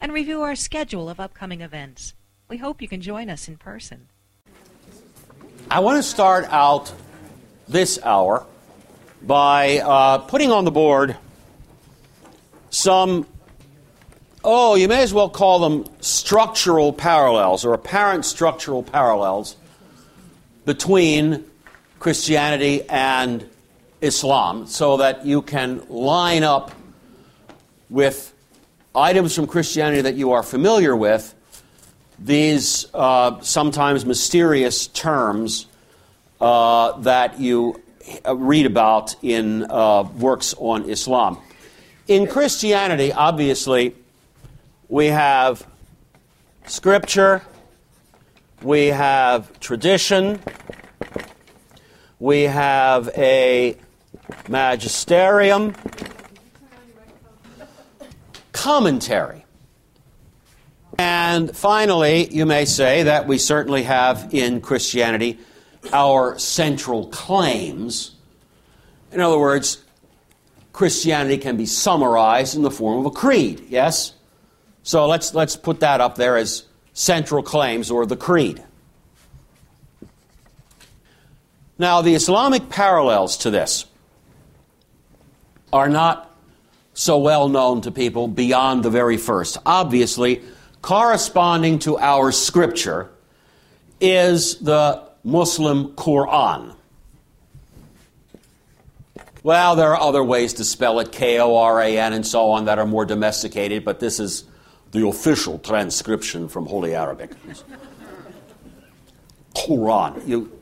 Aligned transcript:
and 0.00 0.12
review 0.12 0.42
our 0.42 0.54
schedule 0.54 1.10
of 1.10 1.20
upcoming 1.20 1.60
events. 1.60 2.14
We 2.48 2.56
hope 2.56 2.80
you 2.80 2.88
can 2.88 3.00
join 3.00 3.28
us 3.28 3.48
in 3.48 3.56
person. 3.56 4.08
I 5.70 5.80
want 5.80 5.98
to 5.98 6.02
start 6.02 6.46
out 6.50 6.92
this 7.68 7.98
hour 8.02 8.44
by 9.22 9.78
uh, 9.78 10.18
putting 10.18 10.50
on 10.50 10.64
the 10.64 10.70
board 10.70 11.16
some, 12.70 13.26
oh, 14.42 14.74
you 14.74 14.88
may 14.88 15.02
as 15.02 15.12
well 15.12 15.28
call 15.28 15.58
them 15.58 15.86
structural 16.00 16.92
parallels 16.92 17.64
or 17.64 17.74
apparent 17.74 18.24
structural 18.24 18.82
parallels 18.82 19.56
between 20.64 21.44
Christianity 21.98 22.88
and 22.88 23.48
Islam 24.00 24.66
so 24.66 24.96
that 24.96 25.26
you 25.26 25.42
can 25.42 25.86
line 25.88 26.42
up 26.42 26.72
with 27.90 28.32
items 28.94 29.34
from 29.34 29.46
Christianity 29.46 30.02
that 30.02 30.16
you 30.16 30.32
are 30.32 30.42
familiar 30.42 30.96
with 30.96 31.34
these 32.18 32.86
uh, 32.92 33.40
sometimes 33.40 34.04
mysterious 34.04 34.86
terms 34.88 35.66
uh, 36.40 36.98
that 37.00 37.40
you 37.40 37.80
read 38.34 38.66
about 38.66 39.14
in 39.22 39.70
uh, 39.70 40.02
works 40.16 40.54
on 40.58 40.88
Islam. 40.88 41.38
In 42.08 42.26
Christianity, 42.26 43.12
obviously, 43.12 43.94
we 44.88 45.06
have 45.06 45.66
scripture, 46.66 47.42
we 48.62 48.88
have 48.88 49.58
tradition, 49.60 50.40
we 52.18 52.42
have 52.42 53.08
a 53.16 53.76
magisterium, 54.48 55.74
commentary. 58.52 59.44
And 60.98 61.54
finally, 61.56 62.28
you 62.32 62.46
may 62.46 62.64
say 62.64 63.04
that 63.04 63.26
we 63.26 63.38
certainly 63.38 63.84
have 63.84 64.34
in 64.34 64.60
Christianity 64.60 65.38
our 65.92 66.38
central 66.38 67.08
claims. 67.08 68.12
In 69.12 69.20
other 69.20 69.38
words, 69.38 69.82
Christianity 70.72 71.38
can 71.38 71.56
be 71.56 71.66
summarized 71.66 72.54
in 72.54 72.62
the 72.62 72.70
form 72.70 73.00
of 73.00 73.06
a 73.06 73.10
creed, 73.10 73.66
yes? 73.68 74.14
So 74.82 75.06
let's, 75.06 75.34
let's 75.34 75.56
put 75.56 75.80
that 75.80 76.00
up 76.00 76.16
there 76.16 76.36
as 76.36 76.64
central 76.92 77.42
claims 77.42 77.90
or 77.90 78.06
the 78.06 78.16
creed. 78.16 78.62
Now, 81.78 82.02
the 82.02 82.14
Islamic 82.14 82.68
parallels 82.68 83.38
to 83.38 83.50
this 83.50 83.86
are 85.72 85.88
not 85.88 86.29
so 87.00 87.16
well 87.16 87.48
known 87.48 87.80
to 87.80 87.90
people 87.90 88.28
beyond 88.28 88.82
the 88.82 88.90
very 88.90 89.16
first. 89.16 89.56
Obviously, 89.64 90.42
corresponding 90.82 91.78
to 91.78 91.96
our 91.96 92.30
scripture 92.30 93.10
is 94.02 94.58
the 94.58 95.02
Muslim 95.24 95.92
Quran. 95.92 96.74
Well, 99.42 99.76
there 99.76 99.94
are 99.94 100.00
other 100.00 100.22
ways 100.22 100.52
to 100.54 100.64
spell 100.64 101.00
it, 101.00 101.10
K 101.10 101.40
O 101.40 101.56
R 101.56 101.80
A 101.80 101.96
N, 101.96 102.12
and 102.12 102.26
so 102.26 102.50
on, 102.50 102.66
that 102.66 102.78
are 102.78 102.86
more 102.86 103.06
domesticated, 103.06 103.82
but 103.82 103.98
this 103.98 104.20
is 104.20 104.44
the 104.90 105.08
official 105.08 105.58
transcription 105.58 106.48
from 106.48 106.66
Holy 106.66 106.94
Arabic. 106.94 107.30
Quran. 109.54 110.28
You 110.28 110.52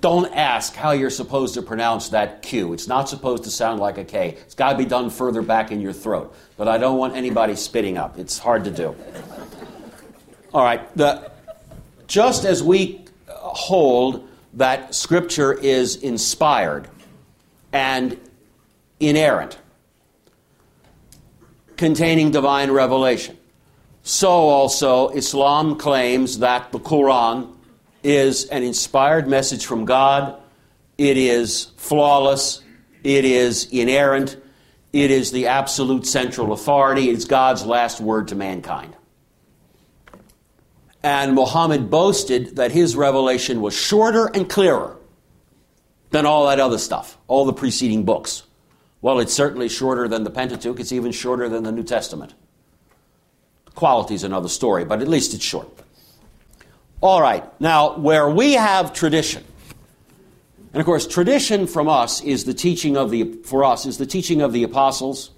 don't 0.00 0.32
ask 0.32 0.74
how 0.74 0.92
you're 0.92 1.10
supposed 1.10 1.54
to 1.54 1.62
pronounce 1.62 2.10
that 2.10 2.42
Q. 2.42 2.72
It's 2.72 2.86
not 2.86 3.08
supposed 3.08 3.44
to 3.44 3.50
sound 3.50 3.80
like 3.80 3.98
a 3.98 4.04
K. 4.04 4.36
It's 4.42 4.54
got 4.54 4.72
to 4.72 4.78
be 4.78 4.84
done 4.84 5.10
further 5.10 5.42
back 5.42 5.72
in 5.72 5.80
your 5.80 5.92
throat. 5.92 6.34
But 6.56 6.68
I 6.68 6.78
don't 6.78 6.98
want 6.98 7.16
anybody 7.16 7.56
spitting 7.56 7.98
up. 7.98 8.18
It's 8.18 8.38
hard 8.38 8.64
to 8.64 8.70
do. 8.70 8.94
All 10.54 10.62
right. 10.62 10.96
The, 10.96 11.30
just 12.06 12.44
as 12.44 12.62
we 12.62 13.04
hold 13.28 14.28
that 14.54 14.94
Scripture 14.94 15.52
is 15.52 15.96
inspired 15.96 16.88
and 17.72 18.18
inerrant, 19.00 19.58
containing 21.76 22.30
divine 22.30 22.70
revelation, 22.70 23.36
so 24.04 24.30
also 24.30 25.08
Islam 25.10 25.76
claims 25.76 26.38
that 26.38 26.72
the 26.72 26.78
Quran 26.78 27.52
is 28.02 28.46
an 28.46 28.62
inspired 28.62 29.28
message 29.28 29.66
from 29.66 29.84
God. 29.84 30.40
It 30.96 31.16
is 31.16 31.72
flawless. 31.76 32.62
It 33.04 33.24
is 33.24 33.68
inerrant. 33.70 34.36
It 34.92 35.10
is 35.10 35.32
the 35.32 35.46
absolute 35.48 36.06
central 36.06 36.52
authority. 36.52 37.10
It's 37.10 37.24
God's 37.24 37.64
last 37.64 38.00
word 38.00 38.28
to 38.28 38.34
mankind. 38.34 38.96
And 41.02 41.34
Muhammad 41.34 41.90
boasted 41.90 42.56
that 42.56 42.72
his 42.72 42.96
revelation 42.96 43.60
was 43.60 43.74
shorter 43.74 44.26
and 44.26 44.48
clearer 44.48 44.96
than 46.10 46.26
all 46.26 46.46
that 46.46 46.58
other 46.58 46.78
stuff, 46.78 47.18
all 47.28 47.44
the 47.44 47.52
preceding 47.52 48.04
books. 48.04 48.42
Well, 49.00 49.20
it's 49.20 49.32
certainly 49.32 49.68
shorter 49.68 50.08
than 50.08 50.24
the 50.24 50.30
Pentateuch. 50.30 50.80
It's 50.80 50.90
even 50.90 51.12
shorter 51.12 51.48
than 51.48 51.62
the 51.62 51.70
New 51.70 51.84
Testament. 51.84 52.34
Quality 53.74 54.14
is 54.14 54.24
another 54.24 54.48
story, 54.48 54.84
but 54.84 55.00
at 55.00 55.06
least 55.06 55.34
it's 55.34 55.44
short. 55.44 55.68
All 57.00 57.22
right, 57.22 57.44
now 57.60 57.96
where 57.96 58.28
we 58.28 58.54
have 58.54 58.92
tradition, 58.92 59.44
and 60.72 60.80
of 60.80 60.84
course, 60.84 61.06
tradition 61.06 61.68
from 61.68 61.88
us 61.88 62.20
is 62.20 62.44
the 62.44 62.54
teaching 62.54 62.96
of 62.96 63.12
the 63.12 63.34
for 63.44 63.64
us 63.64 63.86
is 63.86 63.98
the 63.98 64.06
teaching 64.06 64.42
of 64.42 64.52
the 64.52 64.64
apostles, 64.64 65.30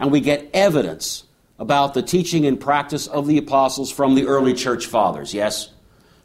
and 0.00 0.10
we 0.10 0.20
get 0.20 0.50
evidence 0.52 1.22
about 1.56 1.94
the 1.94 2.02
teaching 2.02 2.46
and 2.46 2.58
practice 2.58 3.06
of 3.06 3.28
the 3.28 3.38
apostles 3.38 3.92
from 3.92 4.16
the 4.16 4.26
early 4.26 4.54
church 4.54 4.86
fathers. 4.86 5.32
Yes, 5.32 5.70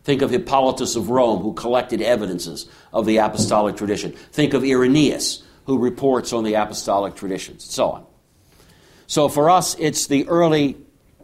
think 0.04 0.24
of 0.24 0.32
Hippolytus 0.32 0.96
of 0.96 1.12
Rome, 1.12 1.44
who 1.44 1.54
collected 1.54 2.02
evidences 2.02 2.66
of 2.92 3.06
the 3.06 3.18
apostolic 3.18 3.76
tradition. 3.76 4.12
Think 4.12 4.56
of 4.56 4.64
Irenaeus, 4.64 5.44
who 5.68 5.78
reports 5.78 6.34
on 6.34 6.44
the 6.44 6.56
apostolic 6.56 7.14
traditions, 7.14 7.64
and 7.64 7.72
so 7.72 7.92
on. 7.92 8.06
So 9.06 9.30
for 9.30 9.52
us, 9.52 9.76
it's 9.78 10.08
the 10.08 10.28
early 10.28 10.78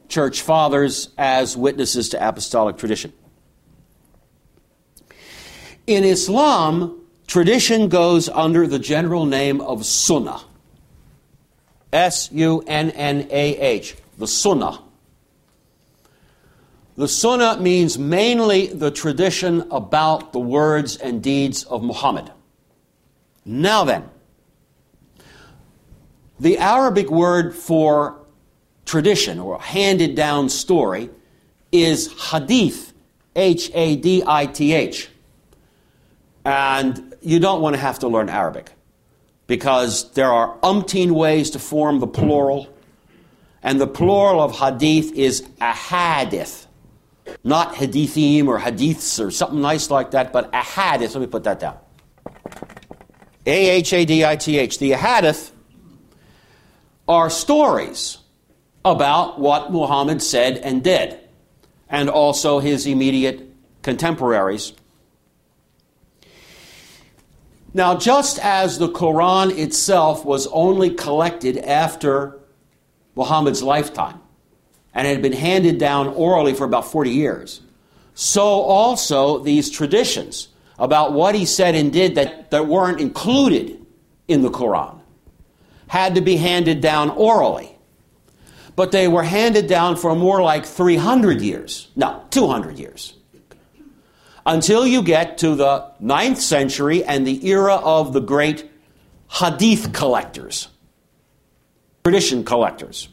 church 0.08 0.44
fathers 0.44 1.10
as 1.18 1.58
witnesses 1.58 2.10
to 2.10 2.28
apostolic 2.28 2.78
tradition. 2.78 3.12
In 5.86 6.06
Islam, 6.06 7.02
tradition 7.28 7.90
goes 7.90 8.30
under 8.30 8.68
the 8.68 8.80
general 8.80 9.26
name 9.26 9.60
of 9.60 9.86
sunnah. 9.86 10.42
S 11.92 12.32
U 12.32 12.64
N 12.66 12.90
N 12.92 13.28
A 13.30 13.58
H, 13.58 13.96
the 14.18 14.28
sunnah. 14.28 14.80
The 16.96 17.08
sunnah 17.08 17.60
means 17.60 17.98
mainly 17.98 18.68
the 18.68 18.92
tradition 18.92 19.68
about 19.72 20.32
the 20.32 20.40
words 20.40 20.96
and 20.98 21.22
deeds 21.22 21.64
of 21.64 21.84
Muhammad. 21.84 22.32
Now 23.46 23.84
then, 23.84 24.10
the 26.40 26.58
Arabic 26.60 27.10
word 27.10 27.54
for 27.54 28.24
tradition 28.86 29.40
or 29.40 29.60
handed 29.60 30.16
down 30.16 30.50
story 30.50 31.10
is 31.72 32.14
hadith, 32.32 32.94
H 33.36 33.70
A 33.74 33.96
D 33.98 34.24
I 34.26 34.46
T 34.46 34.74
H. 34.74 35.10
And 36.46 37.16
you 37.22 37.40
don't 37.40 37.62
want 37.62 37.76
to 37.76 37.82
have 37.82 38.00
to 38.00 38.08
learn 38.08 38.30
Arabic 38.30 38.72
because 39.48 40.12
there 40.14 40.32
are 40.32 40.58
umpteen 40.60 41.12
ways 41.12 41.52
to 41.52 41.60
form 41.60 42.00
the 42.00 42.08
plural. 42.08 42.68
And 43.62 43.80
the 43.80 43.88
plural 43.88 44.42
of 44.42 44.58
hadith 44.58 45.14
is 45.14 45.42
ahadith, 45.62 46.68
not 47.44 47.76
hadithim 47.76 48.48
or 48.48 48.60
hadiths 48.60 49.26
or 49.26 49.32
something 49.32 49.62
nice 49.62 49.90
like 49.90 50.12
that, 50.12 50.34
but 50.34 50.52
ahadith. 50.52 51.14
Let 51.14 51.22
me 51.22 51.28
put 51.28 51.46
that 51.46 51.60
down. 51.60 51.78
A 53.46 53.70
H 53.70 53.94
A 53.94 54.06
D 54.06 54.26
I 54.26 54.36
T 54.36 54.58
H. 54.58 54.80
The 54.80 54.92
ahadith 54.92 55.52
are 57.08 57.30
stories 57.30 58.18
about 58.86 59.40
what 59.40 59.72
Muhammad 59.72 60.22
said 60.22 60.58
and 60.58 60.84
did, 60.84 61.18
and 61.90 62.10
also 62.10 62.60
his 62.60 62.86
immediate 62.86 63.50
contemporaries. 63.82 64.74
Now, 67.74 67.98
just 67.98 68.38
as 68.40 68.78
the 68.78 68.90
Quran 68.90 69.58
itself 69.58 70.24
was 70.26 70.48
only 70.48 70.92
collected 70.92 71.58
after 71.58 72.40
Muhammad's 73.16 73.64
lifetime, 73.64 74.20
and 74.94 75.08
had 75.08 75.22
been 75.22 75.34
handed 75.34 75.80
down 75.80 76.08
orally 76.08 76.54
for 76.54 76.66
about 76.66 76.86
40 76.86 77.10
years, 77.10 77.62
so 78.14 78.44
also 78.44 79.40
these 79.40 79.70
traditions 79.70 80.50
about 80.78 81.14
what 81.14 81.34
he 81.34 81.46
said 81.46 81.74
and 81.74 81.92
did 81.92 82.16
that, 82.16 82.52
that 82.52 82.68
weren't 82.68 83.02
included 83.02 83.84
in 84.28 84.44
the 84.44 84.50
Quran 84.50 85.00
had 85.94 86.16
to 86.16 86.22
be 86.22 86.38
handed 86.38 86.82
down 86.82 87.12
orally. 87.12 87.78
But 88.76 88.92
they 88.92 89.08
were 89.08 89.22
handed 89.22 89.68
down 89.68 89.96
for 89.96 90.16
more 90.16 90.42
like 90.42 90.66
300 90.66 91.40
years. 91.40 91.90
No, 91.96 92.24
200 92.32 92.80
years. 92.80 93.14
Until 94.46 94.86
you 94.86 95.02
get 95.02 95.38
to 95.40 95.56
the 95.56 95.92
9th 96.02 96.38
century 96.38 97.04
and 97.04 97.26
the 97.26 97.48
era 97.48 97.76
of 97.76 98.14
the 98.14 98.20
great 98.20 98.70
hadith 99.30 99.94
collectors, 99.94 100.68
tradition 102.04 102.44
collectors. 102.44 103.08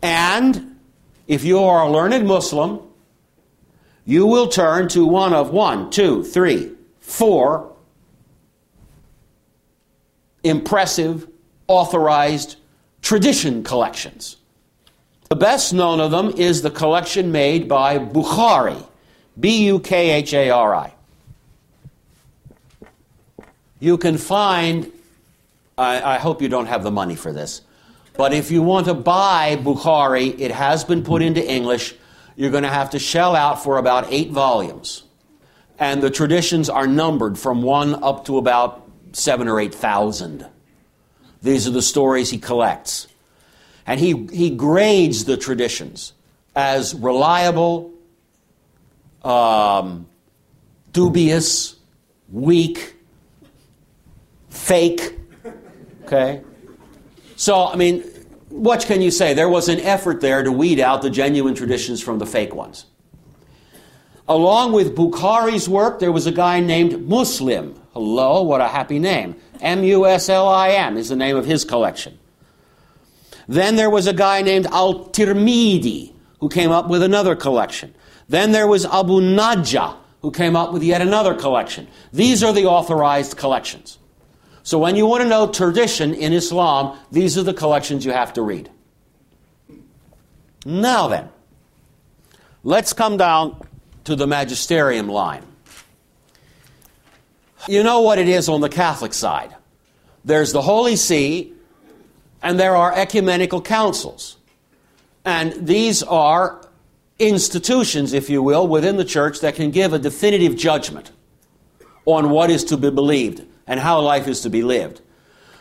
And 0.00 0.78
if 1.26 1.44
you 1.44 1.58
are 1.58 1.82
a 1.82 1.90
learned 1.90 2.26
Muslim, 2.26 2.80
you 4.04 4.26
will 4.26 4.48
turn 4.48 4.88
to 4.88 5.06
one 5.06 5.32
of 5.32 5.50
one, 5.50 5.90
two, 5.90 6.24
three, 6.24 6.72
four 7.00 7.72
impressive, 10.44 11.28
authorized 11.68 12.56
tradition 13.00 13.62
collections. 13.62 14.36
The 15.28 15.36
best 15.36 15.72
known 15.72 16.00
of 16.00 16.10
them 16.10 16.30
is 16.36 16.62
the 16.62 16.70
collection 16.70 17.32
made 17.32 17.68
by 17.68 17.98
Bukhari, 17.98 18.84
B 19.38 19.66
U 19.66 19.80
K 19.80 20.10
H 20.10 20.34
A 20.34 20.50
R 20.50 20.74
I. 20.74 20.94
You 23.80 23.98
can 23.98 24.16
find, 24.16 24.92
I, 25.76 26.14
I, 26.14 26.18
hope 26.18 26.40
you 26.40 26.48
don't 26.48 26.66
have 26.66 26.84
the 26.84 26.92
money 26.92 27.16
for 27.16 27.32
this, 27.32 27.62
but 28.16 28.32
if 28.32 28.52
you 28.52 28.62
want 28.62 28.86
to 28.86 28.94
buy 28.94 29.56
Bukhari, 29.56 30.38
it 30.38 30.52
has 30.52 30.84
been 30.84 31.02
put 31.02 31.20
into 31.20 31.44
English 31.44 31.94
you're 32.36 32.50
going 32.50 32.62
to 32.62 32.68
have 32.68 32.90
to 32.90 32.98
shell 32.98 33.36
out 33.36 33.62
for 33.62 33.78
about 33.78 34.06
eight 34.10 34.30
volumes. 34.30 35.04
And 35.78 36.02
the 36.02 36.10
traditions 36.10 36.68
are 36.68 36.86
numbered 36.86 37.38
from 37.38 37.62
one 37.62 38.02
up 38.02 38.24
to 38.26 38.38
about 38.38 38.88
seven 39.12 39.48
or 39.48 39.60
eight 39.60 39.74
thousand. 39.74 40.46
These 41.42 41.66
are 41.66 41.72
the 41.72 41.82
stories 41.82 42.30
he 42.30 42.38
collects. 42.38 43.08
And 43.86 43.98
he, 43.98 44.26
he 44.32 44.50
grades 44.50 45.24
the 45.24 45.36
traditions 45.36 46.12
as 46.54 46.94
reliable, 46.94 47.91
um, 49.24 50.08
dubious, 50.92 51.76
weak, 52.30 52.96
fake. 54.50 55.18
Okay? 56.04 56.42
So, 57.36 57.66
I 57.66 57.76
mean, 57.76 58.02
what 58.48 58.82
can 58.82 59.00
you 59.00 59.10
say? 59.10 59.34
There 59.34 59.48
was 59.48 59.68
an 59.68 59.80
effort 59.80 60.20
there 60.20 60.42
to 60.42 60.52
weed 60.52 60.78
out 60.78 61.02
the 61.02 61.10
genuine 61.10 61.54
traditions 61.54 62.02
from 62.02 62.18
the 62.18 62.26
fake 62.26 62.54
ones. 62.54 62.86
Along 64.28 64.72
with 64.72 64.94
Bukhari's 64.94 65.68
work, 65.68 65.98
there 65.98 66.12
was 66.12 66.26
a 66.26 66.32
guy 66.32 66.60
named 66.60 67.08
Muslim. 67.08 67.80
Hello, 67.92 68.42
what 68.42 68.60
a 68.60 68.68
happy 68.68 68.98
name. 68.98 69.36
M 69.60 69.82
U 69.84 70.06
S 70.06 70.28
L 70.28 70.48
I 70.48 70.70
M 70.70 70.96
is 70.96 71.08
the 71.08 71.16
name 71.16 71.36
of 71.36 71.44
his 71.44 71.64
collection. 71.64 72.18
Then 73.48 73.76
there 73.76 73.90
was 73.90 74.06
a 74.06 74.12
guy 74.12 74.42
named 74.42 74.66
Al 74.66 75.06
Tirmidhi 75.06 76.12
who 76.40 76.48
came 76.48 76.70
up 76.70 76.88
with 76.88 77.02
another 77.02 77.34
collection. 77.34 77.94
Then 78.28 78.52
there 78.52 78.66
was 78.66 78.84
Abu 78.86 79.20
Najah 79.20 79.96
who 80.22 80.30
came 80.30 80.56
up 80.56 80.72
with 80.72 80.82
yet 80.82 81.02
another 81.02 81.34
collection. 81.34 81.88
These 82.12 82.42
are 82.42 82.52
the 82.52 82.66
authorized 82.66 83.36
collections. 83.36 83.98
So 84.62 84.78
when 84.78 84.94
you 84.94 85.06
want 85.06 85.22
to 85.22 85.28
know 85.28 85.48
tradition 85.48 86.14
in 86.14 86.32
Islam, 86.32 86.96
these 87.10 87.36
are 87.36 87.42
the 87.42 87.54
collections 87.54 88.04
you 88.04 88.12
have 88.12 88.32
to 88.34 88.42
read. 88.42 88.70
Now 90.64 91.08
then, 91.08 91.28
let's 92.62 92.92
come 92.92 93.16
down 93.16 93.60
to 94.04 94.14
the 94.14 94.26
magisterium 94.26 95.08
line. 95.08 95.44
You 97.68 97.82
know 97.82 98.00
what 98.00 98.18
it 98.18 98.28
is 98.28 98.48
on 98.48 98.60
the 98.60 98.68
Catholic 98.68 99.12
side. 99.14 99.54
There's 100.24 100.52
the 100.52 100.62
Holy 100.62 100.94
See, 100.94 101.52
and 102.42 102.58
there 102.58 102.76
are 102.76 102.92
ecumenical 102.94 103.60
councils. 103.60 104.36
And 105.24 105.66
these 105.66 106.02
are 106.04 106.60
institutions, 107.28 108.12
if 108.12 108.28
you 108.28 108.42
will, 108.42 108.66
within 108.66 108.96
the 108.96 109.04
church 109.04 109.40
that 109.40 109.54
can 109.54 109.70
give 109.70 109.92
a 109.92 109.98
definitive 109.98 110.56
judgment 110.56 111.12
on 112.04 112.30
what 112.30 112.50
is 112.50 112.64
to 112.64 112.76
be 112.76 112.90
believed 112.90 113.44
and 113.66 113.80
how 113.80 114.00
life 114.00 114.26
is 114.26 114.40
to 114.40 114.50
be 114.50 114.62
lived. 114.62 115.00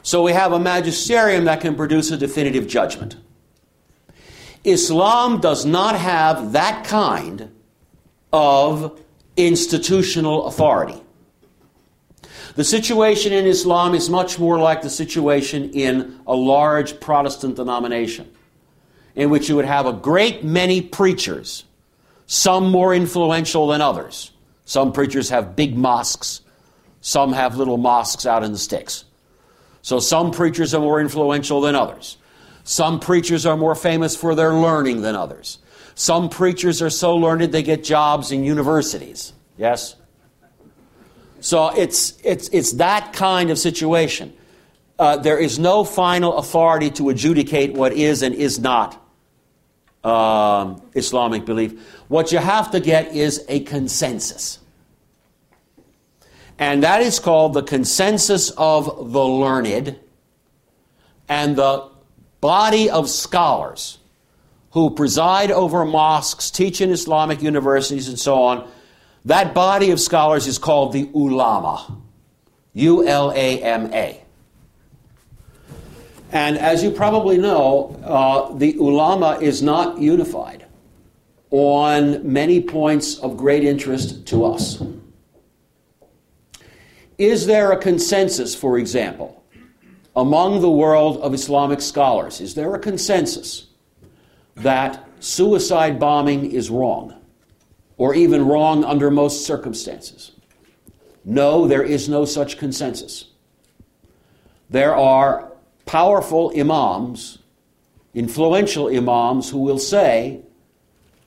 So 0.04 0.24
we 0.24 0.34
have 0.34 0.52
a 0.52 0.60
magisterium 0.60 1.46
that 1.46 1.62
can 1.62 1.76
produce 1.76 2.10
a 2.10 2.18
definitive 2.18 2.68
judgment. 2.68 3.18
Islam 4.64 5.40
does 5.40 5.66
not 5.66 5.96
have 5.96 6.54
that 6.54 6.86
kind 6.86 7.52
of 8.34 9.00
institutional 9.38 10.48
authority. 10.48 11.02
The 12.56 12.64
situation 12.64 13.32
in 13.32 13.46
Islam 13.46 13.96
is 13.96 14.10
much 14.10 14.38
more 14.38 14.60
like 14.60 14.82
the 14.82 14.90
situation 14.90 15.72
in 15.72 16.20
a 16.28 16.36
large 16.36 17.00
Protestant 17.00 17.56
denomination, 17.56 18.30
in 19.16 19.30
which 19.30 19.50
you 19.50 19.56
would 19.56 19.66
have 19.66 19.86
a 19.86 19.94
great 19.94 20.44
many 20.44 20.82
preachers, 20.82 21.66
some 22.28 22.70
more 22.70 22.94
influential 22.94 23.68
than 23.68 23.82
others. 23.82 24.32
Some 24.66 24.94
preachers 24.94 25.30
have 25.30 25.56
big 25.56 25.76
mosques, 25.76 26.42
some 27.02 27.34
have 27.34 27.58
little 27.58 27.78
mosques 27.78 28.26
out 28.26 28.44
in 28.44 28.52
the 28.52 28.58
sticks. 28.58 29.06
So 29.82 30.00
some 30.00 30.32
preachers 30.32 30.74
are 30.74 30.82
more 30.82 31.02
influential 31.02 31.62
than 31.62 31.76
others. 31.76 32.18
Some 32.64 33.00
preachers 33.00 33.46
are 33.46 33.58
more 33.58 33.76
famous 33.76 34.16
for 34.16 34.36
their 34.36 34.54
learning 34.54 35.02
than 35.02 35.16
others. 35.16 35.58
Some 35.96 36.30
preachers 36.30 36.82
are 36.82 36.90
so 36.90 37.16
learned 37.18 37.52
they 37.52 37.64
get 37.64 37.84
jobs 37.84 38.32
in 38.32 38.44
universities. 38.44 39.34
Yes? 39.58 39.96
So 41.42 41.70
it's, 41.70 42.18
it's, 42.24 42.48
it's 42.50 42.74
that 42.74 43.14
kind 43.14 43.50
of 43.50 43.58
situation. 43.58 44.34
Uh, 45.00 45.18
there 45.18 45.40
is 45.40 45.58
no 45.58 45.84
final 45.84 46.38
authority 46.38 46.92
to 46.92 47.10
adjudicate 47.10 47.74
what 47.74 47.94
is 47.94 48.22
and 48.22 48.36
is 48.36 48.60
not 48.60 49.01
um, 50.04 50.82
Islamic 50.94 51.46
belief. 51.46 51.80
What 52.08 52.32
you 52.32 52.40
have 52.40 52.72
to 52.72 52.80
get 52.80 53.14
is 53.16 53.46
a 53.48 53.62
consensus 53.62 54.60
and 56.62 56.84
that 56.84 57.02
is 57.02 57.20
called 57.20 57.56
the 57.56 57.64
consensus 57.64 58.52
of 58.52 59.12
the 59.12 59.26
learned 59.26 60.00
and 61.28 61.56
the 61.56 61.90
body 62.40 62.88
of 62.88 63.10
scholars 63.10 63.98
who 64.70 64.92
preside 64.92 65.50
over 65.50 65.84
mosques, 65.84 66.52
teach 66.52 66.80
in 66.80 66.92
Islamic 66.92 67.42
universities, 67.42 68.08
and 68.08 68.20
so 68.20 68.44
on. 68.44 68.70
That 69.26 69.56
body 69.56 69.90
of 69.90 70.00
scholars 70.00 70.46
is 70.46 70.60
called 70.60 70.94
the 70.94 71.10
ulama. 71.16 71.98
U 72.74 73.08
L 73.08 73.32
A 73.32 73.64
M 73.64 73.92
A. 73.92 74.21
And 76.32 76.58
as 76.58 76.82
you 76.82 76.92
probably 76.92 77.38
know, 77.38 78.00
uh, 78.04 78.54
the 78.54 78.78
ulama 78.78 79.38
is 79.42 79.62
not 79.62 80.00
unified 80.00 80.66
on 81.50 82.32
many 82.32 82.62
points 82.62 83.20
of 83.20 83.36
great 83.36 83.66
interest 83.66 84.26
to 84.28 84.46
us. 84.46 84.82
Is 87.18 87.46
there 87.46 87.74
a 87.74 87.78
consensus, 87.78 88.56
for 88.56 88.78
example, 88.78 89.44
among 90.16 90.62
the 90.62 90.72
world 90.72 91.18
of 91.18 91.34
Islamic 91.34 91.82
scholars? 91.82 92.40
Is 92.40 92.56
there 92.56 92.74
a 92.74 92.80
consensus 92.80 93.68
that 94.56 95.06
suicide 95.20 96.00
bombing 96.00 96.50
is 96.50 96.70
wrong, 96.70 97.22
or 97.98 98.16
even 98.16 98.48
wrong 98.48 98.86
under 98.86 99.12
most 99.12 99.46
circumstances? 99.46 100.32
No, 101.26 101.68
there 101.68 101.84
is 101.84 102.08
no 102.08 102.24
such 102.24 102.58
consensus. 102.58 103.26
There 104.70 104.96
are 104.96 105.51
powerful 105.86 106.52
imams, 106.58 107.40
influential 108.14 108.88
imams, 108.88 109.50
who 109.50 109.60
will 109.60 109.80
say 109.80 110.42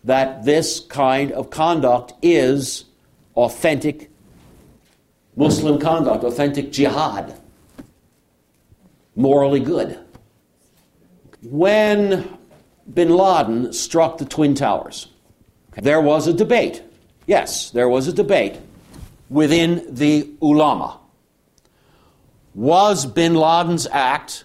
that 0.05 0.45
this 0.45 0.81
kind 0.81 1.33
of 1.33 1.51
conduct 1.51 2.13
is 2.23 2.85
authentic 3.37 4.11
Muslim 5.37 5.81
conduct, 5.81 6.23
authentic 6.23 6.71
jihad, 6.71 7.35
morally 9.17 9.61
good. 9.61 9.99
When 11.43 12.39
bin 12.93 13.11
Laden 13.11 13.73
struck 13.73 14.19
the 14.19 14.25
Twin 14.25 14.55
Towers, 14.55 15.09
there 15.83 16.01
was 16.01 16.29
a 16.29 16.33
debate. 16.33 16.83
Yes, 17.27 17.71
there 17.71 17.89
was 17.89 18.07
a 18.07 18.13
debate 18.13 18.59
within 19.29 19.85
the 19.93 20.31
ulama. 20.41 21.01
Was 22.55 23.07
bin 23.07 23.35
Laden's 23.35 23.87
act 23.91 24.45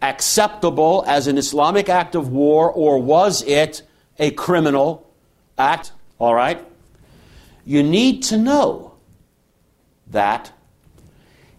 acceptable 0.00 1.04
as 1.06 1.26
an 1.26 1.38
Islamic 1.38 1.88
act 1.88 2.14
of 2.14 2.28
war, 2.28 2.70
or 2.70 3.00
was 3.02 3.42
it 3.42 3.82
a 4.18 4.30
criminal 4.30 5.10
act? 5.58 5.92
All 6.18 6.34
right? 6.34 6.64
You 7.64 7.82
need 7.82 8.22
to 8.24 8.36
know 8.36 8.94
that 10.08 10.52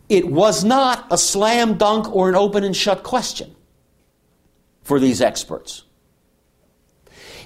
it 0.08 0.28
was 0.28 0.64
not 0.64 1.08
a 1.12 1.18
slam 1.18 1.78
dunk 1.78 2.16
or 2.16 2.30
an 2.30 2.36
open 2.36 2.64
and 2.64 2.76
shut 2.76 3.04
question 3.04 3.56
for 4.84 5.00
these 5.00 5.20
experts. 5.20 5.84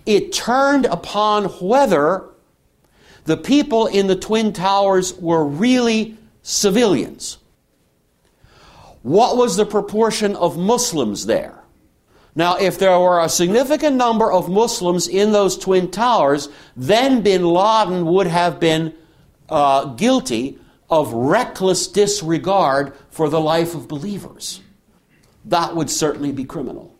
it 0.06 0.34
turned 0.34 0.86
upon 0.86 1.46
whether 1.46 2.26
the 3.26 3.38
people 3.38 3.86
in 3.88 4.08
the 4.08 4.16
Twin 4.16 4.54
Towers 4.54 5.14
were 5.16 5.46
really 5.46 6.18
civilians. 6.42 7.38
What 9.02 9.38
was 9.38 9.56
the 9.56 9.66
proportion 9.66 10.36
of 10.36 10.58
Muslims 10.58 11.26
there? 11.26 11.64
Now, 12.36 12.58
if 12.58 12.78
there 12.78 12.98
were 13.00 13.22
a 13.22 13.30
significant 13.30 13.96
number 13.96 14.32
of 14.32 14.50
Muslims 14.50 15.08
in 15.08 15.32
those 15.32 15.58
Twin 15.58 15.90
Towers, 15.90 16.50
then 16.76 17.22
bin 17.22 17.44
Laden 17.44 18.06
would 18.06 18.28
have 18.28 18.60
been 18.60 18.94
uh, 19.50 19.86
guilty 19.96 20.60
of 20.90 21.14
reckless 21.14 21.88
disregard 21.88 22.94
for 23.10 23.30
the 23.30 23.40
life 23.40 23.76
of 23.76 23.88
believers. 23.88 24.62
That 25.46 25.76
would 25.76 25.90
certainly 25.90 26.32
be 26.32 26.46
criminal. 26.46 26.96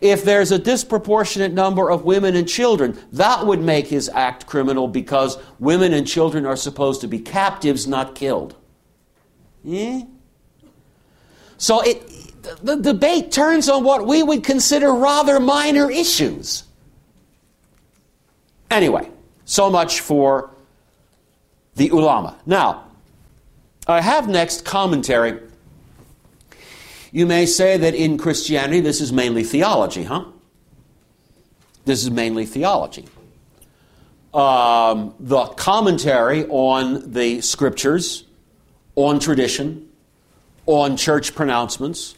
If 0.00 0.24
there's 0.24 0.50
a 0.50 0.58
disproportionate 0.58 1.52
number 1.52 1.90
of 1.90 2.04
women 2.04 2.34
and 2.34 2.48
children, 2.48 2.98
that 3.12 3.46
would 3.46 3.60
make 3.60 3.88
his 3.88 4.08
act 4.08 4.46
criminal 4.46 4.88
because 4.88 5.38
women 5.58 5.92
and 5.92 6.06
children 6.06 6.46
are 6.46 6.56
supposed 6.56 7.02
to 7.02 7.08
be 7.08 7.18
captives, 7.18 7.86
not 7.86 8.14
killed. 8.14 8.56
Eh? 9.66 10.02
So 11.60 11.82
it, 11.82 12.02
the 12.62 12.76
debate 12.76 13.30
turns 13.30 13.68
on 13.68 13.84
what 13.84 14.06
we 14.06 14.22
would 14.22 14.42
consider 14.42 14.94
rather 14.94 15.38
minor 15.38 15.90
issues. 15.90 16.64
Anyway, 18.70 19.10
so 19.44 19.68
much 19.68 20.00
for 20.00 20.50
the 21.74 21.90
ulama. 21.90 22.38
Now, 22.46 22.86
I 23.86 24.00
have 24.00 24.26
next 24.26 24.64
commentary. 24.64 25.38
You 27.12 27.26
may 27.26 27.44
say 27.44 27.76
that 27.76 27.94
in 27.94 28.16
Christianity 28.16 28.80
this 28.80 29.02
is 29.02 29.12
mainly 29.12 29.44
theology, 29.44 30.04
huh? 30.04 30.24
This 31.84 32.02
is 32.02 32.10
mainly 32.10 32.46
theology. 32.46 33.04
Um, 34.32 35.14
the 35.20 35.44
commentary 35.44 36.46
on 36.46 37.12
the 37.12 37.42
scriptures, 37.42 38.24
on 38.96 39.20
tradition, 39.20 39.89
on 40.66 40.96
church 40.96 41.34
pronouncements 41.34 42.16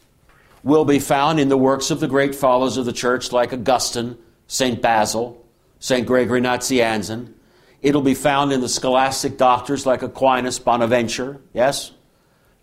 will 0.63 0.85
be 0.85 0.99
found 0.99 1.41
in 1.41 1.49
the 1.49 1.57
works 1.57 1.91
of 1.91 2.01
the 2.01 2.09
great 2.09 2.35
fathers 2.35 2.77
of 2.77 2.85
the 2.85 2.93
church 2.93 3.33
like 3.33 3.53
Augustine, 3.53 4.17
St. 4.47 4.81
Basil, 4.81 5.45
St. 5.81 6.07
Gregory 6.07 6.41
Nazianzen, 6.41 7.35
It'll 7.83 8.03
be 8.03 8.15
found 8.15 8.53
in 8.53 8.61
the 8.61 8.69
scholastic 8.69 9.37
doctors 9.37 9.85
like 9.85 10.03
Aquinas, 10.03 10.61
Bonaventure, 10.61 11.41
yes? 11.53 11.91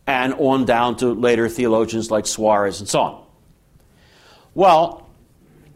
And 0.07 0.33
on 0.35 0.63
down 0.63 0.95
to 0.97 1.13
later 1.13 1.49
theologians 1.49 2.09
like 2.09 2.25
Suarez 2.25 2.79
and 2.79 2.87
so 2.87 2.99
on. 3.01 3.25
Well, 4.55 5.09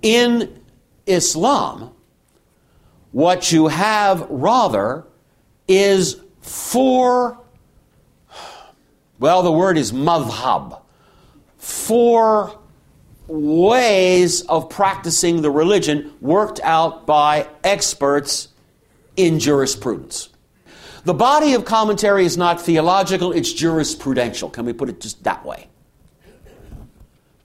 in 0.01 0.63
Islam, 1.05 1.91
what 3.11 3.51
you 3.51 3.67
have 3.67 4.25
rather 4.29 5.05
is 5.67 6.19
four, 6.41 7.37
well, 9.23 9.41
the 9.41 9.53
word 9.53 9.77
is 9.77 9.93
madhab, 9.93 10.81
four 11.57 12.59
ways 13.25 14.41
of 14.41 14.69
practicing 14.69 15.41
the 15.41 15.49
religion 15.49 16.11
worked 16.19 16.59
out 16.61 17.05
by 17.05 17.47
experts 17.63 18.49
in 19.15 19.39
jurisprudence. 19.39 20.27
The 21.05 21.13
body 21.13 21.53
of 21.53 21.63
commentary 21.63 22.25
is 22.25 22.37
not 22.37 22.61
theological, 22.61 23.31
it's 23.31 23.53
jurisprudential. 23.53 24.51
Can 24.51 24.65
we 24.65 24.73
put 24.73 24.89
it 24.89 24.99
just 24.99 25.23
that 25.23 25.45
way? 25.45 25.69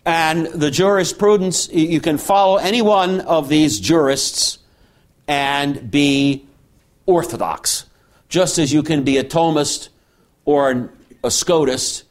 And 0.05 0.47
the 0.47 0.73
jurisprudence, 0.73 1.69
you 1.69 2.01
can 2.01 2.19
follow 2.19 2.57
any 2.57 2.83
one 2.83 3.21
of 3.21 3.49
these 3.49 3.79
jurists 3.79 4.59
and 5.29 5.89
be 5.93 6.45
orthodox, 7.07 7.85
just 8.29 8.59
as 8.59 8.73
you 8.73 8.83
can 8.83 9.05
be 9.05 9.19
a 9.19 9.23
Thomist 9.23 9.91
or 10.45 10.91
a 11.25 11.29
Scotist 11.29 12.05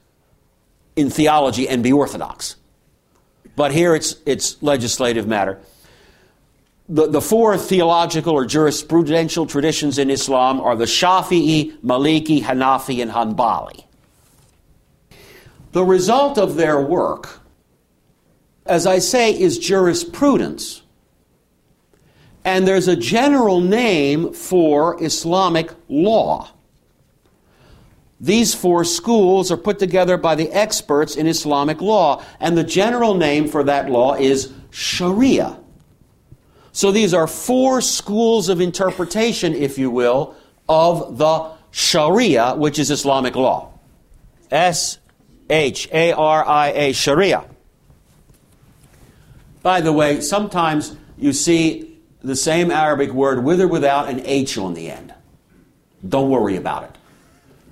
in 0.95 1.09
theology 1.09 1.67
and 1.67 1.83
be 1.83 1.93
orthodox. 1.93 2.55
But 3.55 3.71
here 3.71 3.95
it's, 3.95 4.15
it's 4.25 4.61
legislative 4.61 5.27
matter 5.27 5.59
the, 6.89 7.07
the 7.07 7.21
four 7.21 7.57
theological 7.57 8.33
or 8.33 8.45
jurisprudential 8.45 9.47
traditions 9.47 9.97
in 9.97 10.09
Islam 10.09 10.61
are 10.61 10.75
the 10.75 10.85
Shafi'i, 10.85 11.77
Maliki, 11.81 12.41
Hanafi, 12.41 13.01
and 13.01 13.11
Hanbali. 13.11 13.83
The 15.73 15.83
result 15.83 16.37
of 16.37 16.55
their 16.55 16.79
work, 16.79 17.41
as 18.65 18.87
I 18.87 18.99
say, 18.99 19.37
is 19.37 19.59
jurisprudence. 19.59 20.81
And 22.45 22.65
there's 22.65 22.87
a 22.87 22.95
general 22.95 23.59
name 23.59 24.31
for 24.31 25.03
Islamic 25.03 25.71
law. 25.89 26.49
These 28.19 28.55
four 28.55 28.83
schools 28.83 29.51
are 29.51 29.57
put 29.57 29.77
together 29.77 30.17
by 30.17 30.35
the 30.35 30.51
experts 30.51 31.15
in 31.15 31.27
Islamic 31.27 31.81
law, 31.81 32.23
and 32.39 32.57
the 32.57 32.63
general 32.63 33.13
name 33.13 33.47
for 33.47 33.63
that 33.63 33.89
law 33.89 34.15
is 34.15 34.51
Sharia. 34.71 35.59
So 36.71 36.91
these 36.91 37.13
are 37.13 37.27
four 37.27 37.81
schools 37.81 38.49
of 38.49 38.59
interpretation, 38.59 39.53
if 39.53 39.77
you 39.77 39.91
will, 39.91 40.35
of 40.67 41.17
the 41.17 41.51
Sharia, 41.71 42.55
which 42.55 42.79
is 42.79 42.89
Islamic 42.89 43.35
law. 43.35 43.73
S 44.49 44.97
H 45.49 45.87
A 45.91 46.13
R 46.13 46.45
I 46.45 46.67
A, 46.69 46.93
Sharia. 46.93 47.45
By 49.61 49.81
the 49.81 49.93
way, 49.93 50.21
sometimes 50.21 50.95
you 51.17 51.33
see 51.33 51.99
the 52.21 52.35
same 52.35 52.71
Arabic 52.71 53.11
word 53.11 53.43
with 53.43 53.61
or 53.61 53.67
without 53.67 54.09
an 54.09 54.21
H 54.21 54.57
on 54.57 54.73
the 54.73 54.89
end. 54.89 55.13
Don't 56.07 56.29
worry 56.29 56.55
about 56.55 56.83
it. 56.83 56.96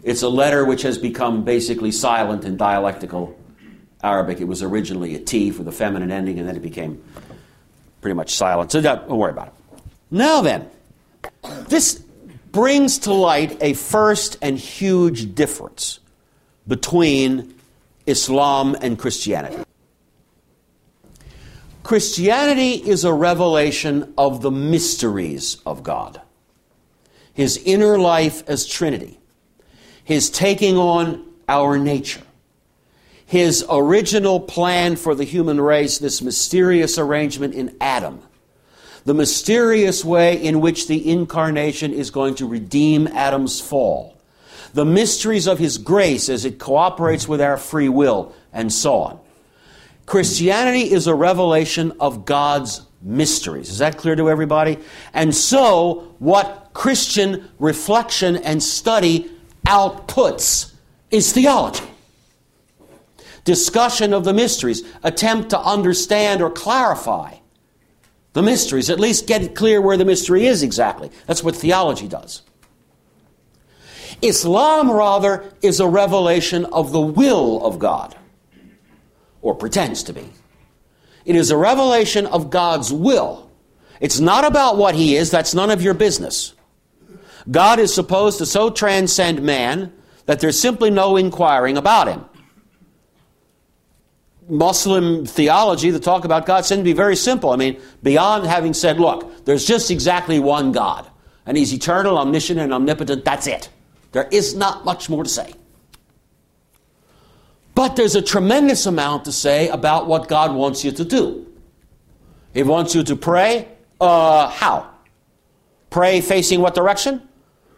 It's 0.05 0.21
a 0.21 0.29
letter 0.29 0.63
which 0.63 0.83
has 0.83 0.99
become 0.99 1.43
basically 1.43 1.91
silent 1.91 2.45
in 2.45 2.57
dialectical 2.57 3.35
Arabic. 4.03 4.39
It 4.39 4.43
was 4.45 4.61
originally 4.61 5.15
a 5.15 5.19
T 5.19 5.49
for 5.49 5.63
the 5.63 5.71
feminine 5.71 6.11
ending, 6.11 6.37
and 6.37 6.47
then 6.47 6.55
it 6.55 6.61
became 6.61 7.03
pretty 8.01 8.13
much 8.13 8.35
silent. 8.35 8.71
So 8.71 8.81
don't 8.81 9.09
worry 9.09 9.31
about 9.31 9.47
it. 9.47 9.53
Now 10.11 10.41
then, 10.41 10.69
this 11.67 11.95
brings 12.51 12.99
to 12.99 13.13
light 13.13 13.57
a 13.61 13.73
first 13.73 14.37
and 14.43 14.59
huge 14.59 15.33
difference 15.33 15.99
between 16.67 17.55
Islam 18.05 18.77
and 18.79 18.99
Christianity. 18.99 19.57
Christianity 21.81 22.73
is 22.73 23.05
a 23.05 23.11
revelation 23.11 24.13
of 24.19 24.43
the 24.43 24.51
mysteries 24.51 25.57
of 25.65 25.81
God, 25.81 26.21
His 27.33 27.57
inner 27.57 27.97
life 27.97 28.47
as 28.47 28.67
Trinity, 28.67 29.17
His 30.05 30.29
taking 30.29 30.77
on 30.77 31.25
our 31.49 31.77
nature, 31.77 32.21
his 33.25 33.65
original 33.69 34.39
plan 34.39 34.95
for 34.95 35.15
the 35.15 35.23
human 35.23 35.59
race, 35.59 35.97
this 35.97 36.21
mysterious 36.21 36.97
arrangement 36.99 37.55
in 37.55 37.75
Adam, 37.81 38.21
the 39.03 39.15
mysterious 39.15 40.05
way 40.05 40.41
in 40.41 40.61
which 40.61 40.87
the 40.87 41.09
incarnation 41.09 41.91
is 41.91 42.11
going 42.11 42.35
to 42.35 42.47
redeem 42.47 43.07
Adam's 43.07 43.59
fall, 43.59 44.15
the 44.75 44.85
mysteries 44.85 45.47
of 45.47 45.57
his 45.57 45.79
grace 45.79 46.29
as 46.29 46.45
it 46.45 46.59
cooperates 46.59 47.27
with 47.27 47.41
our 47.41 47.57
free 47.57 47.89
will, 47.89 48.33
and 48.53 48.71
so 48.71 48.99
on. 48.99 49.19
Christianity 50.05 50.91
is 50.91 51.07
a 51.07 51.15
revelation 51.15 51.93
of 51.99 52.25
God's 52.25 52.83
mysteries. 53.01 53.71
Is 53.71 53.79
that 53.79 53.97
clear 53.97 54.15
to 54.15 54.29
everybody? 54.29 54.77
And 55.13 55.33
so, 55.33 56.15
what 56.19 56.69
Christian 56.73 57.49
reflection 57.57 58.35
and 58.35 58.61
study 58.61 59.31
outputs 59.65 60.73
is 61.11 61.31
theology 61.31 61.85
discussion 63.45 64.11
of 64.11 64.25
the 64.25 64.33
mysteries, 64.33 64.83
attempt 65.03 65.51
to 65.51 65.59
understand 65.59 66.41
or 66.41 66.49
clarify 66.49 67.35
the 68.33 68.41
mysteries, 68.41 68.89
at 68.89 68.99
least 68.99 69.27
get 69.27 69.41
it 69.41 69.55
clear 69.55 69.79
where 69.79 69.95
the 69.95 70.03
mystery 70.03 70.45
is 70.45 70.61
exactly. 70.61 71.09
That's 71.25 71.41
what 71.41 71.55
theology 71.55 72.09
does. 72.09 72.41
Islam, 74.21 74.91
rather, 74.91 75.53
is 75.61 75.79
a 75.79 75.87
revelation 75.87 76.65
of 76.65 76.91
the 76.91 76.99
will 76.99 77.63
of 77.65 77.79
God, 77.79 78.15
or 79.41 79.55
pretends 79.55 80.03
to 80.03 80.13
be. 80.13 80.27
It 81.23 81.35
is 81.35 81.51
a 81.51 81.57
revelation 81.57 82.25
of 82.25 82.49
God's 82.49 82.91
will. 82.91 83.49
It's 84.01 84.19
not 84.19 84.43
about 84.43 84.77
what 84.77 84.95
He 84.95 85.15
is, 85.15 85.31
that's 85.31 85.53
none 85.53 85.69
of 85.69 85.81
your 85.81 85.93
business. 85.93 86.54
God 87.49 87.79
is 87.79 87.93
supposed 87.93 88.39
to 88.39 88.45
so 88.45 88.69
transcend 88.69 89.41
man 89.41 89.93
that 90.25 90.39
there's 90.39 90.59
simply 90.59 90.89
no 90.89 91.15
inquiring 91.15 91.77
about 91.77 92.07
Him. 92.07 92.25
Muslim 94.47 95.25
theology, 95.25 95.89
the 95.89 95.99
talk 95.99 96.25
about 96.25 96.45
God, 96.45 96.65
seems 96.65 96.79
to 96.79 96.83
be 96.83 96.93
very 96.93 97.15
simple. 97.15 97.51
I 97.51 97.55
mean, 97.55 97.79
beyond 98.03 98.45
having 98.45 98.73
said, 98.73 98.99
look, 98.99 99.45
there's 99.45 99.65
just 99.65 99.89
exactly 99.89 100.39
one 100.39 100.71
God, 100.71 101.09
and 101.45 101.57
He's 101.57 101.73
eternal, 101.73 102.17
omniscient, 102.17 102.59
and 102.59 102.73
omnipotent, 102.73 103.25
that's 103.25 103.47
it. 103.47 103.69
There 104.11 104.27
is 104.31 104.55
not 104.55 104.85
much 104.85 105.09
more 105.09 105.23
to 105.23 105.29
say. 105.29 105.53
But 107.73 107.95
there's 107.95 108.15
a 108.15 108.21
tremendous 108.21 108.85
amount 108.85 109.25
to 109.25 109.31
say 109.31 109.67
about 109.67 110.07
what 110.07 110.27
God 110.27 110.55
wants 110.55 110.85
you 110.85 110.91
to 110.93 111.03
do. 111.03 111.45
He 112.53 112.63
wants 112.63 112.95
you 112.95 113.03
to 113.03 113.15
pray, 113.15 113.67
Uh, 113.99 114.49
how? 114.49 114.89
Pray 115.89 116.21
facing 116.21 116.59
what 116.61 116.75
direction? 116.75 117.21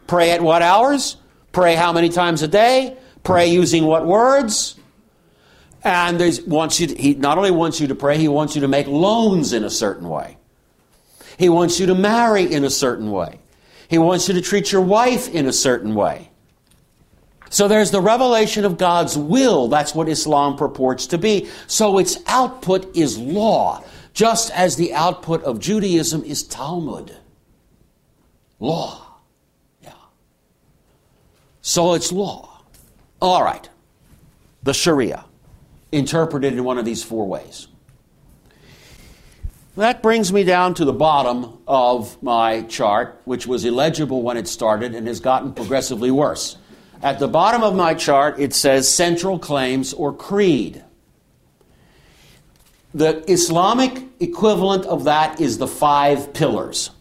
Pray 0.07 0.31
at 0.31 0.41
what 0.41 0.61
hours? 0.61 1.17
Pray 1.51 1.75
how 1.75 1.93
many 1.93 2.09
times 2.09 2.41
a 2.41 2.47
day? 2.47 2.97
Pray 3.23 3.47
mm-hmm. 3.47 3.55
using 3.55 3.85
what 3.85 4.05
words? 4.05 4.75
And 5.83 6.19
wants 6.47 6.79
you 6.79 6.87
to, 6.87 6.95
he 6.95 7.13
not 7.13 7.37
only 7.37 7.51
wants 7.51 7.79
you 7.79 7.87
to 7.87 7.95
pray, 7.95 8.17
he 8.17 8.27
wants 8.27 8.55
you 8.55 8.61
to 8.61 8.67
make 8.67 8.87
loans 8.87 9.53
in 9.53 9.63
a 9.63 9.69
certain 9.69 10.09
way. 10.09 10.37
He 11.37 11.49
wants 11.49 11.79
you 11.79 11.85
to 11.87 11.95
marry 11.95 12.51
in 12.51 12.63
a 12.63 12.69
certain 12.69 13.11
way. 13.11 13.39
He 13.87 13.97
wants 13.97 14.27
you 14.27 14.33
to 14.33 14.41
treat 14.41 14.71
your 14.71 14.81
wife 14.81 15.29
in 15.29 15.45
a 15.45 15.53
certain 15.53 15.93
way. 15.95 16.29
So 17.49 17.67
there's 17.67 17.91
the 17.91 18.01
revelation 18.01 18.65
of 18.65 18.77
God's 18.77 19.17
will. 19.17 19.67
That's 19.69 19.95
what 19.95 20.09
Islam 20.09 20.57
purports 20.57 21.07
to 21.07 21.17
be. 21.17 21.49
So 21.67 21.97
its 21.97 22.17
output 22.27 22.95
is 22.97 23.17
law, 23.17 23.83
just 24.13 24.51
as 24.51 24.75
the 24.75 24.93
output 24.93 25.43
of 25.43 25.59
Judaism 25.59 26.23
is 26.23 26.43
Talmud. 26.43 27.15
Law. 28.59 29.06
So 31.67 31.95
it's 31.95 32.13
law. 32.13 32.62
All 33.21 33.43
right. 33.43 33.69
The 34.63 34.74
Sharia, 34.74 35.25
interpreted 35.91 36.53
in 36.53 36.63
one 36.63 36.77
of 36.77 36.86
these 36.86 37.03
four 37.03 37.27
ways. 37.27 37.67
That 39.75 40.01
brings 40.01 40.31
me 40.31 40.45
down 40.45 40.75
to 40.75 40.86
the 40.86 40.93
bottom 40.93 41.57
of 41.67 42.24
my 42.24 42.62
chart, 42.62 43.19
which 43.25 43.45
was 43.45 43.65
illegible 43.65 44.21
when 44.21 44.38
it 44.38 44.47
started 44.47 44.95
and 44.95 45.07
has 45.07 45.19
gotten 45.19 45.51
progressively 45.51 46.09
worse. 46.09 46.55
At 47.03 47.19
the 47.19 47.27
bottom 47.27 47.63
of 47.63 47.75
my 47.75 47.95
chart, 47.95 48.39
it 48.39 48.53
says 48.53 48.88
central 48.88 49.38
claims 49.38 49.91
or 49.91 50.13
creed. 50.13 50.86
The 52.93 53.29
Islamic 53.29 54.03
equivalent 54.21 54.86
of 54.86 55.03
that 55.03 55.41
is 55.41 55.57
the 55.57 55.67
five 55.67 56.33
pillars. 56.33 56.91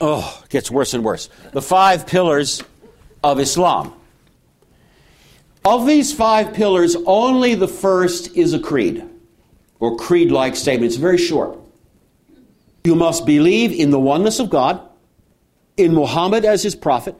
Oh, 0.00 0.40
it 0.42 0.48
gets 0.48 0.70
worse 0.70 0.94
and 0.94 1.04
worse. 1.04 1.28
The 1.52 1.62
five 1.62 2.06
pillars 2.06 2.62
of 3.24 3.40
Islam. 3.40 3.92
Of 5.64 5.86
these 5.86 6.12
five 6.12 6.52
pillars, 6.52 6.94
only 7.06 7.54
the 7.54 7.66
first 7.66 8.36
is 8.36 8.52
a 8.52 8.60
creed 8.60 9.02
or 9.80 9.96
creed 9.96 10.30
like 10.30 10.54
statement. 10.54 10.92
It's 10.92 10.96
very 10.96 11.18
short. 11.18 11.58
You 12.84 12.94
must 12.94 13.24
believe 13.24 13.72
in 13.72 13.90
the 13.90 13.98
oneness 13.98 14.38
of 14.40 14.50
God, 14.50 14.80
in 15.78 15.94
Muhammad 15.94 16.44
as 16.44 16.62
his 16.62 16.76
prophet, 16.76 17.16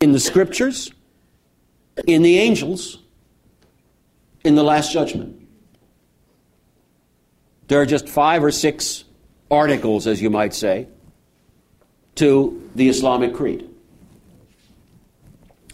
in 0.00 0.12
the 0.12 0.18
scriptures, 0.18 0.90
in 2.06 2.22
the 2.22 2.38
angels, 2.38 2.98
in 4.42 4.54
the 4.54 4.64
last 4.64 4.90
judgment. 4.90 5.46
There 7.68 7.80
are 7.80 7.86
just 7.86 8.08
five 8.08 8.42
or 8.42 8.50
six 8.50 9.04
articles, 9.50 10.06
as 10.06 10.22
you 10.22 10.30
might 10.30 10.54
say, 10.54 10.88
to 12.14 12.70
the 12.74 12.88
Islamic 12.88 13.34
creed. 13.34 13.68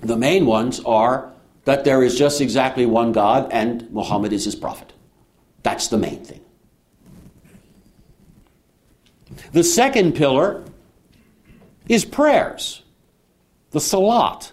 The 0.00 0.16
main 0.16 0.46
ones 0.46 0.80
are 0.80 1.32
that 1.64 1.84
there 1.84 2.02
is 2.02 2.16
just 2.16 2.40
exactly 2.40 2.86
one 2.86 3.12
God 3.12 3.50
and 3.52 3.90
Muhammad 3.90 4.32
is 4.32 4.44
his 4.44 4.54
prophet. 4.54 4.92
That's 5.62 5.88
the 5.88 5.98
main 5.98 6.24
thing. 6.24 6.40
The 9.52 9.62
second 9.62 10.14
pillar 10.14 10.64
is 11.88 12.04
prayers, 12.04 12.82
the 13.70 13.80
salat, 13.80 14.52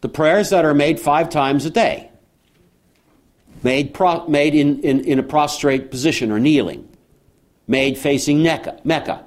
the 0.00 0.08
prayers 0.08 0.50
that 0.50 0.64
are 0.64 0.74
made 0.74 1.00
five 1.00 1.28
times 1.28 1.64
a 1.64 1.70
day, 1.70 2.10
made, 3.62 3.92
pro- 3.94 4.26
made 4.26 4.54
in, 4.54 4.80
in, 4.80 5.00
in 5.00 5.18
a 5.18 5.22
prostrate 5.22 5.90
position 5.90 6.30
or 6.30 6.38
kneeling, 6.38 6.88
made 7.66 7.98
facing 7.98 8.42
Mecca, 8.42 8.80
Mecca, 8.84 9.24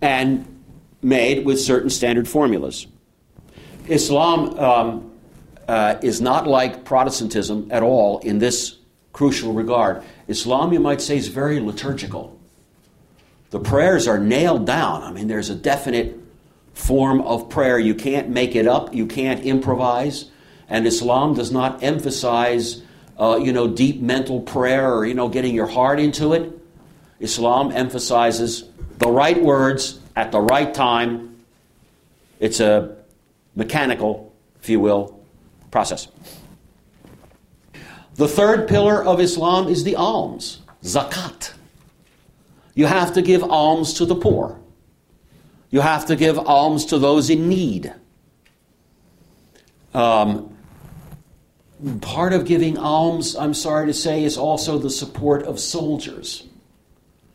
and 0.00 0.46
made 1.02 1.44
with 1.44 1.60
certain 1.60 1.90
standard 1.90 2.28
formulas. 2.28 2.86
Islam 3.86 4.58
um, 4.58 5.12
uh, 5.68 5.96
is 6.02 6.20
not 6.20 6.46
like 6.46 6.84
Protestantism 6.84 7.68
at 7.70 7.82
all 7.82 8.18
in 8.20 8.38
this 8.38 8.78
crucial 9.12 9.52
regard. 9.52 10.02
Islam, 10.28 10.72
you 10.72 10.80
might 10.80 11.00
say, 11.00 11.16
is 11.16 11.28
very 11.28 11.60
liturgical 11.60 12.34
the 13.54 13.60
prayers 13.60 14.08
are 14.08 14.18
nailed 14.18 14.66
down. 14.66 15.04
I 15.04 15.12
mean, 15.12 15.28
there's 15.28 15.48
a 15.48 15.54
definite 15.54 16.18
form 16.72 17.20
of 17.20 17.48
prayer. 17.48 17.78
You 17.78 17.94
can't 17.94 18.28
make 18.28 18.56
it 18.56 18.66
up, 18.66 18.92
you 18.92 19.06
can't 19.06 19.44
improvise. 19.44 20.24
And 20.68 20.84
Islam 20.88 21.34
does 21.34 21.52
not 21.52 21.80
emphasize, 21.80 22.82
uh, 23.16 23.38
you 23.40 23.52
know, 23.52 23.68
deep 23.68 24.00
mental 24.00 24.40
prayer 24.40 24.92
or, 24.92 25.06
you 25.06 25.14
know, 25.14 25.28
getting 25.28 25.54
your 25.54 25.68
heart 25.68 26.00
into 26.00 26.32
it. 26.32 26.52
Islam 27.20 27.70
emphasizes 27.70 28.64
the 28.98 29.08
right 29.08 29.40
words 29.40 30.00
at 30.16 30.32
the 30.32 30.40
right 30.40 30.74
time. 30.74 31.36
It's 32.40 32.58
a 32.58 32.96
mechanical, 33.54 34.34
if 34.60 34.68
you 34.68 34.80
will, 34.80 35.20
process. 35.70 36.08
The 38.16 38.28
third 38.28 38.68
pillar 38.68 39.02
of 39.02 39.20
Islam 39.20 39.68
is 39.68 39.84
the 39.84 39.96
alms, 39.96 40.60
zakat. 40.82 41.52
You 42.74 42.86
have 42.86 43.14
to 43.14 43.22
give 43.22 43.42
alms 43.42 43.94
to 43.94 44.04
the 44.04 44.14
poor. 44.14 44.60
You 45.70 45.80
have 45.80 46.06
to 46.06 46.16
give 46.16 46.38
alms 46.38 46.86
to 46.86 46.98
those 46.98 47.30
in 47.30 47.48
need. 47.48 47.92
Um, 49.92 50.56
part 52.00 52.32
of 52.32 52.44
giving 52.44 52.78
alms, 52.78 53.34
I'm 53.34 53.54
sorry 53.54 53.86
to 53.86 53.94
say, 53.94 54.22
is 54.22 54.36
also 54.36 54.78
the 54.78 54.90
support 54.90 55.42
of 55.42 55.58
soldiers 55.58 56.44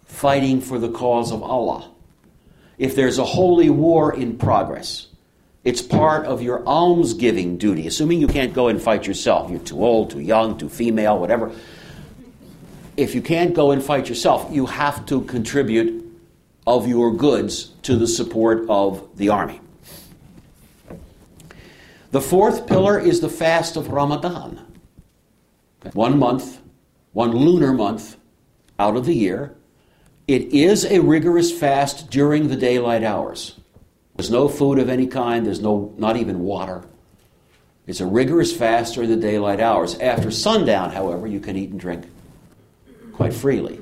fighting 0.05 0.61
for 0.61 0.79
the 0.79 0.89
cause 0.89 1.31
of 1.31 1.43
Allah. 1.43 1.89
If 2.77 2.95
there's 2.95 3.17
a 3.17 3.25
holy 3.25 3.69
war 3.69 4.13
in 4.13 4.37
progress, 4.37 5.08
it's 5.63 5.81
part 5.81 6.25
of 6.25 6.41
your 6.41 6.65
almsgiving 6.65 7.57
duty, 7.57 7.87
assuming 7.87 8.21
you 8.21 8.27
can't 8.27 8.53
go 8.53 8.69
and 8.69 8.81
fight 8.81 9.05
yourself. 9.05 9.51
You're 9.51 9.59
too 9.59 9.83
old, 9.83 10.11
too 10.11 10.21
young, 10.21 10.57
too 10.57 10.69
female, 10.69 11.19
whatever 11.19 11.51
if 12.99 13.15
you 13.15 13.21
can't 13.21 13.53
go 13.53 13.71
and 13.71 13.81
fight 13.81 14.09
yourself, 14.09 14.49
you 14.51 14.65
have 14.65 15.05
to 15.05 15.21
contribute 15.21 16.05
of 16.67 16.85
your 16.85 17.15
goods 17.15 17.69
to 17.83 17.95
the 17.95 18.07
support 18.07 18.65
of 18.69 19.07
the 19.15 19.29
army. 19.29 19.61
The 22.11 22.19
fourth 22.19 22.67
pillar 22.67 22.99
is 22.99 23.21
the 23.21 23.29
fast 23.29 23.77
of 23.77 23.87
Ramadan. 23.87 24.65
One 25.93 26.19
month, 26.19 26.59
one 27.13 27.31
lunar 27.31 27.71
month 27.71 28.17
out 28.77 28.97
of 28.97 29.05
the 29.05 29.15
year. 29.15 29.55
It 30.27 30.53
is 30.53 30.83
a 30.83 30.99
rigorous 30.99 31.57
fast 31.57 32.09
during 32.09 32.49
the 32.49 32.57
daylight 32.57 33.03
hours. 33.03 33.58
There's 34.19 34.29
no 34.29 34.49
food 34.49 34.79
of 34.79 34.89
any 34.89 35.07
kind, 35.07 35.45
there's 35.45 35.61
no 35.61 35.93
not 35.97 36.17
even 36.17 36.41
water. 36.41 36.83
It's 37.87 38.01
a 38.01 38.05
rigorous 38.05 38.53
fast 38.53 38.95
during 38.95 39.09
the 39.09 39.15
daylight 39.15 39.61
hours. 39.61 39.97
After 39.97 40.29
sundown, 40.29 40.91
however, 40.91 41.25
you 41.25 41.39
can 41.39 41.55
eat 41.55 41.69
and 41.69 41.79
drink 41.79 42.05
quite 43.13 43.33
freely. 43.33 43.79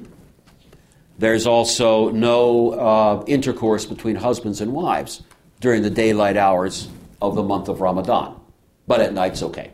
There's 1.17 1.47
also 1.47 2.11
no 2.11 2.69
uh, 2.69 3.23
intercourse 3.25 3.87
between 3.87 4.15
husbands 4.15 4.61
and 4.61 4.73
wives 4.73 5.23
during 5.59 5.81
the 5.81 5.89
daylight 5.89 6.37
hours 6.37 6.87
of 7.19 7.33
the 7.33 7.41
month 7.41 7.67
of 7.67 7.81
Ramadan, 7.81 8.39
but 8.85 9.01
at 9.01 9.15
night's 9.15 9.41
okay. 9.41 9.71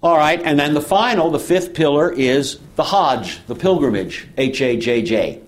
All 0.00 0.16
right, 0.16 0.40
and 0.40 0.56
then 0.56 0.74
the 0.74 0.80
final, 0.80 1.32
the 1.32 1.40
fifth 1.40 1.74
pillar 1.74 2.12
is 2.12 2.60
the 2.76 2.84
Hajj, 2.84 3.44
the 3.48 3.56
pilgrimage, 3.56 4.28
H 4.36 4.60
A 4.60 4.76
J 4.76 5.02
J. 5.02 5.40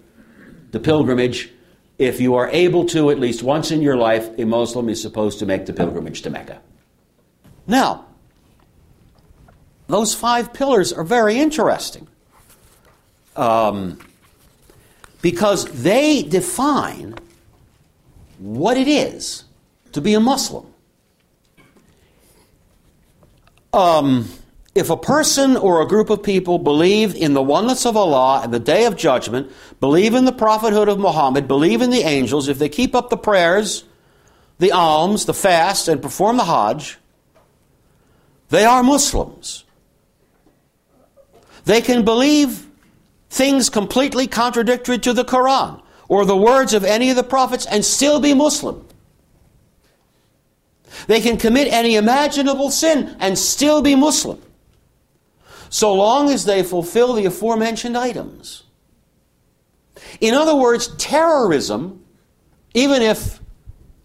The 0.72 0.80
pilgrimage, 0.80 1.52
if 1.98 2.20
you 2.20 2.34
are 2.34 2.48
able 2.48 2.86
to, 2.86 3.10
at 3.10 3.18
least 3.18 3.42
once 3.42 3.70
in 3.70 3.82
your 3.82 3.96
life, 3.96 4.28
a 4.38 4.44
Muslim 4.44 4.88
is 4.88 5.00
supposed 5.00 5.38
to 5.38 5.46
make 5.46 5.66
the 5.66 5.72
pilgrimage 5.72 6.22
to 6.22 6.30
Mecca. 6.30 6.60
Now, 7.66 8.06
those 9.86 10.14
five 10.14 10.52
pillars 10.52 10.92
are 10.92 11.04
very 11.04 11.38
interesting 11.38 12.08
um, 13.36 13.98
because 15.22 15.66
they 15.66 16.22
define 16.22 17.14
what 18.38 18.76
it 18.76 18.88
is 18.88 19.44
to 19.92 20.00
be 20.00 20.14
a 20.14 20.20
Muslim. 20.20 20.66
Um, 23.72 24.28
if 24.74 24.90
a 24.90 24.96
person 24.96 25.56
or 25.56 25.80
a 25.80 25.86
group 25.86 26.10
of 26.10 26.22
people 26.22 26.58
believe 26.58 27.14
in 27.14 27.34
the 27.34 27.42
oneness 27.42 27.86
of 27.86 27.96
Allah 27.96 28.40
and 28.42 28.52
the 28.52 28.58
day 28.58 28.86
of 28.86 28.96
judgment, 28.96 29.50
believe 29.80 30.14
in 30.14 30.24
the 30.24 30.32
prophethood 30.32 30.88
of 30.88 30.98
Muhammad, 30.98 31.46
believe 31.46 31.80
in 31.80 31.90
the 31.90 32.02
angels, 32.02 32.48
if 32.48 32.58
they 32.58 32.68
keep 32.68 32.94
up 32.94 33.08
the 33.08 33.16
prayers, 33.16 33.84
the 34.58 34.72
alms, 34.72 35.26
the 35.26 35.34
fast, 35.34 35.86
and 35.86 36.02
perform 36.02 36.36
the 36.36 36.44
Hajj, 36.44 36.98
they 38.50 38.64
are 38.64 38.82
Muslims. 38.82 39.64
They 41.64 41.80
can 41.80 42.04
believe 42.04 42.66
things 43.30 43.70
completely 43.70 44.26
contradictory 44.26 44.98
to 44.98 45.12
the 45.12 45.24
Quran 45.24 45.82
or 46.08 46.24
the 46.24 46.36
words 46.36 46.74
of 46.74 46.84
any 46.84 47.10
of 47.10 47.16
the 47.16 47.24
prophets 47.24 47.66
and 47.66 47.84
still 47.84 48.20
be 48.20 48.34
Muslim. 48.34 48.86
They 51.06 51.20
can 51.20 51.36
commit 51.36 51.72
any 51.72 51.96
imaginable 51.96 52.70
sin 52.70 53.16
and 53.18 53.38
still 53.38 53.82
be 53.82 53.94
Muslim, 53.94 54.40
so 55.74 55.92
long 55.92 56.30
as 56.30 56.44
they 56.44 56.62
fulfill 56.62 57.14
the 57.14 57.24
aforementioned 57.24 57.98
items. 57.98 58.62
In 60.20 60.32
other 60.32 60.54
words, 60.54 60.86
terrorism, 60.98 62.04
even 62.74 63.02
if 63.02 63.40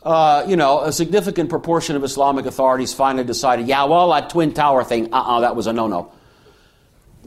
uh, 0.02 0.46
you 0.48 0.56
know 0.56 0.82
a 0.82 0.92
significant 0.92 1.52
proportion 1.52 1.96
of 1.96 2.04
Islamic 2.04 2.48
authorities 2.48 2.92
finally 2.92 3.24
decided, 3.24 3.68
yeah, 3.68 3.84
well, 3.84 4.10
that 4.10 4.32
twin 4.32 4.52
tower 4.52 4.84
thing, 4.84 5.14
uh-uh, 5.14 5.42
that 5.42 5.56
was 5.56 5.68
a 5.68 5.74
no-no. 5.74 6.12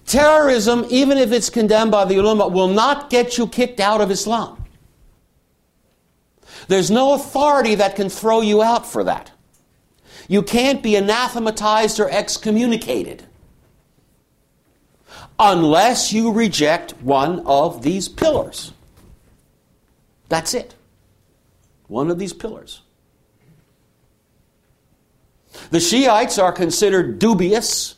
Terrorism, 0.06 0.86
even 0.90 1.18
if 1.18 1.30
it's 1.30 1.48
condemned 1.48 1.92
by 1.92 2.04
the 2.04 2.16
ulama, 2.16 2.48
will 2.48 2.66
not 2.66 3.10
get 3.10 3.38
you 3.38 3.46
kicked 3.46 3.78
out 3.78 4.00
of 4.00 4.10
Islam. 4.10 4.64
There's 6.66 6.90
no 6.90 7.14
authority 7.14 7.76
that 7.76 7.94
can 7.94 8.08
throw 8.08 8.40
you 8.40 8.60
out 8.60 8.88
for 8.90 9.04
that. 9.04 9.30
You 10.26 10.42
can't 10.42 10.82
be 10.82 10.96
anathematized 10.96 12.00
or 12.00 12.10
excommunicated 12.10 13.28
unless 15.42 16.12
you 16.12 16.30
reject 16.30 16.92
one 17.02 17.40
of 17.46 17.82
these 17.82 18.08
pillars. 18.08 18.72
That's 20.28 20.54
it. 20.54 20.74
One 21.88 22.10
of 22.10 22.18
these 22.18 22.32
pillars. 22.32 22.80
The 25.70 25.80
Shiites 25.80 26.38
are 26.38 26.52
considered 26.52 27.18
dubious, 27.18 27.96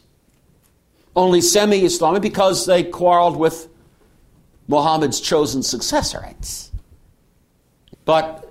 only 1.14 1.42
semi 1.42 1.85
Islamic, 1.85 2.22
because 2.22 2.66
they 2.66 2.83
quarreled 2.83 3.37
with 3.37 3.68
Muhammad's 4.66 5.20
chosen 5.20 5.62
successor. 5.62 6.26
But 8.07 8.50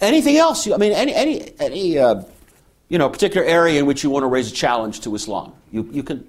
anything 0.00 0.36
else, 0.36 0.70
I 0.70 0.76
mean, 0.76 0.92
any, 0.92 1.14
any, 1.14 1.52
any 1.60 1.98
uh, 1.98 2.22
you 2.88 2.98
know, 2.98 3.08
particular 3.08 3.44
area 3.44 3.80
in 3.80 3.86
which 3.86 4.04
you 4.04 4.10
want 4.10 4.22
to 4.22 4.28
raise 4.28 4.50
a 4.50 4.54
challenge 4.54 5.00
to 5.00 5.14
Islam, 5.16 5.52
you, 5.72 5.88
you 5.92 6.04
can 6.04 6.26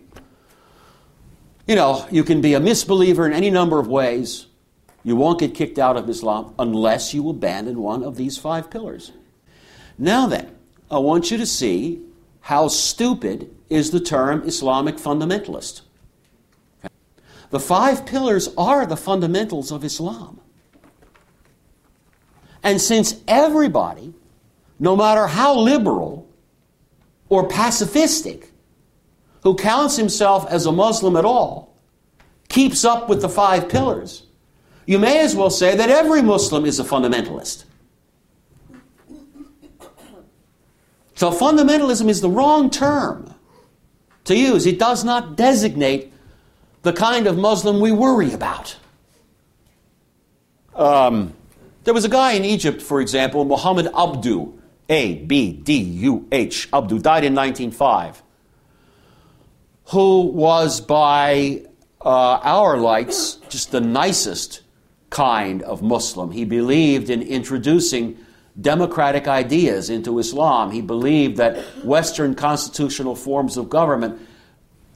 you 1.68 1.76
know, 1.76 2.08
you 2.10 2.24
can 2.24 2.42
be 2.42 2.54
a 2.54 2.60
misbeliever 2.60 3.26
in 3.26 3.34
any 3.34 3.50
number 3.50 3.78
of 3.78 3.88
ways. 3.88 4.48
You 5.04 5.16
won't 5.16 5.40
get 5.40 5.54
kicked 5.54 5.78
out 5.78 5.98
of 5.98 6.10
Islam 6.10 6.54
unless 6.58 7.14
you 7.14 7.30
abandon 7.30 7.80
one 7.80 8.04
of 8.04 8.16
these 8.16 8.38
five 8.38 8.70
pillars. 8.70 9.12
Now 9.98 10.28
then, 10.28 10.56
I 10.90 11.00
want 11.00 11.30
you 11.30 11.38
to 11.38 11.46
see 11.46 12.02
how 12.42 12.70
stupid 12.70 13.54
is 13.70 13.92
the 13.92 14.00
term 14.00 14.44
Islamic 14.44 14.96
fundamentalist. 14.96 15.82
The 17.50 17.60
five 17.60 18.06
pillars 18.06 18.50
are 18.58 18.86
the 18.86 18.98
fundamentals 18.98 19.72
of 19.72 19.84
Islam. 19.84 20.40
And 22.64 22.82
since 22.82 23.22
everybody, 23.28 24.14
no 24.80 24.96
matter 24.96 25.28
how 25.28 25.58
liberal 25.58 26.30
or 27.30 27.48
pacifistic, 27.48 28.48
who 29.44 29.56
counts 29.56 29.96
himself 29.98 30.46
as 30.50 30.66
a 30.66 30.72
Muslim 30.72 31.16
at 31.16 31.26
all 31.26 31.76
keeps 32.50 32.86
up 32.86 33.10
with 33.10 33.22
the 33.22 33.30
five 33.30 33.70
pillars, 33.70 34.24
you 34.86 35.00
may 35.00 35.20
as 35.20 35.36
well 35.36 35.50
say 35.50 35.76
that 35.76 35.90
every 35.90 36.22
Muslim 36.22 36.66
is 36.66 36.80
a 36.80 36.84
fundamentalist. 36.84 37.66
So, 41.16 41.32
fundamentalism 41.32 42.10
is 42.10 42.22
the 42.22 42.30
wrong 42.30 42.70
term 42.70 43.34
to 44.26 44.36
use. 44.36 44.66
It 44.66 44.78
does 44.78 45.04
not 45.04 45.36
designate 45.36 46.14
the 46.84 46.94
kind 46.94 47.26
of 47.26 47.38
Muslim 47.38 47.80
we 47.80 47.92
worry 47.92 48.34
about. 48.34 48.78
Um, 50.76 51.34
there 51.86 51.94
was 51.94 52.06
a 52.06 52.10
guy 52.10 52.34
in 52.34 52.46
Egypt, 52.46 52.82
for 52.82 53.02
example, 53.02 53.46
Muhammad 53.46 53.88
Abduh, 53.88 54.54
A 54.90 55.16
B 55.16 55.54
D 55.54 55.80
U 55.80 56.28
H, 56.32 56.70
Abduh, 56.72 57.02
died 57.02 57.24
in 57.24 57.34
1905 57.34 58.22
who 59.90 60.22
was 60.22 60.82
by 60.82 61.62
uh, 62.02 62.40
our 62.44 62.78
lights 62.78 63.36
just 63.50 63.72
the 63.72 63.82
nicest 63.82 64.62
kind 65.10 65.62
of 65.64 65.82
Muslim. 65.82 66.32
He 66.32 66.44
believed 66.44 67.10
in 67.10 67.22
introducing 67.22 68.18
democratic 68.60 69.28
ideas 69.28 69.90
into 69.90 70.20
Islam. 70.20 70.72
He 70.72 70.82
believed 70.82 71.38
that 71.38 71.58
Western 71.86 72.36
constitutional 72.36 73.16
forms 73.16 73.56
of 73.56 73.70
government 73.70 74.20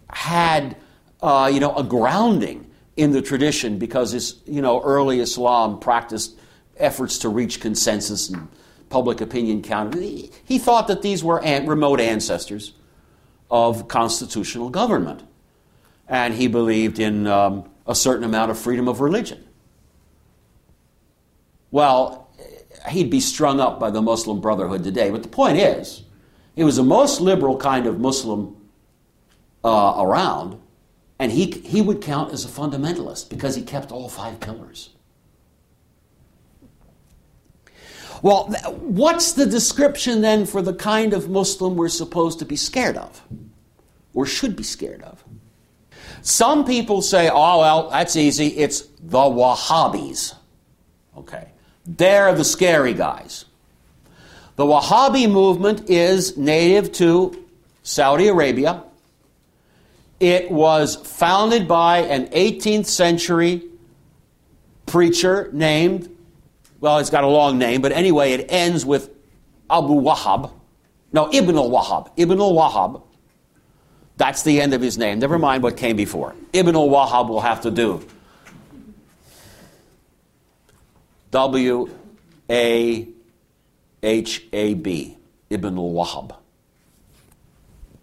had, 0.10 0.76
uh, 1.22 1.50
you 1.54 1.60
know, 1.60 1.74
a 1.76 1.84
grounding 1.84 2.70
in 2.98 3.12
the 3.12 3.22
tradition 3.22 3.78
because 3.78 4.12
his, 4.12 4.42
you 4.46 4.62
know, 4.62 4.82
early 4.82 5.22
Islam 5.22 5.80
practiced 5.80 6.38
efforts 6.78 7.20
to 7.20 7.30
reach 7.30 7.62
consensus 7.62 8.30
and 8.30 8.50
public 8.90 9.22
opinion 9.22 9.62
count. 9.62 9.96
He, 9.96 10.60
thought 10.60 10.88
that 10.90 11.02
these 11.02 11.24
were 11.24 11.40
remote 11.40 12.02
ancestors 12.02 12.74
of 13.52 13.88
constitutional 13.88 14.70
government. 14.70 15.24
And 16.08 16.34
he 16.34 16.48
believed 16.48 17.00
in 17.00 17.28
um, 17.28 17.70
a 17.86 17.94
certain 17.94 18.24
amount 18.24 18.50
of 18.50 18.58
freedom 18.58 18.88
of 18.88 19.02
religion. 19.02 19.46
Well, 21.70 22.30
he'd 22.90 23.10
be 23.10 23.20
strung 23.20 23.60
up 23.60 23.80
by 23.80 23.92
the 23.92 24.02
Muslim 24.02 24.42
Brotherhood 24.42 24.84
today. 24.84 25.10
But 25.12 25.24
the 25.24 25.30
point 25.30 25.58
is, 25.58 26.04
he 26.56 26.64
was 26.64 26.78
the 26.78 26.84
most 26.84 27.22
liberal 27.22 27.58
kind 27.58 27.86
of 27.86 28.00
Muslim 28.00 28.56
uh, 29.64 29.96
around, 29.98 30.60
and 31.20 31.32
he, 31.32 31.46
he 31.52 31.82
would 31.82 32.02
count 32.02 32.34
as 32.34 32.44
a 32.44 32.48
fundamentalist 32.48 33.30
because 33.30 33.56
he 33.56 33.62
kept 33.62 33.92
all 33.92 34.10
five 34.10 34.40
pillars. 34.40 34.90
Well, 38.22 38.46
what's 38.80 39.34
the 39.34 39.46
description 39.46 40.22
then 40.22 40.46
for 40.46 40.62
the 40.62 40.74
kind 40.74 41.14
of 41.14 41.30
Muslim 41.30 41.76
we're 41.76 41.90
supposed 41.90 42.40
to 42.40 42.46
be 42.46 42.56
scared 42.56 42.98
of? 42.98 43.22
Or 44.14 44.26
should 44.26 44.56
be 44.56 44.64
scared 44.64 45.02
of? 45.02 45.24
Some 46.22 46.66
people 46.66 47.02
say, 47.02 47.30
oh, 47.30 47.60
well, 47.60 47.90
that's 47.90 48.16
easy. 48.16 48.48
It's 48.48 48.82
the 48.82 49.18
Wahhabis. 49.18 50.36
Okay. 51.18 51.50
They're 51.86 52.34
the 52.36 52.44
scary 52.44 52.94
guys. 52.94 53.46
The 54.56 54.66
Wahhabi 54.66 55.32
movement 55.32 55.90
is 55.90 56.38
native 56.38 56.92
to 56.94 57.48
Saudi 57.82 58.28
Arabia. 58.28 58.84
It 60.20 60.52
was 60.52 60.96
founded 60.96 61.68
by 61.68 62.00
an 62.00 62.28
18th 62.28 62.86
century 62.86 63.64
preacher 64.86 65.50
named 65.52 66.11
well, 66.82 66.98
it's 66.98 67.12
got 67.12 67.24
a 67.24 67.28
long 67.28 67.60
name, 67.60 67.82
but 67.82 67.92
anyway, 67.92 68.34
it 68.34 68.48
ends 68.50 68.84
with 68.84 69.12
Abu 69.70 70.02
Wahab. 70.02 70.52
No, 71.14 71.32
Ibn 71.32 71.56
al 71.56 71.70
Wahab. 71.70 72.12
Ibn 72.18 72.40
al 72.40 72.54
Wahab. 72.54 73.04
That's 74.18 74.42
the 74.42 74.60
end 74.60 74.74
of 74.74 74.82
his 74.82 74.98
name. 74.98 75.20
Never 75.20 75.38
mind 75.38 75.62
what 75.62 75.78
came 75.78 75.96
before. 75.96 76.36
Ibn 76.54 76.76
al 76.76 76.90
Wahab 76.90 77.30
will 77.30 77.42
have 77.42 77.62
to 77.62 77.72
do. 77.72 78.06
W 81.30 81.90
A 82.50 83.08
H 84.02 84.44
A 84.52 84.74
B. 84.74 85.18
Ibn 85.52 85.78
al 85.78 85.92
Wahab. 85.92 86.36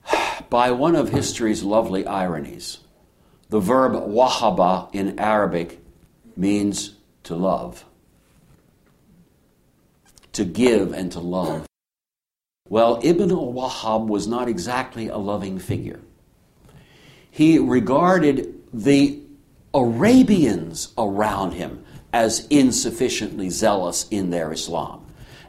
By 0.51 0.71
one 0.71 0.95
of 0.95 1.09
history's 1.09 1.65
lovely 1.65 2.07
ironies, 2.07 2.79
the 3.49 3.59
verb 3.59 3.93
wahaba 3.93 4.89
in 4.95 5.19
Arabic 5.19 5.81
means 6.37 6.95
to 7.25 7.35
love 7.35 7.85
to 10.39 10.45
give 10.45 10.93
and 10.93 11.11
to 11.11 11.19
love. 11.19 11.67
Well, 12.69 13.01
Ibn 13.03 13.31
al 13.33 13.53
Wahhab 13.53 14.07
was 14.07 14.29
not 14.29 14.49
exactly 14.49 15.09
a 15.09 15.19
loving 15.19 15.59
figure. 15.59 16.01
He 17.29 17.59
regarded 17.59 18.55
the 18.73 19.21
Arabians 19.75 20.93
around 20.97 21.53
him 21.55 21.85
as 22.13 22.47
insufficiently 22.51 23.51
zealous 23.51 24.07
in 24.13 24.31
their 24.31 24.53
Islam 24.53 25.05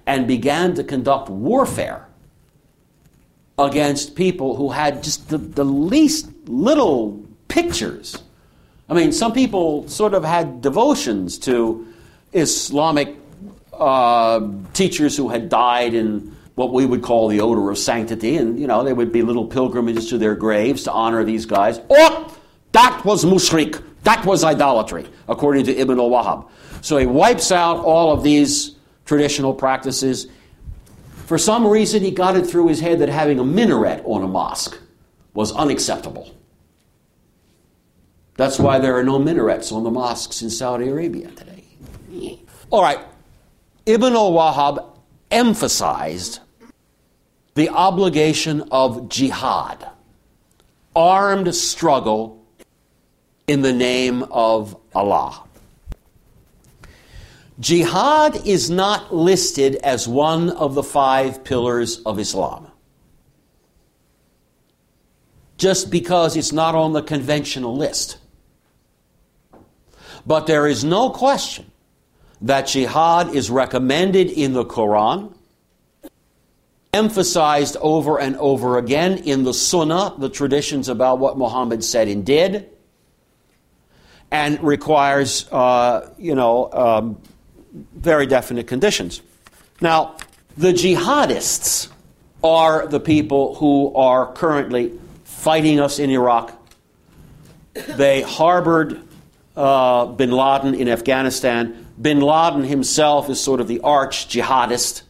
and 0.08 0.28
began 0.28 0.74
to 0.74 0.84
conduct 0.84 1.30
warfare 1.30 2.08
against 3.60 4.16
people 4.16 4.56
who 4.56 4.70
had 4.70 5.04
just 5.04 5.30
the, 5.30 5.38
the 5.38 5.64
least 5.64 6.30
little 6.48 7.24
pictures. 7.48 8.24
I 8.90 8.96
mean, 8.96 9.12
some 9.12 9.34
people 9.34 9.88
sort 9.88 10.16
of 10.16 10.24
had 10.24 10.62
devotions 10.62 11.38
to 11.40 11.86
Islamic 12.34 13.19
uh, 13.80 14.48
teachers 14.74 15.16
who 15.16 15.30
had 15.30 15.50
died 15.50 15.94
in 15.94 16.36
what 16.56 16.74
we 16.74 16.86
would 16.86 17.02
call 17.02 17.30
the 17.30 17.40
odor 17.40 17.70
of 17.72 17.78
sanctity, 17.78 18.36
and 18.36 18.60
you 18.60 18.68
know 18.68 18.84
they 18.84 18.94
would 18.94 19.12
be 19.12 19.22
little 19.22 19.46
pilgrimages 19.46 20.10
to 20.10 20.18
their 20.18 20.36
graves 20.36 20.84
to 20.84 20.92
honor 20.92 21.24
these 21.24 21.46
guys. 21.46 21.80
Oh, 21.90 22.38
that 22.74 23.04
was 23.06 23.24
mushrik. 23.24 23.82
That 24.04 24.26
was 24.26 24.44
idolatry, 24.44 25.08
according 25.28 25.66
to 25.66 25.76
Ibn 25.76 26.00
al-Wahhab. 26.00 26.50
So 26.82 26.98
he 26.98 27.06
wipes 27.06 27.52
out 27.52 27.80
all 27.80 28.14
of 28.14 28.24
these 28.24 28.76
traditional 29.06 29.54
practices. 29.54 30.28
For 31.26 31.38
some 31.38 31.68
reason, 31.68 32.02
he 32.04 32.12
got 32.12 32.36
it 32.36 32.46
through 32.46 32.68
his 32.68 32.80
head 32.80 33.00
that 33.00 33.10
having 33.10 33.40
a 33.40 33.46
minaret 33.46 34.02
on 34.06 34.24
a 34.24 34.28
mosque 34.28 34.78
was 35.34 35.52
unacceptable. 35.52 36.36
That's 38.36 38.58
why 38.58 38.80
there 38.80 38.98
are 38.98 39.04
no 39.04 39.20
minarets 39.20 39.72
on 39.72 39.84
the 39.84 39.92
mosques 39.92 40.42
in 40.42 40.50
Saudi 40.50 40.88
Arabia 40.88 41.30
today. 41.32 41.66
All 42.70 42.82
right, 42.82 43.00
Ibn 43.90 44.14
al 44.14 44.32
Wahhab 44.34 44.86
emphasized 45.32 46.42
the 47.56 47.70
obligation 47.70 48.62
of 48.70 49.10
jihad, 49.10 49.84
armed 50.96 51.56
struggle 51.56 52.46
in 53.48 53.64
the 53.64 53.74
name 53.74 54.22
of 54.30 54.78
Allah. 54.94 55.44
Jihad 57.60 58.46
is 58.46 58.70
not 58.70 59.12
listed 59.12 59.78
as 59.78 60.08
one 60.08 60.52
of 60.52 60.76
the 60.76 60.84
five 60.84 61.44
pillars 61.44 62.00
of 62.06 62.20
Islam. 62.20 62.68
Just 65.58 65.90
because 65.90 66.38
it's 66.38 66.54
not 66.54 66.76
on 66.76 66.94
the 66.94 67.02
conventional 67.02 67.76
list. 67.76 68.20
But 70.28 70.46
there 70.46 70.68
is 70.68 70.84
no 70.84 71.10
question 71.10 71.72
that 72.42 72.68
jihad 72.68 73.36
is 73.36 73.50
recommended 73.50 74.30
in 74.30 74.54
the 74.54 74.66
Quran, 74.66 75.34
emphasized 76.94 77.78
over 77.82 78.20
and 78.20 78.36
over 78.38 78.78
again 78.78 79.18
in 79.20 79.44
the 79.44 79.54
Sunnah, 79.54 80.16
the 80.18 80.30
traditions 80.30 80.90
about 80.90 81.20
what 81.20 81.38
Muhammad 81.38 81.84
said 81.84 82.08
and 82.08 82.26
did, 82.26 82.70
and 84.32 84.62
requires, 84.64 85.48
uh, 85.52 86.14
you 86.18 86.36
know, 86.36 86.72
um, 86.72 87.22
very 87.96 88.26
definite 88.26 88.68
conditions. 88.68 89.22
Now, 89.82 90.16
the 90.58 90.74
jihadists 90.74 91.90
are 92.44 92.88
the 92.88 93.00
people 93.00 93.56
who 93.56 93.94
are 93.96 94.32
currently 94.34 94.98
fighting 95.24 95.80
us 95.80 96.00
in 96.00 96.10
Iraq. 96.10 96.54
They 97.74 98.22
harbored 98.22 99.02
uh, 99.56 100.06
bin 100.08 100.32
Laden 100.32 100.74
in 100.74 100.90
Afghanistan. 100.90 101.86
Bin 102.02 102.22
Laden 102.22 102.64
himself 102.64 103.30
is 103.30 103.42
sort 103.42 103.60
of 103.60 103.68
the 103.68 103.82
arch 103.82 104.28
jihadist. 104.30 105.04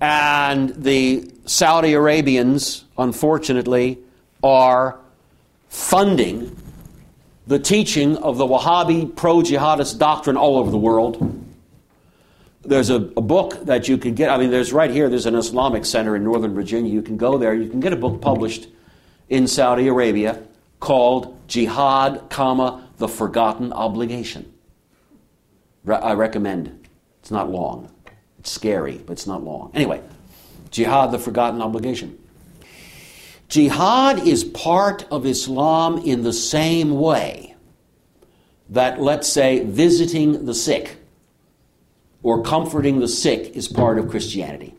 And 0.00 0.70
the 0.70 1.30
Saudi 1.46 1.94
Arabians, 1.94 2.84
unfortunately, 2.98 3.98
are 4.42 4.98
funding 5.68 6.56
the 7.46 7.58
teaching 7.58 8.16
of 8.18 8.36
the 8.36 8.46
Wahhabi 8.46 9.14
pro 9.16 9.38
jihadist 9.38 9.98
doctrine 9.98 10.36
all 10.36 10.58
over 10.58 10.70
the 10.70 10.78
world. 10.78 11.38
There's 12.62 12.90
a, 12.90 12.96
a, 12.96 13.20
book 13.20 13.64
that 13.64 13.88
you 13.88 13.98
can 13.98 14.14
get. 14.14 14.30
I 14.30 14.38
mean, 14.38 14.50
there's 14.50 14.72
right 14.72 14.90
here, 14.90 15.08
there's 15.08 15.26
an 15.26 15.34
Islamic 15.34 15.84
center 15.84 16.14
in 16.14 16.22
Northern 16.22 16.54
Virginia. 16.54 16.92
You 16.92 17.02
can 17.02 17.16
go 17.16 17.38
there. 17.38 17.54
You 17.54 17.68
can 17.68 17.80
get 17.80 17.92
a 17.92 17.96
book 17.96 18.20
published 18.20 18.68
in 19.28 19.48
Saudi 19.48 19.88
Arabia 19.88 20.40
called 20.78 21.36
Jihad, 21.48 22.30
comma, 22.30 22.88
the 22.98 23.08
Forgotten 23.08 23.72
Obligation. 23.72 24.51
I 25.86 26.14
recommend. 26.14 26.88
It's 27.20 27.30
not 27.30 27.50
long. 27.50 27.90
It's 28.38 28.50
scary, 28.50 28.98
but 28.98 29.12
it's 29.12 29.26
not 29.26 29.42
long. 29.42 29.70
Anyway, 29.74 30.02
Jihad, 30.70 31.12
the 31.12 31.18
Forgotten 31.18 31.62
Obligation. 31.62 32.18
Jihad 33.48 34.26
is 34.26 34.44
part 34.44 35.04
of 35.10 35.26
Islam 35.26 35.98
in 35.98 36.22
the 36.22 36.32
same 36.32 36.92
way 36.98 37.54
that, 38.70 39.00
let's 39.00 39.28
say, 39.28 39.62
visiting 39.64 40.46
the 40.46 40.54
sick 40.54 40.96
or 42.22 42.42
comforting 42.42 43.00
the 43.00 43.08
sick 43.08 43.54
is 43.54 43.68
part 43.68 43.98
of 43.98 44.08
Christianity. 44.08 44.74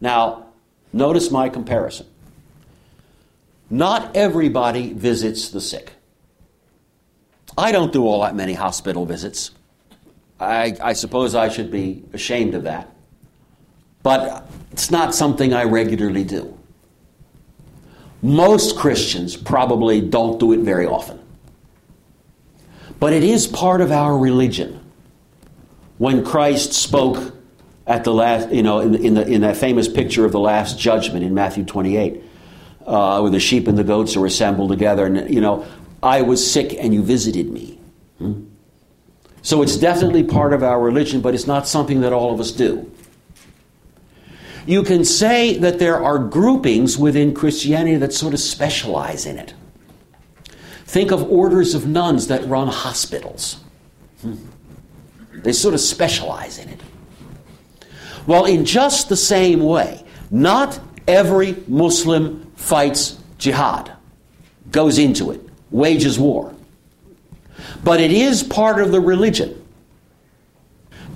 Now, 0.00 0.46
notice 0.92 1.30
my 1.30 1.48
comparison. 1.48 2.06
Not 3.68 4.16
everybody 4.16 4.92
visits 4.92 5.50
the 5.50 5.60
sick. 5.60 5.92
I 7.58 7.72
don't 7.72 7.92
do 7.92 8.06
all 8.06 8.22
that 8.22 8.34
many 8.34 8.54
hospital 8.54 9.04
visits. 9.04 9.50
I, 10.40 10.76
I 10.80 10.92
suppose 10.94 11.34
I 11.34 11.48
should 11.48 11.70
be 11.70 12.02
ashamed 12.12 12.54
of 12.54 12.64
that. 12.64 12.90
But 14.02 14.48
it's 14.72 14.90
not 14.90 15.14
something 15.14 15.52
I 15.52 15.64
regularly 15.64 16.24
do. 16.24 16.56
Most 18.22 18.76
Christians 18.76 19.36
probably 19.36 20.00
don't 20.00 20.40
do 20.40 20.52
it 20.52 20.60
very 20.60 20.86
often. 20.86 21.18
But 22.98 23.12
it 23.12 23.24
is 23.24 23.46
part 23.46 23.80
of 23.80 23.92
our 23.92 24.16
religion. 24.16 24.78
When 25.98 26.24
Christ 26.24 26.72
spoke 26.72 27.34
at 27.86 28.04
the 28.04 28.12
last, 28.12 28.50
you 28.50 28.62
know, 28.62 28.80
in, 28.80 28.94
in, 28.94 29.14
the, 29.14 29.26
in 29.26 29.40
that 29.42 29.56
famous 29.56 29.88
picture 29.88 30.24
of 30.24 30.32
the 30.32 30.40
Last 30.40 30.78
Judgment 30.78 31.24
in 31.24 31.34
Matthew 31.34 31.64
28, 31.64 32.22
uh, 32.86 33.20
where 33.20 33.30
the 33.30 33.40
sheep 33.40 33.68
and 33.68 33.76
the 33.76 33.84
goats 33.84 34.16
are 34.16 34.24
assembled 34.24 34.70
together, 34.70 35.06
and, 35.06 35.32
you 35.32 35.40
know, 35.40 35.66
I 36.02 36.22
was 36.22 36.50
sick 36.50 36.74
and 36.78 36.94
you 36.94 37.02
visited 37.02 37.50
me. 37.50 37.78
Hmm? 38.18 38.44
So 39.42 39.62
it's 39.62 39.76
definitely 39.76 40.22
part 40.22 40.52
of 40.52 40.62
our 40.62 40.80
religion, 40.80 41.20
but 41.20 41.34
it's 41.34 41.46
not 41.46 41.66
something 41.66 42.00
that 42.02 42.12
all 42.12 42.32
of 42.32 42.40
us 42.40 42.52
do. 42.52 42.90
You 44.66 44.82
can 44.82 45.04
say 45.04 45.56
that 45.58 45.78
there 45.78 46.02
are 46.02 46.18
groupings 46.18 46.98
within 46.98 47.34
Christianity 47.34 47.96
that 47.96 48.12
sort 48.12 48.34
of 48.34 48.40
specialize 48.40 49.26
in 49.26 49.38
it. 49.38 49.54
Think 50.84 51.10
of 51.10 51.22
orders 51.30 51.74
of 51.74 51.86
nuns 51.86 52.26
that 52.26 52.46
run 52.46 52.68
hospitals. 52.68 53.60
They 55.32 55.52
sort 55.52 55.74
of 55.74 55.80
specialize 55.80 56.58
in 56.58 56.68
it. 56.68 56.80
Well, 58.26 58.44
in 58.44 58.64
just 58.64 59.08
the 59.08 59.16
same 59.16 59.60
way, 59.60 60.04
not 60.30 60.78
every 61.08 61.56
Muslim 61.66 62.52
fights 62.54 63.18
jihad, 63.38 63.90
goes 64.70 64.98
into 64.98 65.30
it, 65.30 65.40
wages 65.70 66.18
war. 66.18 66.54
But 67.82 68.00
it 68.00 68.12
is 68.12 68.42
part 68.42 68.80
of 68.80 68.92
the 68.92 69.00
religion. 69.00 69.56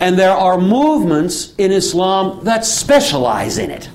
And 0.00 0.18
there 0.18 0.33
are 0.33 0.59
movements 0.59 1.54
in 1.57 1.70
Islam 1.70 2.44
that 2.44 2.64
specialize 2.64 3.59
in 3.59 3.70
it. 3.70 3.88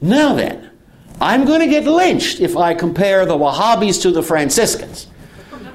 Now 0.00 0.34
then, 0.34 0.70
I'm 1.20 1.44
going 1.44 1.60
to 1.60 1.68
get 1.68 1.84
lynched 1.84 2.40
if 2.40 2.56
I 2.56 2.74
compare 2.74 3.24
the 3.24 3.36
Wahhabis 3.36 4.02
to 4.02 4.10
the 4.10 4.22
Franciscans. 4.22 5.06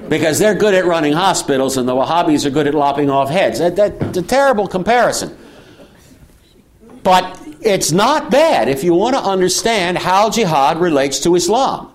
Because 0.08 0.38
they're 0.38 0.54
good 0.54 0.74
at 0.74 0.84
running 0.84 1.12
hospitals 1.12 1.76
and 1.76 1.88
the 1.88 1.94
Wahhabis 1.94 2.44
are 2.44 2.50
good 2.50 2.66
at 2.66 2.74
lopping 2.74 3.10
off 3.10 3.30
heads. 3.30 3.58
That, 3.58 3.76
that's 3.76 4.18
a 4.18 4.22
terrible 4.22 4.66
comparison. 4.66 5.36
But 7.02 7.40
it's 7.62 7.92
not 7.92 8.30
bad 8.30 8.68
if 8.68 8.84
you 8.84 8.94
want 8.94 9.14
to 9.14 9.22
understand 9.22 9.98
how 9.98 10.30
jihad 10.30 10.80
relates 10.80 11.20
to 11.20 11.34
Islam. 11.34 11.92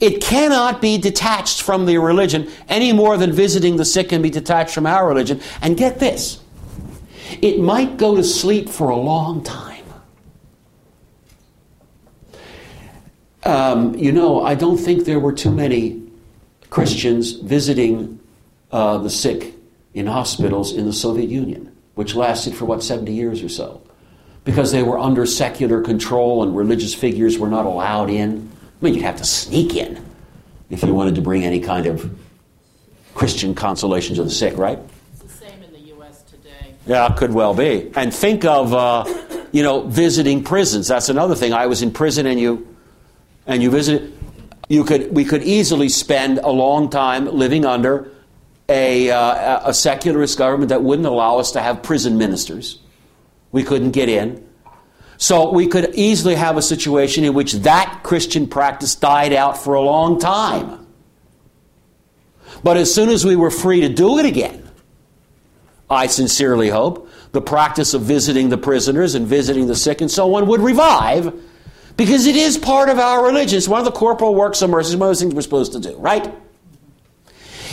It 0.00 0.20
cannot 0.20 0.80
be 0.80 0.96
detached 0.98 1.62
from 1.62 1.86
the 1.86 1.98
religion 1.98 2.48
any 2.68 2.92
more 2.92 3.16
than 3.16 3.32
visiting 3.32 3.76
the 3.76 3.84
sick 3.84 4.10
can 4.10 4.22
be 4.22 4.30
detached 4.30 4.72
from 4.72 4.86
our 4.86 5.08
religion. 5.08 5.40
And 5.60 5.76
get 5.76 5.98
this 5.98 6.40
it 7.42 7.60
might 7.60 7.96
go 7.96 8.16
to 8.16 8.24
sleep 8.24 8.68
for 8.68 8.88
a 8.88 8.96
long 8.96 9.42
time. 9.42 9.84
Um, 13.44 13.94
you 13.94 14.12
know, 14.12 14.42
I 14.42 14.54
don't 14.54 14.76
think 14.76 15.04
there 15.04 15.20
were 15.20 15.32
too 15.32 15.50
many 15.50 16.02
Christians 16.70 17.32
visiting 17.32 18.20
uh, 18.70 18.98
the 18.98 19.10
sick 19.10 19.54
in 19.94 20.06
hospitals 20.06 20.72
in 20.72 20.84
the 20.84 20.92
Soviet 20.92 21.30
Union, 21.30 21.74
which 21.94 22.14
lasted 22.14 22.54
for 22.54 22.66
what, 22.66 22.82
70 22.82 23.12
years 23.12 23.42
or 23.42 23.48
so, 23.48 23.82
because 24.44 24.72
they 24.72 24.82
were 24.82 24.98
under 24.98 25.24
secular 25.24 25.80
control 25.80 26.42
and 26.42 26.56
religious 26.56 26.94
figures 26.94 27.38
were 27.38 27.48
not 27.48 27.64
allowed 27.64 28.10
in. 28.10 28.50
I 28.80 28.84
mean, 28.84 28.94
you'd 28.94 29.02
have 29.02 29.16
to 29.16 29.24
sneak 29.24 29.74
in 29.74 30.04
if 30.70 30.82
you 30.84 30.94
wanted 30.94 31.16
to 31.16 31.20
bring 31.20 31.44
any 31.44 31.58
kind 31.58 31.86
of 31.86 32.16
Christian 33.14 33.54
consolation 33.54 34.14
to 34.16 34.22
the 34.22 34.30
sick, 34.30 34.56
right? 34.56 34.78
It's 35.12 35.22
the 35.22 35.28
same 35.28 35.62
in 35.64 35.72
the 35.72 35.80
U.S. 35.80 36.22
today. 36.22 36.74
Yeah, 36.86 37.12
could 37.16 37.34
well 37.34 37.54
be. 37.54 37.90
And 37.96 38.14
think 38.14 38.44
of, 38.44 38.72
uh, 38.72 39.04
you 39.50 39.64
know, 39.64 39.80
visiting 39.88 40.44
prisons. 40.44 40.86
That's 40.86 41.08
another 41.08 41.34
thing. 41.34 41.52
I 41.52 41.66
was 41.66 41.82
in 41.82 41.90
prison 41.90 42.26
and 42.26 42.38
you, 42.38 42.76
and 43.46 43.62
you 43.62 43.70
visited. 43.70 44.16
You 44.68 44.84
could, 44.84 45.12
we 45.12 45.24
could 45.24 45.42
easily 45.42 45.88
spend 45.88 46.38
a 46.38 46.50
long 46.50 46.90
time 46.90 47.26
living 47.26 47.64
under 47.64 48.12
a, 48.68 49.10
uh, 49.10 49.70
a 49.70 49.74
secularist 49.74 50.38
government 50.38 50.68
that 50.68 50.82
wouldn't 50.82 51.08
allow 51.08 51.38
us 51.38 51.52
to 51.52 51.60
have 51.60 51.82
prison 51.82 52.18
ministers. 52.18 52.78
We 53.50 53.64
couldn't 53.64 53.92
get 53.92 54.08
in. 54.08 54.46
So 55.18 55.50
we 55.50 55.66
could 55.66 55.94
easily 55.96 56.36
have 56.36 56.56
a 56.56 56.62
situation 56.62 57.24
in 57.24 57.34
which 57.34 57.52
that 57.54 58.00
Christian 58.04 58.46
practice 58.46 58.94
died 58.94 59.32
out 59.32 59.58
for 59.58 59.74
a 59.74 59.80
long 59.80 60.20
time. 60.20 60.86
But 62.62 62.76
as 62.76 62.94
soon 62.94 63.08
as 63.08 63.24
we 63.24 63.34
were 63.36 63.50
free 63.50 63.80
to 63.80 63.88
do 63.88 64.18
it 64.18 64.26
again, 64.26 64.70
I 65.90 66.06
sincerely 66.06 66.68
hope 66.68 67.10
the 67.32 67.40
practice 67.40 67.94
of 67.94 68.02
visiting 68.02 68.48
the 68.48 68.58
prisoners 68.58 69.14
and 69.16 69.26
visiting 69.26 69.66
the 69.66 69.76
sick 69.76 70.00
and 70.00 70.10
so 70.10 70.34
on 70.34 70.46
would 70.46 70.60
revive 70.60 71.34
because 71.96 72.26
it 72.26 72.36
is 72.36 72.56
part 72.56 72.88
of 72.88 72.98
our 72.98 73.24
religion. 73.24 73.56
It's 73.56 73.68
one 73.68 73.80
of 73.80 73.84
the 73.84 73.90
corporal 73.90 74.34
works 74.34 74.62
of 74.62 74.70
mercy, 74.70 74.94
one 74.96 75.08
of 75.08 75.10
those 75.10 75.20
things 75.20 75.34
we're 75.34 75.42
supposed 75.42 75.72
to 75.72 75.80
do, 75.80 75.96
right? 75.96 76.32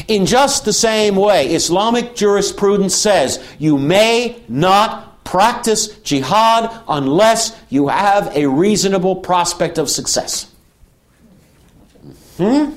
In 0.07 0.25
just 0.25 0.65
the 0.65 0.73
same 0.73 1.15
way, 1.15 1.53
Islamic 1.53 2.15
jurisprudence 2.15 2.95
says 2.95 3.43
you 3.59 3.77
may 3.77 4.41
not 4.47 5.14
practice 5.25 5.87
jihad 5.99 6.71
unless 6.87 7.59
you 7.69 7.89
have 7.89 8.33
a 8.37 8.47
reasonable 8.47 9.17
prospect 9.17 9.77
of 9.77 9.89
success. 9.89 10.49
Hmm? 12.37 12.71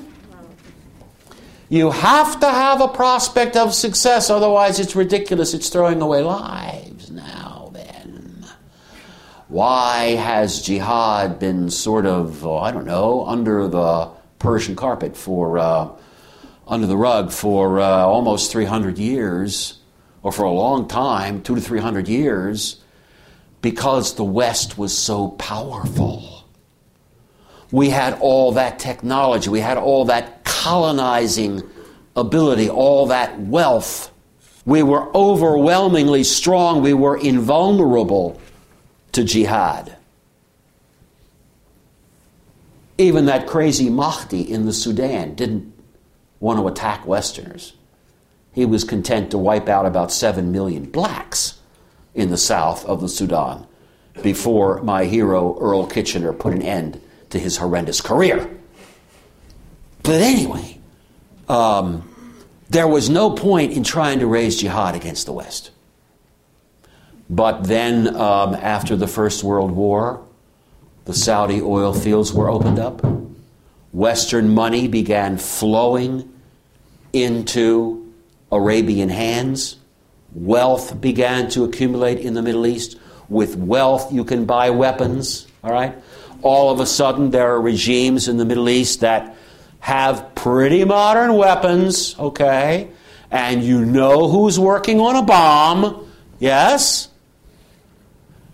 You 1.69 1.91
have 1.91 2.39
to 2.39 2.49
have 2.49 2.81
a 2.81 2.87
prospect 2.87 3.55
of 3.55 3.73
success, 3.75 4.29
otherwise, 4.29 4.79
it's 4.79 4.95
ridiculous. 4.95 5.53
It's 5.53 5.69
throwing 5.69 6.01
away 6.01 6.23
lives. 6.23 7.11
Now, 7.11 7.69
then, 7.73 8.43
why 9.47 10.15
has 10.15 10.63
jihad 10.63 11.37
been 11.39 11.69
sort 11.69 12.07
of, 12.07 12.43
oh, 12.43 12.57
I 12.57 12.71
don't 12.71 12.85
know, 12.85 13.23
under 13.27 13.67
the 13.67 14.09
Persian 14.39 14.75
carpet 14.75 15.15
for 15.15 15.59
uh, 15.59 15.89
under 16.69 16.87
the 16.87 16.97
rug 16.97 17.31
for 17.31 17.79
uh, 17.79 17.85
almost 17.85 18.51
300 18.51 18.97
years, 18.97 19.78
or 20.21 20.31
for 20.31 20.43
a 20.43 20.51
long 20.51 20.87
time, 20.87 21.41
two 21.41 21.55
to 21.55 21.61
300 21.61 22.07
years, 22.07 22.81
because 23.61 24.15
the 24.15 24.23
West 24.23 24.77
was 24.77 24.97
so 24.97 25.29
powerful. 25.29 26.45
We 27.71 27.89
had 27.89 28.17
all 28.19 28.53
that 28.53 28.79
technology, 28.79 29.49
we 29.49 29.59
had 29.59 29.77
all 29.77 30.05
that 30.05 30.43
colonizing 30.43 31.61
ability, 32.15 32.69
all 32.69 33.07
that 33.07 33.39
wealth. 33.39 34.11
We 34.65 34.83
were 34.83 35.15
overwhelmingly 35.15 36.23
strong, 36.23 36.81
we 36.81 36.93
were 36.93 37.17
invulnerable 37.17 38.41
to 39.13 39.23
jihad. 39.23 39.95
Even 42.97 43.25
that 43.25 43.47
crazy 43.47 43.89
Mahdi 43.89 44.41
in 44.41 44.65
the 44.65 44.73
Sudan 44.73 45.33
didn't 45.35 45.73
want 46.39 46.59
to 46.59 46.67
attack 46.67 47.05
Westerners. 47.07 47.73
He 48.53 48.65
was 48.65 48.83
content 48.83 49.31
to 49.31 49.37
wipe 49.37 49.69
out 49.69 49.85
about 49.85 50.11
7 50.11 50.51
million 50.51 50.85
blacks 50.85 51.59
in 52.13 52.29
the 52.29 52.37
south 52.37 52.85
of 52.85 53.01
the 53.01 53.09
Sudan 53.09 53.65
before 54.21 54.81
my 54.81 55.05
hero 55.05 55.57
Earl 55.59 55.87
Kitchener 55.87 56.33
put 56.33 56.53
an 56.53 56.61
end 56.61 57.01
to 57.29 57.39
his 57.39 57.57
horrendous 57.57 58.01
career. 58.01 58.49
But 60.03 60.21
anyway, 60.21 60.79
um, 61.47 62.09
there 62.69 62.87
was 62.87 63.09
no 63.09 63.31
point 63.31 63.73
in 63.73 63.83
trying 63.83 64.19
to 64.19 64.27
raise 64.27 64.59
jihad 64.59 64.95
against 64.95 65.25
the 65.25 65.33
West. 65.33 65.71
But 67.29 67.65
then, 67.65 68.15
um, 68.15 68.55
after 68.55 68.95
the 68.95 69.07
First 69.07 69.43
World 69.43 69.71
War, 69.71 70.25
the 71.05 71.13
Saudi 71.13 71.61
oil 71.61 71.93
fields 71.93 72.33
were 72.33 72.49
opened 72.49 72.79
up. 72.79 73.05
Western 73.91 74.49
money 74.53 74.87
began 74.87 75.37
flowing 75.37 76.31
into 77.13 77.98
Arabian 78.51 79.09
hands. 79.09 79.77
Wealth 80.33 80.99
began 80.99 81.49
to 81.51 81.63
accumulate 81.63 82.19
in 82.19 82.33
the 82.33 82.41
Middle 82.41 82.67
East. 82.67 82.97
With 83.29 83.55
wealth, 83.55 84.11
you 84.11 84.23
can 84.23 84.45
buy 84.45 84.69
weapons, 84.69 85.47
all 85.63 85.71
right? 85.71 85.95
All 86.41 86.71
of 86.71 86.79
a 86.79 86.85
sudden, 86.85 87.31
there 87.31 87.53
are 87.53 87.61
regimes 87.61 88.27
in 88.27 88.37
the 88.37 88.45
Middle 88.45 88.69
East 88.69 89.01
that 89.01 89.35
have 89.79 90.33
pretty 90.35 90.83
modern 90.83 91.35
weapons, 91.35 92.17
okay? 92.17 92.89
And 93.31 93.63
you 93.63 93.85
know 93.85 94.27
who's 94.27 94.59
working 94.59 94.99
on 94.99 95.15
a 95.15 95.21
bomb, 95.21 96.11
yes? 96.39 97.09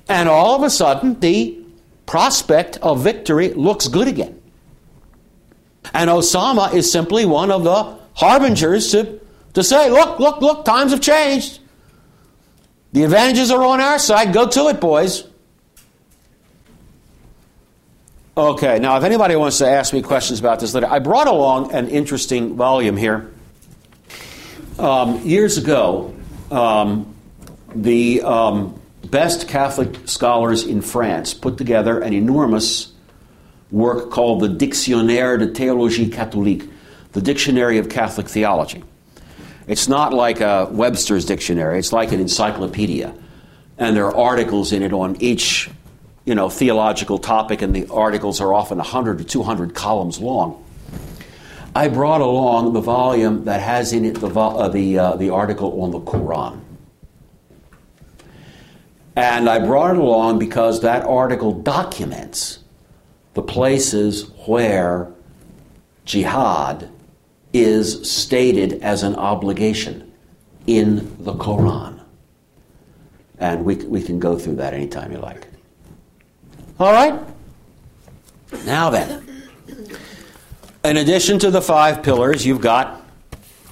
And 0.10 0.30
all 0.30 0.56
of 0.56 0.64
a 0.64 0.70
sudden, 0.70 1.20
the 1.20 1.60
prospect 2.06 2.78
of 2.78 3.02
victory 3.02 3.54
looks 3.54 3.88
good 3.88 4.08
again. 4.08 4.42
And 5.94 6.10
Osama 6.10 6.74
is 6.74 6.92
simply 6.92 7.26
one 7.26 7.52
of 7.52 7.64
the 7.64 7.98
harbingers 8.14 8.92
to, 8.92 9.20
to 9.56 9.64
say, 9.64 9.90
look, 9.90 10.20
look, 10.20 10.42
look, 10.42 10.66
times 10.66 10.92
have 10.92 11.02
changed. 11.02 11.60
The 12.92 13.04
advantages 13.04 13.52
are 13.52 13.64
on 13.66 13.82
our 13.82 13.98
side. 13.98 14.32
Go 14.34 14.48
to 14.48 14.68
it, 14.68 14.80
boys. 14.80 15.28
Okay, 18.38 18.80
now 18.80 18.98
if 18.98 19.04
anybody 19.04 19.38
wants 19.38 19.60
to 19.60 19.68
ask 19.68 19.94
me 19.94 20.02
questions 20.02 20.40
about 20.40 20.60
this 20.60 20.74
later, 20.74 20.88
I 20.88 21.00
brought 21.00 21.28
along 21.28 21.72
an 21.72 21.88
interesting 21.88 22.56
volume 22.58 22.98
here. 22.98 23.32
Um, 24.78 25.22
years 25.22 25.58
ago, 25.58 26.14
um, 26.52 27.16
the 27.74 28.22
um, 28.24 28.80
best 29.06 29.48
Catholic 29.48 29.96
scholars 30.06 30.66
in 30.66 30.82
France 30.82 31.34
put 31.34 31.58
together 31.58 32.02
an 32.02 32.12
enormous 32.12 32.92
work 33.72 34.12
called 34.12 34.42
the 34.42 34.50
Dictionnaire 34.50 35.38
de 35.38 35.48
Théologie 35.48 36.12
Catholique, 36.12 36.70
the 37.14 37.22
Dictionary 37.22 37.78
of 37.78 37.88
Catholic 37.88 38.28
Theology. 38.28 38.84
It's 39.68 39.88
not 39.88 40.14
like 40.14 40.42
a 40.42 40.68
Webster's 40.72 41.26
dictionary, 41.26 41.80
it's 41.80 41.94
like 41.94 42.12
an 42.12 42.20
encyclopedia. 42.20 43.14
And 43.78 43.96
there 43.96 44.06
are 44.06 44.16
articles 44.16 44.72
in 44.72 44.84
it 44.84 44.94
on 44.94 45.18
each 45.22 45.70
you 46.26 46.34
know, 46.34 46.50
theological 46.50 47.20
topic, 47.20 47.62
and 47.62 47.76
the 47.76 47.88
articles 47.92 48.42
are 48.42 48.54
often 48.54 48.80
100 48.80 49.20
to 49.20 49.24
200 49.24 49.76
columns 49.76 50.20
long. 50.20 50.64
I 51.76 51.88
brought 51.88 52.22
along 52.22 52.74
the 52.74 52.82
volume 52.82 53.46
that 53.46 53.62
has 53.62 53.94
in 53.94 54.06
it 54.06 54.16
the, 54.16 54.28
uh, 54.28 54.70
the, 54.70 54.98
uh, 54.98 55.16
the 55.18 55.30
article 55.30 55.82
on 55.82 55.92
the 55.92 56.00
Quran. 56.00 56.62
And 59.16 59.48
I 59.48 59.60
brought 59.60 59.96
it 59.96 60.00
along 60.00 60.40
because 60.40 60.82
that 60.82 61.06
article 61.06 61.52
documents 61.54 62.60
the 63.34 63.42
places 63.42 64.30
where 64.48 65.12
jihad 66.06 66.90
is 67.56 68.10
stated 68.10 68.82
as 68.82 69.02
an 69.04 69.16
obligation 69.16 70.12
in 70.68 71.16
the 71.24 71.34
Quran. 71.34 72.02
And 73.38 73.64
we, 73.64 73.76
we 73.76 74.02
can 74.02 74.20
go 74.20 74.38
through 74.38 74.56
that 74.58 74.74
anytime 74.74 75.12
you 75.14 75.20
like. 75.20 75.48
All 76.80 76.92
right? 76.92 77.18
Now 78.66 78.90
then, 78.90 79.26
in 80.84 80.98
addition 80.98 81.40
to 81.40 81.52
the 81.52 81.62
five 81.62 82.04
pillars, 82.04 82.46
you've 82.46 82.62
got 82.62 83.02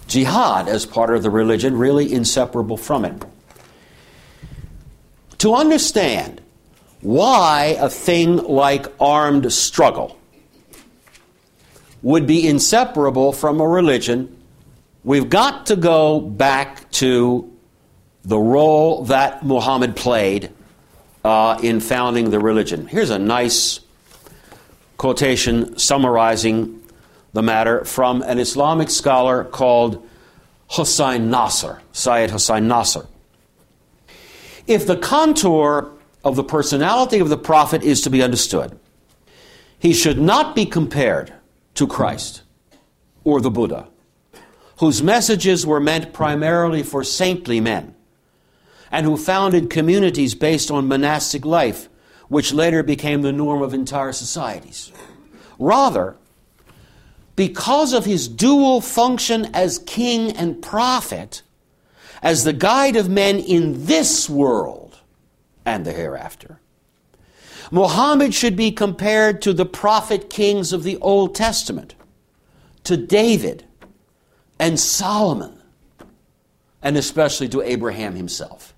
jihad 0.08 0.70
as 0.70 0.86
part 0.86 1.14
of 1.14 1.22
the 1.22 1.30
religion, 1.30 1.78
really 1.78 2.12
inseparable 2.12 2.78
from 2.78 3.04
it. 3.04 3.26
To 5.40 5.54
understand 5.54 6.42
why 7.02 7.76
a 7.80 7.90
thing 7.90 8.38
like 8.38 8.86
armed 9.02 9.52
struggle 9.52 10.18
would 12.04 12.28
be 12.28 12.48
inseparable 12.48 13.32
from 13.32 13.60
a 13.60 13.68
religion, 13.68 14.38
we've 15.04 15.30
got 15.30 15.66
to 15.68 15.76
go 15.76 16.20
back 16.20 16.92
to 16.92 17.50
the 18.24 18.38
role 18.38 19.06
that 19.06 19.44
Muhammad 19.44 19.96
played 19.96 20.52
uh, 21.24 21.58
in 21.64 21.80
founding 21.80 22.30
the 22.30 22.40
religion. 22.40 22.88
Here's 22.88 23.10
a 23.10 23.18
nice 23.18 23.80
quotation 24.98 25.78
summarizing 25.78 26.82
the 27.32 27.42
matter 27.42 27.84
from 27.86 28.22
an 28.22 28.38
Islamic 28.38 28.90
scholar 28.90 29.44
called 29.46 30.08
Hussein 30.72 31.30
Nasr, 31.30 31.82
Syed 31.94 32.32
Hussein 32.32 32.68
Nasr. 32.68 33.08
If 34.68 34.86
the 34.86 34.98
contour 34.98 35.92
of 36.24 36.36
the 36.36 36.44
personality 36.44 37.20
of 37.20 37.30
the 37.30 37.38
prophet 37.38 37.82
is 37.82 38.02
to 38.02 38.10
be 38.10 38.22
understood, 38.22 38.78
he 39.80 39.94
should 39.94 40.20
not 40.20 40.56
be 40.56 40.66
compared 40.66 41.34
to 41.76 41.88
Christ 41.88 42.44
or 43.24 43.42
the 43.42 43.52
Buddha, 43.52 43.88
whose 44.80 45.02
messages 45.02 45.66
were 45.66 45.80
meant 45.80 46.14
primarily 46.14 46.84
for 46.84 47.04
saintly 47.04 47.60
men 47.60 47.96
and 48.92 49.06
who 49.06 49.18
founded 49.18 49.70
communities 49.70 50.36
based 50.36 50.70
on 50.70 50.88
monastic 50.88 51.46
life, 51.46 51.90
which 52.28 52.54
later 52.54 52.84
became 52.84 53.22
the 53.22 53.32
norm 53.32 53.62
of 53.62 53.74
entire 53.74 54.12
societies. 54.12 54.92
Rather, 55.58 56.16
because 57.36 57.94
of 57.94 58.06
his 58.06 58.28
dual 58.28 58.82
function 58.82 59.46
as 59.54 59.80
king 59.80 60.32
and 60.34 60.62
prophet, 60.62 61.42
as 62.22 62.44
the 62.44 62.54
guide 62.54 62.96
of 62.96 63.10
men 63.10 63.40
in 63.40 63.86
this 63.86 64.30
world 64.30 65.00
and 65.66 65.86
the 65.86 65.92
hereafter, 65.92 66.60
Muhammad 67.74 68.36
should 68.36 68.56
be 68.56 68.72
compared 68.72 69.42
to 69.42 69.52
the 69.52 69.66
prophet 69.66 70.30
kings 70.30 70.74
of 70.74 70.84
the 70.84 70.96
Old 70.98 71.34
Testament, 71.34 71.96
to 72.84 72.96
David 72.96 73.66
and 74.60 74.80
Solomon, 74.80 75.60
and 76.84 76.96
especially 76.96 77.50
to 77.50 77.64
Abraham 77.64 78.14
himself. 78.14 78.76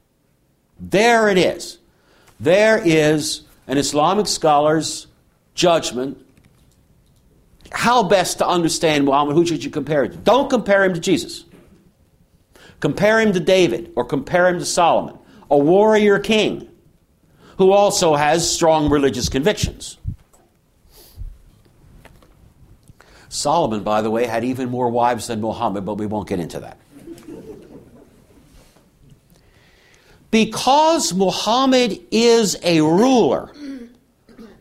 There 0.79 1.27
it 1.27 1.37
is. 1.37 1.79
There 2.39 2.81
is 2.85 3.41
an 3.67 3.77
Islamic 3.77 4.27
scholar's 4.27 5.07
judgment. 5.55 6.25
How 7.73 8.01
best 8.01 8.37
to 8.37 8.47
understand 8.47 9.03
Muhammad? 9.03 9.35
Who 9.35 9.45
should 9.45 9.61
you 9.61 9.71
compare 9.71 10.05
it 10.05 10.13
to? 10.13 10.17
Don't 10.19 10.49
compare 10.49 10.85
him 10.85 10.93
to 10.93 11.01
Jesus. 11.01 11.43
Compare 12.79 13.19
him 13.19 13.33
to 13.33 13.41
David 13.41 13.91
or 13.97 14.05
compare 14.05 14.47
him 14.47 14.59
to 14.59 14.65
Solomon, 14.65 15.17
a 15.51 15.57
warrior 15.57 16.17
king 16.17 16.69
who 17.57 17.71
also 17.71 18.15
has 18.15 18.49
strong 18.49 18.89
religious 18.89 19.29
convictions. 19.29 19.97
Solomon, 23.29 23.83
by 23.83 24.01
the 24.01 24.09
way, 24.09 24.25
had 24.25 24.43
even 24.43 24.69
more 24.69 24.89
wives 24.89 25.27
than 25.27 25.41
Muhammad, 25.41 25.85
but 25.85 25.95
we 25.95 26.05
won't 26.05 26.27
get 26.27 26.39
into 26.39 26.59
that. 26.61 26.77
Because 30.31 31.13
Muhammad 31.13 31.99
is 32.11 32.57
a 32.63 32.81
ruler 32.81 33.51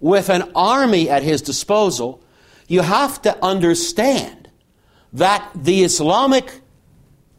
with 0.00 0.28
an 0.28 0.52
army 0.54 1.08
at 1.08 1.22
his 1.22 1.42
disposal, 1.42 2.22
you 2.68 2.82
have 2.82 3.22
to 3.22 3.44
understand 3.44 4.48
that 5.12 5.48
the 5.54 5.82
Islamic 5.82 6.60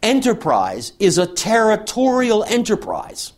enterprise 0.01 0.93
is 0.99 1.17
a 1.17 1.27
territorial 1.27 2.43
enterprise. 2.43 3.33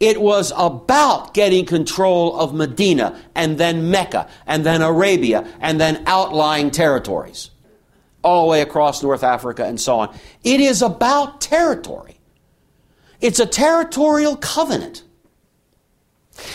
It 0.00 0.20
was 0.20 0.52
about 0.56 1.34
getting 1.34 1.66
control 1.66 2.34
of 2.40 2.54
Medina 2.54 3.20
and 3.34 3.58
then 3.58 3.90
Mecca 3.90 4.28
and 4.46 4.64
then 4.64 4.80
Arabia 4.80 5.46
and 5.60 5.78
then 5.78 6.02
outlying 6.06 6.70
territories. 6.70 7.50
all 8.22 8.44
the 8.44 8.50
way 8.50 8.60
across 8.60 9.02
North 9.02 9.22
Africa 9.24 9.64
and 9.64 9.80
so 9.80 10.00
on. 10.00 10.14
It 10.44 10.60
is 10.60 10.82
about 10.82 11.40
territory. 11.40 12.18
It's 13.20 13.40
a 13.40 13.46
territorial 13.46 14.36
covenant. 14.36 15.04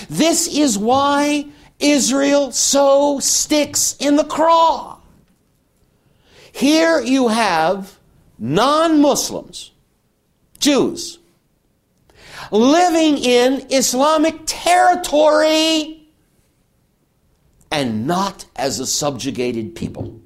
This 0.10 0.48
is 0.48 0.78
why 0.78 1.48
Israel 1.80 2.52
so 2.52 3.20
sticks 3.20 3.96
in 4.00 4.16
the 4.16 4.24
craw. 4.24 5.00
Here 6.52 7.02
you 7.02 7.28
have 7.30 8.00
non 8.40 9.02
Muslims, 9.02 9.72
Jews, 10.60 11.20
living 12.52 13.18
in 13.18 13.66
Islamic 13.72 14.42
territory 14.46 16.08
and 17.72 18.08
not 18.08 18.46
as 18.56 18.80
a 18.80 18.86
subjugated 18.86 19.76
people. 19.76 20.22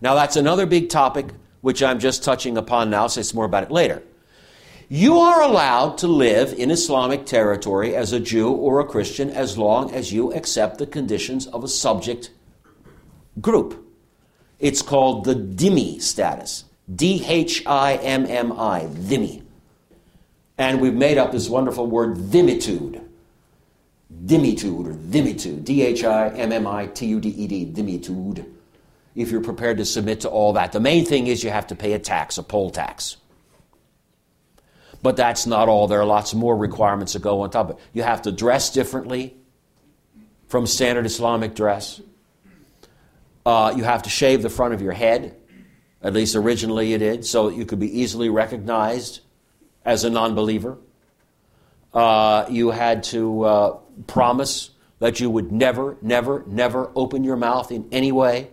Now, 0.00 0.14
that's 0.14 0.36
another 0.36 0.66
big 0.66 0.90
topic 0.90 1.26
which 1.62 1.82
I'm 1.82 1.98
just 1.98 2.22
touching 2.22 2.56
upon 2.56 2.90
now, 2.90 3.06
say 3.06 3.22
some 3.22 3.36
more 3.36 3.44
about 3.44 3.64
it 3.64 3.70
later. 3.70 4.02
You 4.88 5.18
are 5.18 5.42
allowed 5.42 5.98
to 5.98 6.06
live 6.06 6.52
in 6.52 6.70
Islamic 6.70 7.26
territory 7.26 7.96
as 7.96 8.12
a 8.12 8.20
Jew 8.20 8.52
or 8.52 8.78
a 8.78 8.84
Christian 8.84 9.30
as 9.30 9.58
long 9.58 9.92
as 9.92 10.12
you 10.12 10.32
accept 10.32 10.78
the 10.78 10.86
conditions 10.86 11.48
of 11.48 11.64
a 11.64 11.68
subject 11.68 12.30
group. 13.40 13.84
It's 14.60 14.82
called 14.82 15.24
the 15.24 15.34
dhimmi 15.34 16.00
status. 16.00 16.64
D 16.94 17.24
H 17.26 17.64
I 17.66 17.96
M 17.96 18.26
M 18.26 18.52
I, 18.52 18.82
dhimmi. 18.82 19.42
And 20.58 20.80
we've 20.80 20.94
made 20.94 21.18
up 21.18 21.32
this 21.32 21.48
wonderful 21.48 21.86
word, 21.86 22.16
dhimmitude. 22.16 23.00
Dhimmitude 24.10 24.86
or 24.86 24.92
dhimmitude. 24.92 25.64
D 25.64 25.82
H 25.82 26.04
I 26.04 26.28
M 26.28 26.52
M 26.52 26.66
I 26.66 26.86
T 26.86 27.06
U 27.06 27.20
D 27.20 27.28
E 27.28 27.46
D, 27.46 27.64
dhimmitude. 27.64 28.46
If 29.14 29.30
you're 29.30 29.42
prepared 29.42 29.78
to 29.78 29.84
submit 29.84 30.20
to 30.20 30.28
all 30.28 30.54
that. 30.54 30.72
The 30.72 30.80
main 30.80 31.04
thing 31.04 31.26
is 31.26 31.42
you 31.42 31.50
have 31.50 31.66
to 31.68 31.74
pay 31.74 31.92
a 31.92 31.98
tax, 31.98 32.38
a 32.38 32.42
poll 32.42 32.70
tax. 32.70 33.16
But 35.02 35.16
that's 35.16 35.46
not 35.46 35.68
all. 35.68 35.86
There 35.86 36.00
are 36.00 36.06
lots 36.06 36.34
more 36.34 36.56
requirements 36.56 37.12
that 37.12 37.22
go 37.22 37.42
on 37.42 37.50
top 37.50 37.70
of 37.70 37.76
it. 37.76 37.82
You 37.92 38.02
have 38.02 38.22
to 38.22 38.32
dress 38.32 38.70
differently 38.70 39.36
from 40.48 40.66
standard 40.66 41.06
Islamic 41.06 41.54
dress. 41.54 42.00
Uh, 43.44 43.72
you 43.76 43.84
have 43.84 44.02
to 44.02 44.10
shave 44.10 44.42
the 44.42 44.50
front 44.50 44.74
of 44.74 44.82
your 44.82 44.92
head. 44.92 45.36
At 46.02 46.12
least 46.12 46.34
originally 46.34 46.90
you 46.90 46.98
did, 46.98 47.24
so 47.24 47.48
you 47.48 47.64
could 47.64 47.78
be 47.78 48.00
easily 48.00 48.28
recognized 48.28 49.20
as 49.86 50.04
a 50.04 50.10
non 50.10 50.34
believer. 50.34 50.76
Uh, 51.94 52.44
you 52.50 52.72
had 52.72 53.04
to 53.04 53.42
uh, 53.42 53.78
promise 54.06 54.70
that 54.98 55.20
you 55.20 55.30
would 55.30 55.50
never, 55.50 55.96
never, 56.02 56.44
never 56.46 56.90
open 56.94 57.24
your 57.24 57.36
mouth 57.36 57.70
in 57.70 57.88
any 57.92 58.12
way 58.12 58.50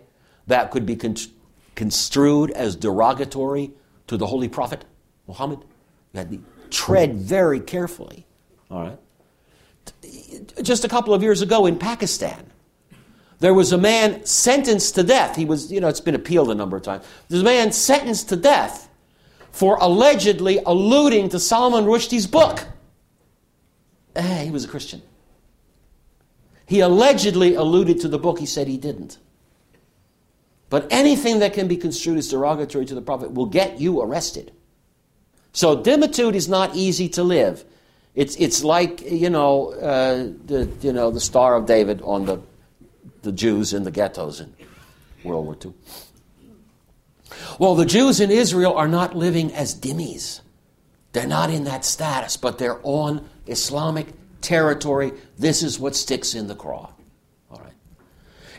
that 0.47 0.71
could 0.71 0.85
be 0.85 0.95
con- 0.95 1.17
construed 1.75 2.51
as 2.51 2.75
derogatory 2.75 3.71
to 4.07 4.15
the 4.15 4.27
Holy 4.27 4.47
Prophet 4.47 4.85
Muhammad. 5.27 5.59
You 6.13 6.19
had 6.19 6.29
to 6.31 6.43
tread 6.69 7.15
very 7.15 7.59
carefully. 7.59 8.25
All 8.69 8.81
right. 8.81 8.99
Just 10.61 10.85
a 10.85 10.87
couple 10.87 11.13
of 11.13 11.23
years 11.23 11.41
ago 11.41 11.65
in 11.65 11.77
Pakistan, 11.77 12.45
there 13.39 13.53
was 13.53 13.73
a 13.73 13.77
man 13.77 14.25
sentenced 14.25 14.95
to 14.95 15.03
death. 15.03 15.35
He 15.35 15.45
was, 15.45 15.71
you 15.71 15.81
know, 15.81 15.87
it's 15.87 15.99
been 15.99 16.15
appealed 16.15 16.49
a 16.49 16.55
number 16.55 16.77
of 16.77 16.83
times. 16.83 17.05
There's 17.27 17.41
a 17.41 17.45
man 17.45 17.71
sentenced 17.71 18.29
to 18.29 18.35
death 18.35 18.89
for 19.53 19.77
allegedly 19.79 20.59
alluding 20.65 21.29
to 21.29 21.39
Salman 21.39 21.85
Rushdie's 21.85 22.25
book. 22.25 22.65
Eh, 24.15 24.45
he 24.45 24.51
was 24.51 24.65
a 24.65 24.67
Christian. 24.67 25.01
He 26.65 26.79
allegedly 26.79 27.53
alluded 27.53 28.01
to 28.01 28.07
the 28.07 28.17
book, 28.17 28.39
he 28.39 28.47
said 28.47 28.67
he 28.67 28.77
didn't. 28.77 29.19
But 30.71 30.87
anything 30.91 31.39
that 31.39 31.53
can 31.53 31.67
be 31.67 31.77
construed 31.77 32.17
as 32.17 32.29
derogatory 32.29 32.85
to 32.87 32.95
the 32.95 33.01
Prophet 33.01 33.31
will 33.33 33.45
get 33.45 33.79
you 33.79 34.01
arrested. 34.01 34.51
So 35.51 35.75
dhimmitude 35.75 36.35
is 36.35 36.49
not 36.49 36.75
easy 36.75 37.07
to 37.09 37.23
live. 37.23 37.63
It's, 38.15 38.35
it's 38.37 38.63
like, 38.63 39.03
you 39.03 39.29
know, 39.29 39.73
uh, 39.73 40.31
the, 40.45 40.67
you 40.81 40.93
know, 40.93 41.11
the 41.11 41.19
Star 41.19 41.55
of 41.55 41.67
David 41.67 42.01
on 42.01 42.25
the, 42.25 42.41
the 43.21 43.31
Jews 43.31 43.71
in 43.71 43.83
the 43.83 43.91
ghettos 43.91 44.39
in 44.39 44.51
World 45.23 45.45
War 45.45 45.57
II. 45.63 45.73
Well, 47.59 47.75
the 47.75 47.85
Jews 47.85 48.19
in 48.19 48.31
Israel 48.31 48.75
are 48.75 48.87
not 48.87 49.15
living 49.15 49.53
as 49.53 49.75
dhimmis. 49.79 50.41
They're 51.11 51.27
not 51.27 51.49
in 51.49 51.65
that 51.65 51.85
status, 51.85 52.37
but 52.37 52.57
they're 52.57 52.79
on 52.83 53.27
Islamic 53.45 54.07
territory. 54.41 55.13
This 55.37 55.63
is 55.63 55.79
what 55.79 55.95
sticks 55.95 56.33
in 56.35 56.47
the 56.47 56.55
craw. 56.55 56.91
All 57.51 57.59
right. 57.59 57.73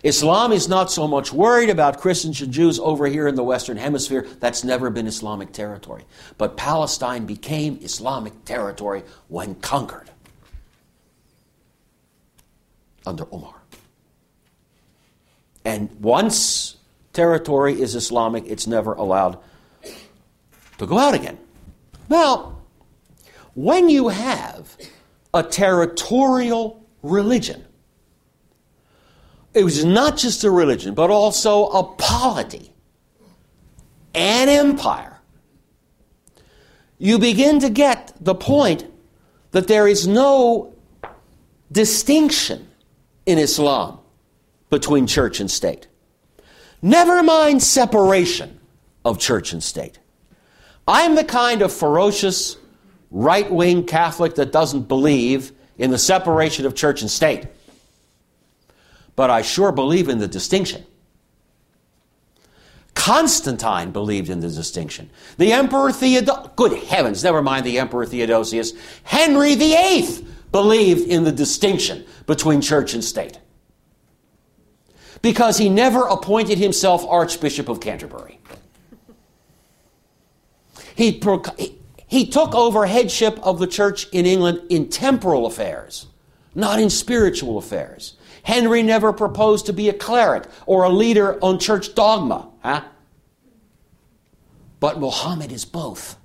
Islam 0.02 0.52
is 0.52 0.68
not 0.68 0.90
so 0.90 1.08
much 1.08 1.32
worried 1.32 1.70
about 1.70 2.00
Christians 2.00 2.40
and 2.40 2.52
Jews 2.52 2.78
over 2.78 3.06
here 3.06 3.26
in 3.26 3.34
the 3.34 3.42
Western 3.42 3.76
Hemisphere. 3.76 4.26
That's 4.40 4.62
never 4.62 4.88
been 4.90 5.06
Islamic 5.06 5.52
territory. 5.52 6.04
But 6.38 6.56
Palestine 6.56 7.26
became 7.26 7.78
Islamic 7.82 8.44
territory 8.44 9.02
when 9.28 9.56
conquered 9.56 10.10
under 13.06 13.26
Omar. 13.32 13.54
And 15.64 15.90
once 16.00 16.76
territory 17.14 17.80
is 17.80 17.94
Islamic, 17.94 18.44
it's 18.46 18.66
never 18.66 18.92
allowed 18.92 19.38
to 20.78 20.86
go 20.86 20.98
out 20.98 21.14
again. 21.14 21.38
Now, 22.08 22.58
when 23.54 23.88
you 23.88 24.08
have 24.08 24.76
a 25.32 25.42
territorial 25.42 26.84
religion, 27.02 27.64
it 29.54 29.64
was 29.64 29.84
not 29.84 30.16
just 30.16 30.42
a 30.44 30.50
religion, 30.50 30.94
but 30.94 31.10
also 31.10 31.66
a 31.66 31.84
polity, 31.94 32.74
an 34.14 34.48
empire. 34.48 35.20
You 36.98 37.18
begin 37.18 37.60
to 37.60 37.70
get 37.70 38.12
the 38.20 38.34
point 38.34 38.86
that 39.52 39.68
there 39.68 39.86
is 39.86 40.08
no 40.08 40.74
distinction 41.70 42.68
in 43.26 43.38
Islam 43.38 44.00
between 44.70 45.06
church 45.06 45.38
and 45.38 45.50
state. 45.50 45.86
Never 46.84 47.22
mind 47.22 47.62
separation 47.62 48.60
of 49.04 49.18
church 49.18 49.52
and 49.52 49.62
state. 49.62 49.98
I'm 50.86 51.14
the 51.14 51.24
kind 51.24 51.62
of 51.62 51.72
ferocious 51.72 52.58
right 53.10 53.50
wing 53.50 53.86
Catholic 53.86 54.34
that 54.34 54.52
doesn't 54.52 54.86
believe 54.86 55.52
in 55.78 55.90
the 55.90 55.98
separation 55.98 56.66
of 56.66 56.74
church 56.74 57.00
and 57.00 57.10
state 57.10 57.46
but 59.16 59.30
I 59.30 59.42
sure 59.42 59.72
believe 59.72 60.08
in 60.08 60.18
the 60.18 60.28
distinction. 60.28 60.84
Constantine 62.94 63.90
believed 63.90 64.30
in 64.30 64.40
the 64.40 64.48
distinction. 64.48 65.10
The 65.36 65.52
Emperor 65.52 65.92
Theodosius, 65.92 66.50
good 66.56 66.72
heavens, 66.84 67.24
never 67.24 67.42
mind 67.42 67.66
the 67.66 67.78
Emperor 67.78 68.06
Theodosius, 68.06 68.72
Henry 69.02 69.54
VIII 69.56 70.26
believed 70.52 71.08
in 71.08 71.24
the 71.24 71.32
distinction 71.32 72.04
between 72.26 72.60
church 72.60 72.94
and 72.94 73.04
state. 73.04 73.38
Because 75.24 75.56
he 75.56 75.70
never 75.70 76.02
appointed 76.02 76.58
himself 76.58 77.02
Archbishop 77.08 77.70
of 77.70 77.80
Canterbury. 77.80 78.38
He, 80.94 81.18
he 82.06 82.26
took 82.26 82.54
over 82.54 82.84
headship 82.84 83.38
of 83.42 83.58
the 83.58 83.66
church 83.66 84.06
in 84.12 84.26
England 84.26 84.60
in 84.68 84.90
temporal 84.90 85.46
affairs, 85.46 86.08
not 86.54 86.78
in 86.78 86.90
spiritual 86.90 87.56
affairs. 87.56 88.18
Henry 88.42 88.82
never 88.82 89.14
proposed 89.14 89.64
to 89.64 89.72
be 89.72 89.88
a 89.88 89.94
cleric 89.94 90.44
or 90.66 90.84
a 90.84 90.90
leader 90.90 91.42
on 91.42 91.58
church 91.58 91.94
dogma. 91.94 92.46
Huh? 92.62 92.84
But 94.78 95.00
Muhammad 95.00 95.52
is 95.52 95.64
both. 95.64 96.18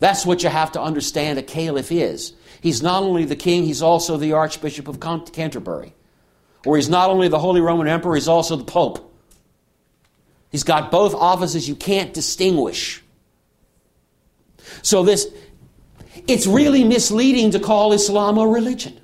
That's 0.00 0.26
what 0.26 0.42
you 0.42 0.48
have 0.48 0.72
to 0.72 0.82
understand 0.82 1.38
a 1.38 1.44
caliph 1.44 1.92
is. 1.92 2.32
He's 2.60 2.82
not 2.82 3.04
only 3.04 3.24
the 3.24 3.36
king, 3.36 3.62
he's 3.62 3.82
also 3.82 4.16
the 4.16 4.32
Archbishop 4.32 4.88
of 4.88 4.98
Canterbury. 5.30 5.94
Or 6.64 6.76
he's 6.76 6.88
not 6.88 7.10
only 7.10 7.28
the 7.28 7.38
Holy 7.38 7.60
Roman 7.60 7.88
Emperor, 7.88 8.14
he's 8.14 8.28
also 8.28 8.56
the 8.56 8.64
Pope. 8.64 9.12
He's 10.50 10.64
got 10.64 10.90
both 10.90 11.14
offices 11.14 11.68
you 11.68 11.74
can't 11.74 12.14
distinguish. 12.14 13.02
So 14.82 15.02
this 15.02 15.26
it's 16.26 16.46
really 16.46 16.84
misleading 16.84 17.50
to 17.50 17.60
call 17.60 17.92
Islam 17.92 18.38
a 18.38 18.46
religion. 18.46 18.98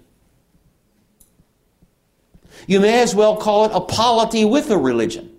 You 2.66 2.80
may 2.80 3.02
as 3.02 3.14
well 3.14 3.36
call 3.36 3.64
it 3.66 3.72
a 3.74 3.80
polity 3.80 4.44
with 4.44 4.70
a 4.70 4.78
religion. 4.78 5.36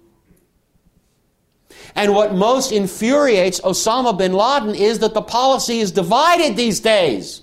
And 1.95 2.13
what 2.13 2.34
most 2.34 2.72
infuriates 2.72 3.59
Osama 3.61 4.17
bin 4.17 4.34
Laden 4.34 4.76
is 4.76 4.99
that 4.99 5.13
the 5.13 5.22
policy 5.22 5.80
is 5.80 5.91
divided 5.91 6.55
these 6.55 6.80
days. 6.80 7.41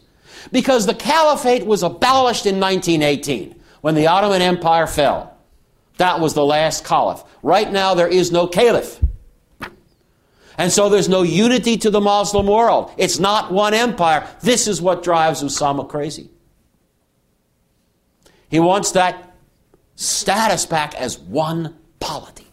Because 0.53 0.87
the 0.87 0.95
caliphate 0.95 1.67
was 1.67 1.83
abolished 1.83 2.47
in 2.47 2.61
1918 2.61 3.58
when 3.81 3.95
the 3.95 4.07
Ottoman 4.07 4.43
Empire 4.43 4.87
fell. 4.87 5.37
That 5.99 6.21
was 6.21 6.35
the 6.35 6.45
last 6.45 6.85
caliph. 6.85 7.25
Right 7.43 7.71
now, 7.71 7.95
there 7.95 8.09
is 8.09 8.31
no 8.31 8.47
caliph. 8.47 9.01
And 10.57 10.73
so 10.73 10.89
there's 10.89 11.09
no 11.09 11.23
unity 11.23 11.77
to 11.79 11.91
the 11.91 12.01
Muslim 12.01 12.47
world. 12.47 12.93
It's 12.97 13.19
not 13.19 13.53
one 13.53 13.75
empire. 13.75 14.29
This 14.41 14.67
is 14.67 14.83
what 14.83 15.05
drives 15.05 15.43
Osama 15.43 15.89
crazy. 15.89 16.31
He 18.49 18.59
wants 18.59 18.93
that 18.93 19.37
status 19.95 20.67
back 20.67 20.95
as 20.95 21.19
one 21.19 21.77
polity. 22.01 22.47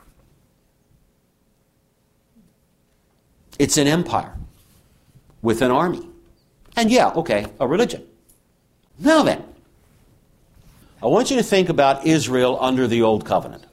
It's 3.57 3.77
an 3.77 3.87
empire 3.87 4.35
with 5.41 5.61
an 5.61 5.71
army. 5.71 6.07
And 6.75 6.91
yeah, 6.91 7.09
okay, 7.11 7.45
a 7.59 7.67
religion. 7.67 8.05
Now 8.99 9.23
then, 9.23 9.44
I 11.01 11.07
want 11.07 11.29
you 11.29 11.37
to 11.37 11.43
think 11.43 11.69
about 11.69 12.05
Israel 12.05 12.57
under 12.59 12.87
the 12.87 13.01
Old 13.01 13.25
Covenant. 13.25 13.65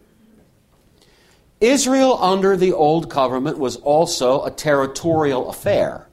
Israel 1.60 2.18
under 2.20 2.56
the 2.56 2.72
Old 2.72 3.08
Covenant 3.08 3.58
was 3.58 3.76
also 3.76 4.44
a 4.44 4.50
territorial 4.50 5.48
affair. 5.48 6.08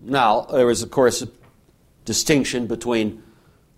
Now, 0.00 0.42
there 0.42 0.70
is, 0.70 0.82
of 0.82 0.90
course, 0.90 1.22
a 1.22 1.28
distinction 2.04 2.66
between 2.66 3.22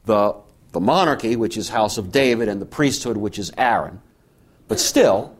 the, 0.05 0.35
the 0.73 0.81
monarchy, 0.81 1.37
which 1.37 1.57
is 1.57 1.71
House 1.71 1.97
of 1.97 2.13
David, 2.13 2.49
and 2.49 2.61
the 2.61 2.67
priesthood, 2.67 3.17
which 3.17 3.39
is 3.39 3.53
Aaron. 3.57 4.03
But 4.69 4.81
still, 4.81 5.35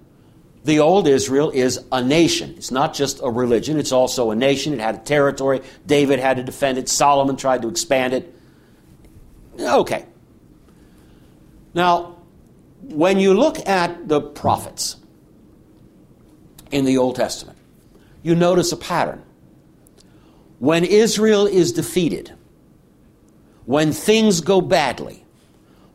the 0.65 0.79
old 0.79 1.07
Israel 1.07 1.51
is 1.51 1.85
a 1.93 2.03
nation. 2.03 2.55
It's 2.57 2.71
not 2.71 2.95
just 2.95 3.21
a 3.23 3.31
religion, 3.31 3.79
it's 3.79 3.93
also 3.93 4.31
a 4.31 4.37
nation. 4.37 4.73
It 4.73 4.81
had 4.81 4.95
a 4.95 4.99
territory. 4.99 5.61
David 5.87 6.19
had 6.19 6.39
to 6.39 6.43
defend 6.43 6.79
it. 6.79 6.89
Solomon 6.89 7.37
tried 7.37 7.63
to 7.63 7.69
expand 7.69 8.15
it. 8.15 8.36
Okay. 9.59 10.05
Now, 11.75 12.17
when 12.83 13.19
you 13.19 13.35
look 13.35 13.67
at 13.69 14.09
the 14.09 14.21
prophets 14.21 14.97
in 16.71 16.85
the 16.85 16.99
Old 16.99 17.17
Testament, 17.17 17.59
you 18.23 18.35
notice 18.35 18.73
a 18.73 18.77
pattern. 18.77 19.23
When 20.59 20.85
Israel 20.85 21.47
is 21.47 21.73
defeated, 21.73 22.33
when 23.67 23.93
things 23.93 24.41
go 24.41 24.61
badly, 24.61 25.25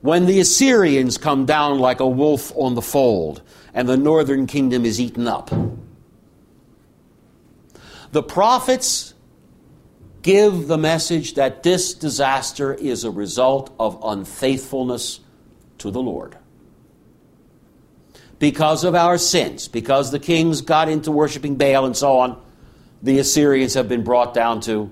when 0.02 0.26
the 0.26 0.40
Assyrians 0.40 1.18
come 1.18 1.46
down 1.46 1.80
like 1.80 2.00
a 2.00 2.08
wolf 2.08 2.52
on 2.56 2.76
the 2.76 2.82
fold 2.82 3.42
and 3.74 3.88
the 3.88 3.98
northern 3.98 4.48
kingdom 4.48 4.86
is 4.86 5.00
eaten 5.00 5.28
up, 5.28 5.52
the 8.12 8.24
prophets 8.24 9.14
give 10.22 10.68
the 10.68 10.78
message 10.78 11.36
that 11.36 11.64
this 11.64 11.94
disaster 11.94 12.74
is 12.74 13.04
a 13.04 13.12
result 13.12 13.74
of 13.80 14.00
unfaithfulness 14.04 15.20
to 15.80 15.92
the 15.92 16.02
Lord. 16.02 16.38
Because 18.40 18.84
of 18.84 18.96
our 18.96 19.18
sins, 19.18 19.68
because 19.68 20.12
the 20.12 20.20
kings 20.20 20.62
got 20.62 20.90
into 20.90 21.12
worshiping 21.12 21.56
Baal 21.56 21.86
and 21.86 21.96
so 21.96 22.18
on, 22.18 22.42
the 23.04 23.20
Assyrians 23.20 23.74
have 23.76 23.88
been 23.88 24.04
brought 24.04 24.34
down 24.34 24.62
to 24.62 24.92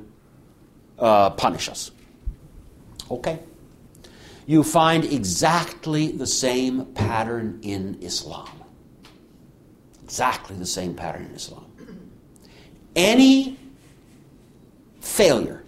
uh, 0.97 1.31
punish 1.31 1.69
us. 1.69 1.91
Okay? 3.09 3.39
You 4.45 4.63
find 4.63 5.05
exactly 5.05 6.11
the 6.11 6.25
same 6.25 6.85
pattern 6.87 7.59
in 7.61 7.99
Islam. 8.01 8.49
Exactly 10.03 10.55
the 10.55 10.65
same 10.65 10.95
pattern 10.95 11.25
in 11.25 11.35
Islam. 11.35 11.65
Any 12.95 13.58
failure 14.99 15.63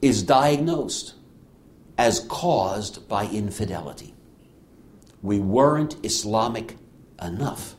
is 0.00 0.22
diagnosed 0.22 1.14
as 1.96 2.20
caused 2.28 3.08
by 3.08 3.26
infidelity. 3.26 4.14
We 5.22 5.38
weren't 5.38 6.04
Islamic 6.04 6.76
enough. 7.22 7.76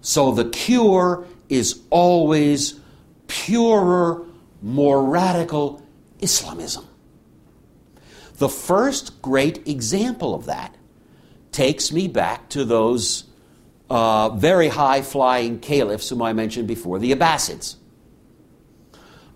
So 0.00 0.32
the 0.32 0.48
cure 0.48 1.26
is 1.48 1.80
always 1.90 2.80
purer, 3.26 4.24
more 4.62 5.04
radical 5.04 5.82
Islamism. 6.20 6.86
The 8.38 8.48
first 8.48 9.20
great 9.20 9.66
example 9.68 10.34
of 10.34 10.46
that 10.46 10.74
takes 11.52 11.92
me 11.92 12.08
back 12.08 12.48
to 12.50 12.64
those 12.64 13.24
uh, 13.90 14.30
very 14.30 14.68
high 14.68 15.02
flying 15.02 15.58
caliphs 15.58 16.08
whom 16.08 16.22
I 16.22 16.32
mentioned 16.32 16.68
before, 16.68 16.98
the 16.98 17.12
Abbasids. 17.12 17.76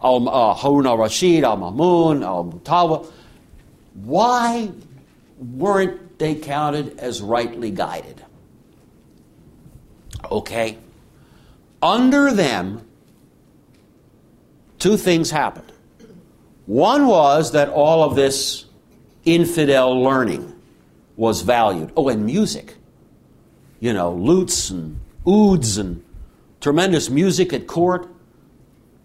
Al 0.03 0.55
Harun 0.55 0.87
al 0.87 0.99
Rashid, 0.99 1.45
Al 1.45 1.59
Mamun, 1.59 2.25
Al 2.25 2.45
Mutawa. 2.45 3.07
Why 3.95 4.71
weren't 5.39 6.19
they 6.19 6.35
counted 6.35 6.99
as 6.99 7.23
rightly 7.23 7.71
guided? 7.71 8.25
Okay. 10.31 10.79
Under 11.81 12.33
them, 12.33 12.87
two 14.79 14.97
things 14.97 15.31
happened. 15.31 15.73
One 16.67 17.07
was 17.07 17.53
that 17.53 17.69
all 17.69 18.05
of 18.05 18.15
this 18.15 18.65
infidel 19.25 20.01
learning 20.03 20.53
was 21.17 21.43
valued. 21.43 21.93
Oh, 21.97 22.09
and 22.09 22.25
music. 22.25 22.77
You 23.81 23.93
know, 23.93 24.13
lutes 24.13 24.71
and 24.71 25.01
ouds 25.27 25.77
and 25.77 26.05
tremendous 26.61 27.11
music 27.11 27.53
at 27.53 27.67
court, 27.67 28.09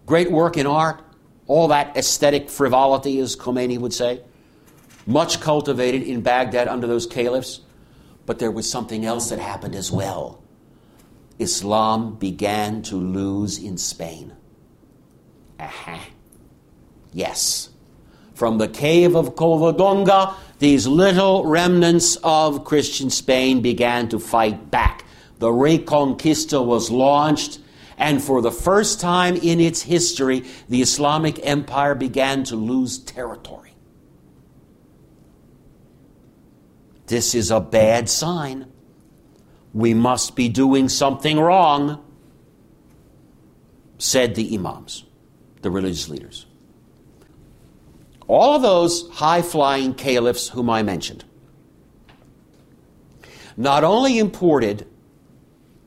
great 0.08 0.32
work 0.32 0.56
in 0.56 0.66
art, 0.66 1.02
all 1.46 1.68
that 1.68 1.94
aesthetic 1.94 2.48
frivolity, 2.48 3.20
as 3.20 3.36
Khomeini 3.36 3.78
would 3.78 3.92
say, 3.92 4.22
much 5.06 5.38
cultivated 5.40 6.02
in 6.02 6.22
Baghdad 6.22 6.66
under 6.66 6.86
those 6.86 7.06
caliphs. 7.06 7.60
But 8.24 8.38
there 8.38 8.50
was 8.50 8.68
something 8.68 9.04
else 9.04 9.28
that 9.28 9.38
happened 9.38 9.74
as 9.74 9.92
well. 9.92 10.42
Islam 11.38 12.16
began 12.16 12.82
to 12.82 12.96
lose 12.96 13.58
in 13.58 13.76
Spain. 13.76 14.32
Aha. 15.60 16.06
Yes. 17.12 17.68
From 18.34 18.58
the 18.58 18.68
cave 18.68 19.14
of 19.14 19.34
Covadonga, 19.34 20.34
these 20.58 20.86
little 20.86 21.44
remnants 21.44 22.16
of 22.24 22.64
Christian 22.64 23.10
Spain 23.10 23.60
began 23.60 24.08
to 24.08 24.18
fight 24.18 24.70
back. 24.70 25.04
The 25.38 25.48
Reconquista 25.48 26.64
was 26.64 26.90
launched, 26.90 27.58
and 27.98 28.22
for 28.22 28.40
the 28.40 28.52
first 28.52 29.00
time 29.00 29.36
in 29.36 29.60
its 29.60 29.82
history, 29.82 30.44
the 30.68 30.80
Islamic 30.80 31.44
Empire 31.44 31.96
began 31.96 32.44
to 32.44 32.56
lose 32.56 32.98
territory. 32.98 33.74
This 37.06 37.34
is 37.34 37.50
a 37.50 37.60
bad 37.60 38.08
sign. 38.08 38.70
We 39.74 39.94
must 39.94 40.36
be 40.36 40.48
doing 40.48 40.88
something 40.88 41.38
wrong, 41.40 42.04
said 43.98 44.36
the 44.36 44.54
Imams, 44.54 45.04
the 45.62 45.70
religious 45.70 46.08
leaders. 46.08 46.46
All 48.28 48.54
of 48.54 48.62
those 48.62 49.08
high 49.10 49.42
flying 49.42 49.94
caliphs 49.94 50.48
whom 50.48 50.70
I 50.70 50.82
mentioned 50.82 51.24
not 53.56 53.82
only 53.82 54.20
imported 54.20 54.86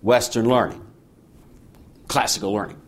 Western 0.01 0.49
learning, 0.49 0.80
classical 2.11 2.53
learning, 2.53 2.81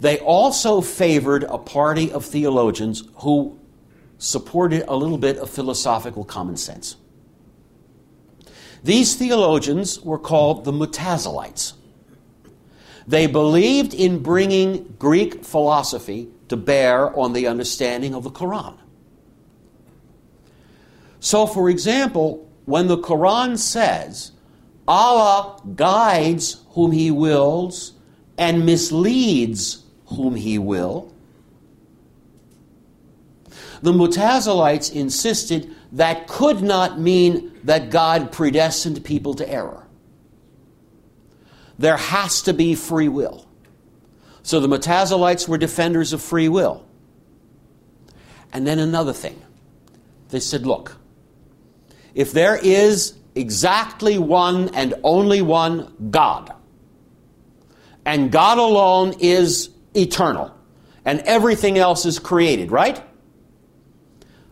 they 0.00 0.18
also 0.18 0.80
favored 0.80 1.44
a 1.44 1.58
party 1.58 2.10
of 2.10 2.24
theologians 2.24 3.04
who 3.16 3.58
supported 4.18 4.84
a 4.88 4.96
little 4.96 5.18
bit 5.18 5.36
of 5.36 5.50
philosophical 5.50 6.24
common 6.24 6.56
sense. 6.56 6.96
These 8.82 9.16
theologians 9.16 10.00
were 10.00 10.18
called 10.18 10.64
the 10.64 10.72
Mutazilites. 10.72 11.74
They 13.06 13.26
believed 13.26 13.92
in 13.92 14.22
bringing 14.22 14.96
Greek 14.98 15.44
philosophy 15.44 16.28
to 16.48 16.56
bear 16.56 17.14
on 17.18 17.34
the 17.34 17.46
understanding 17.46 18.14
of 18.14 18.24
the 18.24 18.30
Quran. 18.30 18.78
So, 21.20 21.46
for 21.46 21.68
example, 21.68 22.50
when 22.64 22.86
the 22.86 22.98
Quran 22.98 23.58
says 23.58 24.32
Allah 24.86 25.60
guides 25.74 26.62
whom 26.70 26.92
He 26.92 27.10
wills 27.10 27.92
and 28.36 28.66
misleads 28.66 29.82
whom 30.06 30.34
He 30.34 30.58
will, 30.58 31.12
the 33.82 33.92
Mutazilites 33.92 34.92
insisted 34.92 35.74
that 35.92 36.26
could 36.26 36.62
not 36.62 36.98
mean 36.98 37.52
that 37.64 37.90
God 37.90 38.32
predestined 38.32 39.04
people 39.04 39.34
to 39.34 39.48
error. 39.48 39.86
There 41.78 41.96
has 41.96 42.42
to 42.42 42.54
be 42.54 42.74
free 42.74 43.08
will. 43.08 43.46
So 44.42 44.60
the 44.60 44.68
Mutazilites 44.68 45.48
were 45.48 45.58
defenders 45.58 46.12
of 46.12 46.22
free 46.22 46.48
will. 46.48 46.84
And 48.52 48.66
then 48.66 48.78
another 48.78 49.12
thing. 49.12 49.42
They 50.28 50.40
said, 50.40 50.66
look, 50.66 50.96
if 52.14 52.32
there 52.32 52.56
is 52.56 53.14
exactly 53.34 54.18
one 54.18 54.74
and 54.74 54.94
only 55.02 55.42
one 55.42 55.92
God, 56.10 56.52
and 58.04 58.30
God 58.30 58.58
alone 58.58 59.14
is 59.20 59.70
eternal, 59.94 60.54
and 61.04 61.20
everything 61.20 61.78
else 61.78 62.04
is 62.04 62.18
created, 62.18 62.70
right? 62.70 63.02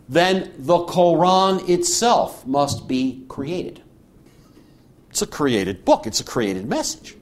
Then 0.08 0.52
the 0.58 0.78
Quran 0.78 1.68
itself 1.68 2.46
must 2.46 2.88
be 2.88 3.24
created. 3.28 3.82
It's 5.10 5.22
a 5.22 5.26
created 5.26 5.84
book, 5.84 6.06
it's 6.06 6.20
a 6.20 6.24
created 6.24 6.68
message. 6.68 7.16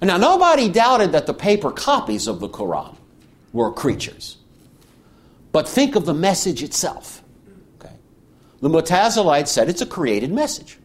Now, 0.00 0.16
nobody 0.16 0.68
doubted 0.68 1.12
that 1.12 1.26
the 1.26 1.34
paper 1.34 1.70
copies 1.70 2.26
of 2.26 2.40
the 2.40 2.48
Quran 2.48 2.96
were 3.52 3.72
creatures. 3.72 4.36
But 5.52 5.68
think 5.68 5.94
of 5.94 6.06
the 6.06 6.14
message 6.14 6.62
itself. 6.62 7.21
The 8.62 8.68
Mutazilites 8.68 9.48
said 9.48 9.68
it's 9.68 9.82
a 9.82 9.86
created 9.86 10.32
message. 10.32 10.78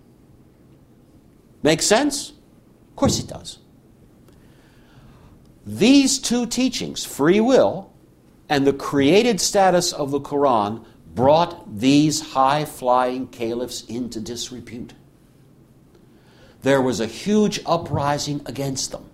Make 1.61 1.81
sense? 1.83 2.31
Of 2.89 2.95
course 2.95 3.19
it 3.19 3.27
does. 3.27 3.59
These 5.65 6.17
two 6.17 6.47
teachings, 6.47 7.05
free 7.05 7.39
will 7.39 7.93
and 8.49 8.65
the 8.65 8.73
created 8.73 9.39
status 9.39 9.93
of 9.93 10.09
the 10.09 10.19
Quran, 10.19 10.85
brought 11.13 11.79
these 11.79 12.31
high 12.31 12.65
flying 12.65 13.27
caliphs 13.27 13.83
into 13.85 14.19
disrepute. 14.19 14.93
There 16.63 16.81
was 16.81 16.99
a 16.99 17.05
huge 17.05 17.59
uprising 17.65 18.41
against 18.47 18.91
them 18.91 19.05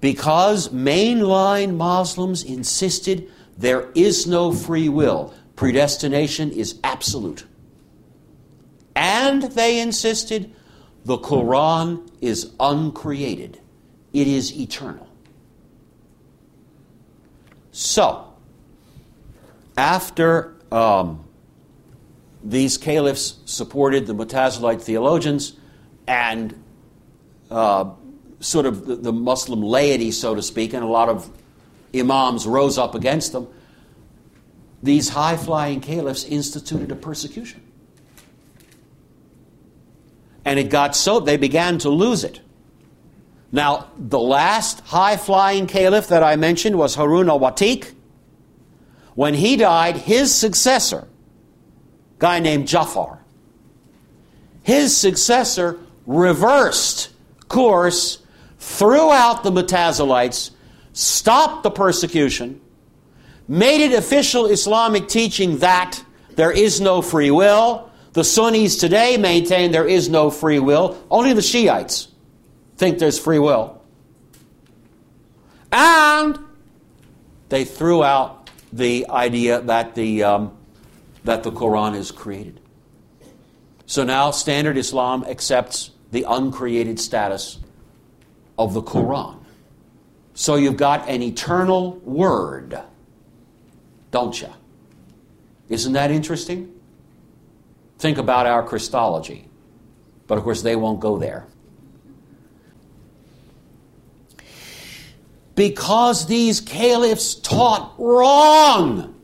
because 0.00 0.70
mainline 0.70 1.76
Muslims 1.76 2.42
insisted 2.42 3.30
there 3.56 3.90
is 3.94 4.26
no 4.26 4.52
free 4.52 4.88
will, 4.88 5.34
predestination 5.58 6.52
is 6.52 6.78
absolute. 6.84 7.44
And 8.94 9.42
they 9.42 9.80
insisted 9.80 10.54
the 11.04 11.18
Quran 11.18 12.08
is 12.20 12.52
uncreated, 12.60 13.58
it 14.12 14.28
is 14.28 14.56
eternal. 14.56 15.08
So, 17.72 18.32
after 19.76 20.54
um, 20.70 21.24
these 22.44 22.78
caliphs 22.78 23.38
supported 23.44 24.06
the 24.06 24.14
Mutazilite 24.14 24.80
theologians 24.80 25.54
and 26.06 26.54
uh, 27.50 27.90
sort 28.38 28.64
of 28.64 28.86
the, 28.86 28.94
the 28.94 29.12
Muslim 29.12 29.62
laity, 29.62 30.12
so 30.12 30.36
to 30.36 30.42
speak, 30.42 30.72
and 30.72 30.84
a 30.84 30.88
lot 30.88 31.08
of 31.08 31.28
imams 31.92 32.46
rose 32.46 32.78
up 32.78 32.94
against 32.94 33.32
them, 33.32 33.48
these 34.82 35.10
high 35.10 35.36
flying 35.36 35.80
caliphs 35.80 36.24
instituted 36.24 36.90
a 36.90 36.96
persecution. 36.96 37.62
And 40.44 40.58
it 40.58 40.70
got 40.70 40.96
so, 40.96 41.20
they 41.20 41.36
began 41.36 41.78
to 41.78 41.90
lose 41.90 42.24
it. 42.24 42.40
Now, 43.50 43.90
the 43.98 44.18
last 44.18 44.80
high 44.80 45.16
flying 45.16 45.66
caliph 45.66 46.08
that 46.08 46.22
I 46.22 46.36
mentioned 46.36 46.76
was 46.76 46.94
Harun 46.94 47.28
al 47.28 47.40
Watiq. 47.40 47.92
When 49.14 49.34
he 49.34 49.56
died, 49.56 49.96
his 49.96 50.34
successor, 50.34 51.08
guy 52.18 52.38
named 52.40 52.68
Jafar, 52.68 53.18
his 54.62 54.96
successor 54.96 55.78
reversed 56.06 57.10
course 57.48 58.22
threw 58.58 59.10
out 59.10 59.42
the 59.42 59.50
Mutazilites, 59.50 60.50
stopped 60.92 61.62
the 61.62 61.70
persecution, 61.70 62.60
made 63.48 63.80
it 63.80 63.92
official 63.92 64.46
Islamic 64.46 65.08
teaching 65.08 65.58
that 65.58 66.02
there 66.36 66.52
is 66.52 66.80
no 66.80 67.02
free 67.02 67.30
will. 67.30 67.90
The 68.12 68.22
Sunnis 68.22 68.76
today 68.76 69.16
maintain 69.16 69.72
there 69.72 69.88
is 69.88 70.08
no 70.08 70.30
free 70.30 70.58
will. 70.58 71.02
Only 71.10 71.32
the 71.32 71.42
Shiites 71.42 72.08
think 72.78 72.98
there's 72.98 73.18
free 73.18 73.40
will. 73.40 73.82
And 75.72 76.38
they 77.48 77.64
threw 77.64 78.02
out 78.02 78.50
the 78.72 79.06
idea 79.10 79.60
that 79.60 79.94
the, 79.94 80.22
um, 80.22 80.56
that 81.24 81.42
the 81.42 81.50
Quran 81.50 81.96
is 81.96 82.10
created. 82.10 82.60
So 83.86 84.04
now 84.04 84.30
standard 84.30 84.78
Islam 84.78 85.24
accepts 85.24 85.90
the 86.12 86.24
uncreated 86.28 87.00
status 87.00 87.58
of 88.58 88.74
the 88.74 88.82
Quran. 88.82 89.38
So 90.34 90.54
you've 90.54 90.76
got 90.76 91.08
an 91.08 91.22
eternal 91.22 91.96
word, 91.98 92.80
don't 94.10 94.40
you? 94.40 94.48
Isn't 95.68 95.92
that 95.92 96.10
interesting? 96.10 96.72
Think 97.98 98.18
about 98.18 98.46
our 98.46 98.62
Christology. 98.62 99.48
But 100.26 100.38
of 100.38 100.44
course, 100.44 100.62
they 100.62 100.76
won't 100.76 101.00
go 101.00 101.18
there. 101.18 101.46
Because 105.54 106.26
these 106.26 106.60
caliphs 106.60 107.34
taught 107.34 107.94
wrong 107.98 109.14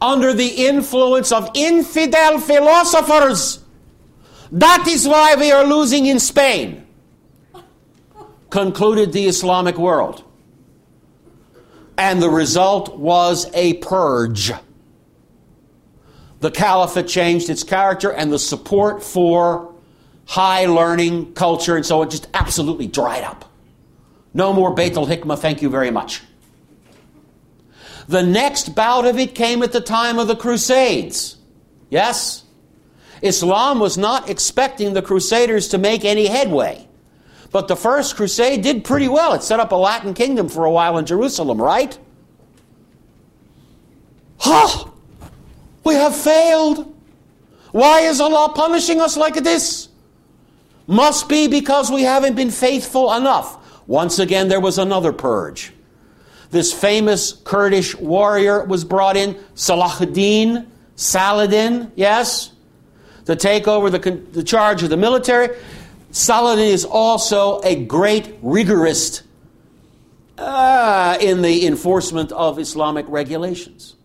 under 0.00 0.32
the 0.32 0.48
influence 0.66 1.30
of 1.30 1.50
infidel 1.54 2.40
philosophers. 2.40 3.62
That 4.50 4.86
is 4.88 5.06
why 5.06 5.36
we 5.36 5.52
are 5.52 5.64
losing 5.64 6.06
in 6.06 6.18
Spain 6.18 6.82
concluded 8.52 9.12
the 9.12 9.26
Islamic 9.26 9.78
world. 9.78 10.22
And 11.96 12.22
the 12.22 12.30
result 12.30 12.96
was 12.96 13.50
a 13.54 13.74
purge. 13.74 14.52
The 16.40 16.50
caliphate 16.50 17.06
changed 17.06 17.50
its 17.50 17.62
character, 17.62 18.10
and 18.10 18.32
the 18.32 18.38
support 18.38 19.02
for 19.02 19.72
high 20.26 20.66
learning 20.66 21.34
culture 21.34 21.76
and 21.76 21.84
so 21.84 22.02
on 22.02 22.10
just 22.10 22.26
absolutely 22.34 22.86
dried 22.86 23.22
up. 23.22 23.50
No 24.34 24.52
more 24.52 24.74
Beit 24.74 24.96
al 24.96 25.06
Hikmah, 25.06 25.38
thank 25.38 25.62
you 25.62 25.68
very 25.68 25.90
much. 25.90 26.22
The 28.08 28.22
next 28.22 28.74
bout 28.74 29.06
of 29.06 29.18
it 29.18 29.34
came 29.34 29.62
at 29.62 29.72
the 29.72 29.80
time 29.80 30.18
of 30.18 30.28
the 30.28 30.36
Crusades. 30.36 31.36
Yes? 31.90 32.44
Islam 33.20 33.78
was 33.78 33.96
not 33.96 34.28
expecting 34.28 34.94
the 34.94 35.02
Crusaders 35.02 35.68
to 35.68 35.78
make 35.78 36.04
any 36.04 36.26
headway. 36.26 36.88
But 37.52 37.68
the 37.68 37.76
first 37.76 38.16
crusade 38.16 38.62
did 38.62 38.82
pretty 38.82 39.08
well. 39.08 39.34
It 39.34 39.42
set 39.42 39.60
up 39.60 39.72
a 39.72 39.76
Latin 39.76 40.14
kingdom 40.14 40.48
for 40.48 40.64
a 40.64 40.70
while 40.70 40.96
in 40.96 41.04
Jerusalem, 41.04 41.60
right? 41.60 41.96
Ha! 44.38 44.90
We 45.84 45.94
have 45.94 46.16
failed. 46.16 46.96
Why 47.72 48.00
is 48.00 48.20
Allah 48.20 48.52
punishing 48.54 49.00
us 49.00 49.16
like 49.16 49.34
this? 49.34 49.88
Must 50.86 51.28
be 51.28 51.46
because 51.46 51.90
we 51.90 52.02
haven't 52.02 52.34
been 52.34 52.50
faithful 52.50 53.12
enough. 53.12 53.58
Once 53.86 54.18
again, 54.18 54.48
there 54.48 54.60
was 54.60 54.78
another 54.78 55.12
purge. 55.12 55.72
This 56.50 56.72
famous 56.72 57.32
Kurdish 57.32 57.94
warrior 57.96 58.64
was 58.64 58.84
brought 58.84 59.16
in, 59.16 59.34
Salahuddin, 59.54 60.66
Saladin, 60.96 61.92
yes, 61.96 62.52
to 63.24 63.36
take 63.36 63.66
over 63.68 63.90
the, 63.90 63.98
the 64.32 64.42
charge 64.42 64.82
of 64.82 64.90
the 64.90 64.96
military. 64.96 65.56
Saladin 66.12 66.66
is 66.66 66.84
also 66.84 67.60
a 67.62 67.74
great 67.74 68.42
rigorist 68.42 69.22
uh, 70.36 71.16
in 71.20 71.40
the 71.40 71.66
enforcement 71.66 72.30
of 72.32 72.58
Islamic 72.58 73.06
regulations. 73.08 73.96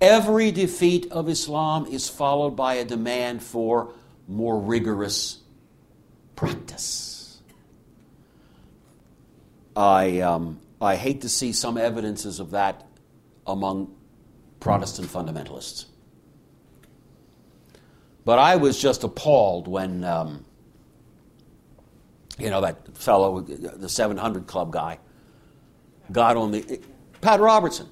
Every 0.00 0.52
defeat 0.52 1.10
of 1.10 1.28
Islam 1.28 1.86
is 1.86 2.08
followed 2.08 2.50
by 2.50 2.74
a 2.74 2.84
demand 2.84 3.42
for 3.42 3.94
more 4.28 4.60
rigorous 4.60 5.38
practice. 6.36 7.40
I, 9.74 10.20
um, 10.20 10.60
I 10.82 10.96
hate 10.96 11.22
to 11.22 11.30
see 11.30 11.52
some 11.52 11.78
evidences 11.78 12.40
of 12.40 12.50
that 12.50 12.86
among 13.46 13.94
Protestant 14.60 15.08
fundamentalists. 15.08 15.86
But 18.28 18.38
I 18.38 18.56
was 18.56 18.78
just 18.78 19.04
appalled 19.04 19.68
when, 19.68 20.04
um, 20.04 20.44
you 22.38 22.50
know, 22.50 22.60
that 22.60 22.94
fellow, 22.94 23.40
the 23.40 23.88
700 23.88 24.46
Club 24.46 24.70
guy, 24.70 24.98
got 26.12 26.36
on 26.36 26.50
the, 26.50 26.78
Pat 27.22 27.40
Robertson, 27.40 27.88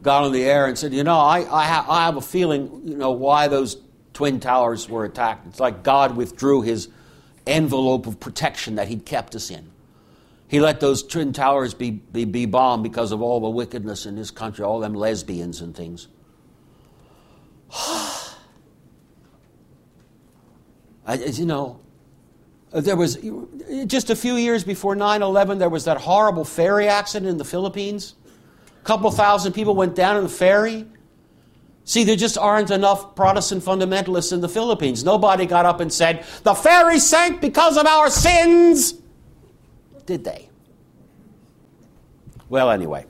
got 0.00 0.22
on 0.22 0.30
the 0.30 0.44
air 0.44 0.66
and 0.66 0.78
said, 0.78 0.94
you 0.94 1.02
know, 1.02 1.18
I, 1.18 1.38
I, 1.38 1.66
ha- 1.66 1.86
I 1.88 2.04
have 2.04 2.16
a 2.16 2.20
feeling, 2.20 2.82
you 2.84 2.96
know, 2.96 3.10
why 3.10 3.48
those 3.48 3.78
Twin 4.12 4.38
Towers 4.38 4.88
were 4.88 5.06
attacked. 5.06 5.48
It's 5.48 5.58
like 5.58 5.82
God 5.82 6.16
withdrew 6.16 6.62
his 6.62 6.88
envelope 7.44 8.06
of 8.06 8.20
protection 8.20 8.76
that 8.76 8.86
he'd 8.86 9.04
kept 9.04 9.34
us 9.34 9.50
in. 9.50 9.72
He 10.46 10.60
let 10.60 10.78
those 10.78 11.02
Twin 11.02 11.32
Towers 11.32 11.74
be, 11.74 11.90
be, 11.90 12.24
be 12.24 12.46
bombed 12.46 12.84
because 12.84 13.10
of 13.10 13.20
all 13.20 13.40
the 13.40 13.50
wickedness 13.50 14.06
in 14.06 14.14
this 14.14 14.30
country, 14.30 14.64
all 14.64 14.78
them 14.78 14.94
lesbians 14.94 15.60
and 15.60 15.74
things. 15.74 16.06
I, 21.06 21.14
you 21.14 21.46
know, 21.46 21.80
uh, 22.72 22.80
there 22.80 22.96
was 22.96 23.18
just 23.86 24.10
a 24.10 24.16
few 24.16 24.34
years 24.34 24.64
before 24.64 24.96
9 24.96 25.22
11, 25.22 25.58
there 25.58 25.68
was 25.68 25.84
that 25.84 25.98
horrible 25.98 26.44
ferry 26.44 26.88
accident 26.88 27.30
in 27.30 27.38
the 27.38 27.44
Philippines. 27.44 28.14
A 28.80 28.84
couple 28.84 29.10
thousand 29.10 29.52
people 29.52 29.74
went 29.74 29.94
down 29.94 30.16
in 30.16 30.24
the 30.24 30.28
ferry. 30.28 30.86
See, 31.84 32.02
there 32.04 32.16
just 32.16 32.38
aren't 32.38 32.70
enough 32.70 33.14
Protestant 33.14 33.62
fundamentalists 33.62 34.32
in 34.32 34.40
the 34.40 34.48
Philippines. 34.48 35.04
Nobody 35.04 35.46
got 35.46 35.66
up 35.66 35.80
and 35.80 35.92
said, 35.92 36.24
The 36.42 36.54
ferry 36.54 36.98
sank 36.98 37.40
because 37.40 37.76
of 37.76 37.86
our 37.86 38.08
sins. 38.10 38.94
Did 40.06 40.24
they? 40.24 40.48
Well, 42.48 42.70
anyway. 42.70 43.06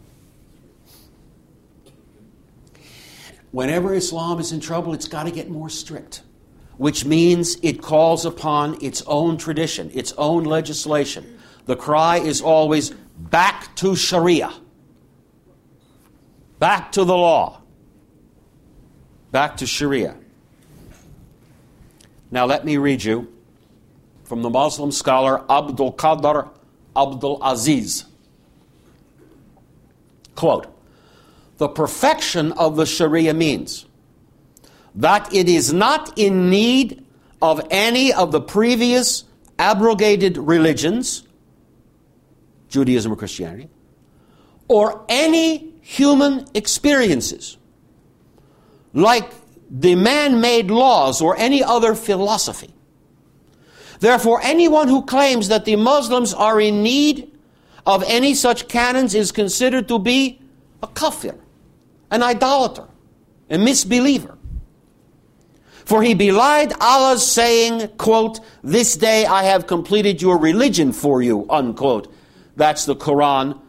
Whenever 3.53 3.95
Islam 3.95 4.41
is 4.41 4.51
in 4.51 4.59
trouble, 4.59 4.93
it's 4.95 5.07
got 5.07 5.25
to 5.25 5.31
get 5.31 5.49
more 5.49 5.69
strict 5.69 6.23
which 6.77 7.05
means 7.05 7.57
it 7.63 7.81
calls 7.81 8.25
upon 8.25 8.83
its 8.83 9.03
own 9.07 9.37
tradition, 9.37 9.91
its 9.95 10.13
own 10.19 10.45
legislation. 10.45 11.39
The 11.67 11.77
cry 11.77 12.19
is 12.19 12.41
always 12.41 12.91
back 13.17 13.75
to 13.77 13.95
Sharia, 13.97 14.53
back 16.59 16.93
to 16.93 17.05
the 17.05 17.17
law, 17.17 17.61
back 19.31 19.57
to 19.59 19.67
Sharia. 19.67 20.17
Now, 22.31 22.47
let 22.47 22.65
me 22.65 22.77
read 22.77 23.05
you 23.05 23.33
from 24.25 24.43
the 24.43 24.51
Muslim 24.51 24.91
scholar 24.91 25.45
Abdul 25.51 25.93
Qadir 25.93 26.49
Abdul 26.97 27.39
Aziz. 27.43 28.05
Quote 30.35 30.67
The 31.59 31.69
perfection 31.69 32.53
of 32.53 32.77
the 32.77 32.87
Sharia 32.87 33.35
means 33.35 33.87
that 34.95 35.33
it 35.35 35.49
is 35.49 35.73
not 35.73 36.19
in 36.19 36.51
need 36.51 37.05
of 37.43 37.67
any 37.71 38.13
of 38.13 38.33
the 38.33 38.41
previous 38.41 39.25
abrogated 39.59 40.37
religions, 40.37 41.25
Judaism 42.69 43.13
or 43.13 43.17
Christianity, 43.17 43.69
or 44.69 45.05
any 45.09 45.75
human 45.81 46.47
experiences, 46.55 47.57
like 48.93 49.31
the 49.71 49.95
man 49.95 50.41
made 50.41 50.71
laws 50.71 51.21
or 51.21 51.37
any 51.37 51.63
other 51.63 51.95
philosophy. 51.95 52.73
Therefore, 54.01 54.41
anyone 54.43 54.89
who 54.89 55.03
claims 55.03 55.49
that 55.49 55.65
the 55.65 55.77
Muslims 55.77 56.35
are 56.35 56.61
in 56.61 56.83
need 56.83 57.31
of 57.87 58.03
any 58.07 58.35
such 58.35 58.69
canons 58.69 59.15
is 59.15 59.33
considered 59.33 59.89
to 59.89 59.99
be 59.99 60.41
a 60.83 60.87
kafir, 60.87 61.39
an 62.11 62.23
idolater, 62.23 62.87
a 63.51 63.59
misbeliever. 63.59 64.39
For 65.85 66.03
he 66.03 66.15
belied 66.15 66.73
Allah's 66.81 67.27
saying, 67.27 67.89
quote, 67.99 68.41
This 68.63 68.97
day 68.97 69.27
I 69.27 69.45
have 69.45 69.67
completed 69.67 70.23
your 70.23 70.39
religion 70.39 70.93
for 70.93 71.23
you, 71.23 71.47
unquote. 71.51 72.13
That's 72.57 72.87
the 72.87 72.97
Quran, 72.97 73.61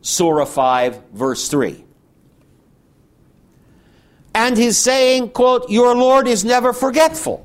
Surah 0.00 0.44
5, 0.44 1.02
verse 1.12 1.48
3. 1.48 1.84
And 4.34 4.56
his 4.56 4.78
saying, 4.78 5.30
quote, 5.30 5.68
Your 5.68 5.96
Lord 5.96 6.28
is 6.28 6.44
never 6.44 6.72
forgetful. 6.72 7.42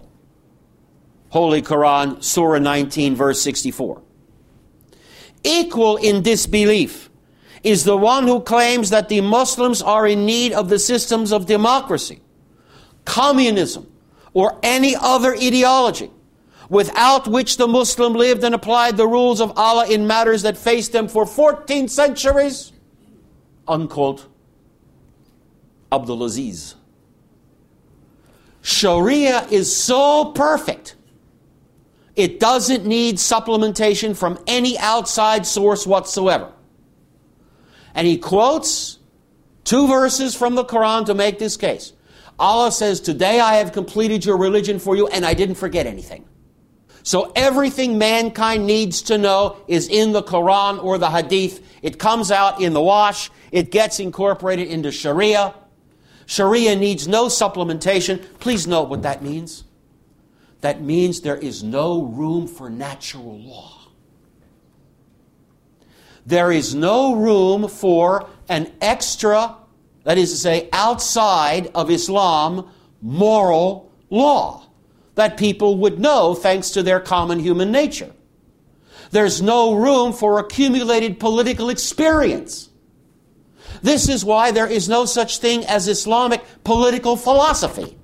Holy 1.30 1.62
Quran, 1.62 2.24
Surah 2.24 2.60
19, 2.60 3.16
verse 3.16 3.42
64. 3.42 4.02
Equal 5.44 5.98
in 5.98 6.22
disbelief 6.22 7.10
is 7.64 7.86
the 7.86 7.98
one 7.98 8.28
who 8.28 8.42
claims 8.42 8.90
that 8.92 9.10
the 9.10 9.22
Muslims 9.22 9.82
are 9.82 10.06
in 10.06 10.26
need 10.26 10.52
of 10.52 10.70
the 10.70 10.78
systems 10.78 11.32
of 11.32 11.46
democracy, 11.46 12.22
communism, 13.06 13.91
or 14.34 14.60
any 14.64 14.96
other 14.96 15.34
ideology 15.36 16.12
without 16.70 17.28
which 17.28 17.58
the 17.58 17.68
Muslim 17.68 18.14
lived 18.14 18.44
and 18.44 18.56
applied 18.56 18.96
the 18.96 19.08
rules 19.08 19.42
of 19.42 19.58
Allah 19.58 19.88
in 19.88 20.08
matters 20.08 20.44
that 20.44 20.58
faced 20.58 20.94
them 20.94 21.08
for 21.08 21.26
14 21.26 21.90
centuries. 21.90 22.72
Unquote. 23.68 24.28
Abdulaziz. 25.92 26.76
Sharia 28.62 29.48
is 29.50 29.76
so 29.76 30.32
perfect, 30.32 30.96
it 32.16 32.40
doesn't 32.40 32.86
need 32.86 33.16
supplementation 33.16 34.16
from 34.16 34.40
any 34.48 34.78
outside 34.78 35.46
source 35.46 35.88
whatsoever. 35.88 36.52
And 37.96 38.06
he 38.08 38.18
quotes 38.18 39.00
two 39.64 39.88
verses 39.88 40.36
from 40.36 40.56
the 40.56 40.64
Quran 40.64 41.06
to 41.08 41.14
make 41.14 41.40
this 41.40 41.58
case. 41.58 41.94
Allah 42.42 42.72
says, 42.72 43.00
Today 43.00 43.40
I 43.40 43.58
have 43.58 43.72
completed 43.72 44.26
your 44.26 44.36
religion 44.36 44.80
for 44.80 44.96
you, 44.96 45.08
and 45.08 45.24
I 45.24 45.36
didn't 45.36 45.56
forget 45.56 45.86
anything. 45.86 46.28
So 47.04 47.32
everything 47.36 48.00
mankind 48.00 48.66
needs 48.66 49.04
to 49.04 49.18
know 49.20 49.58
is 49.68 49.88
in 49.88 50.12
the 50.12 50.24
Quran 50.24 50.84
or 50.84 50.98
the 50.98 51.12
Hadith. 51.12 51.64
It 51.84 52.00
comes 52.00 52.32
out 52.32 52.60
in 52.60 52.74
the 52.74 52.82
wash, 52.82 53.30
it 53.52 53.70
gets 53.70 54.00
incorporated 54.00 54.68
into 54.68 54.92
Sharia. 54.92 55.54
Sharia 56.26 56.76
needs 56.76 57.08
no 57.08 57.28
supplementation. 57.28 58.24
Please 58.40 58.66
note 58.66 58.90
what 58.90 59.04
that 59.04 59.22
means. 59.22 59.64
That 60.62 60.82
means 60.82 61.22
there 61.22 61.38
is 61.38 61.64
no 61.64 62.04
room 62.04 62.48
for 62.48 62.70
natural 62.70 63.40
law. 63.40 63.78
There 66.26 66.52
is 66.52 66.74
no 66.74 67.16
room 67.16 67.68
for 67.68 68.30
an 68.48 68.72
extra 68.82 69.58
that 70.04 70.18
is 70.18 70.32
to 70.32 70.38
say, 70.38 70.70
outside 70.74 71.72
of 71.76 71.90
Islam, 71.90 72.70
moral 73.02 73.92
law 74.10 74.66
that 75.16 75.38
people 75.38 75.78
would 75.78 76.00
know 76.00 76.34
thanks 76.34 76.72
to 76.72 76.84
their 76.84 77.00
common 77.00 77.40
human 77.40 77.72
nature. 77.72 78.12
There's 79.12 79.42
no 79.42 79.74
room 79.76 80.14
for 80.14 80.40
accumulated 80.40 81.20
political 81.20 81.70
experience. 81.70 82.70
This 83.82 84.08
is 84.10 84.24
why 84.24 84.52
there 84.52 84.68
is 84.68 84.88
no 84.88 85.06
such 85.06 85.40
thing 85.40 85.66
as 85.66 85.88
Islamic 85.88 86.42
political 86.64 87.16
philosophy. 87.18 87.98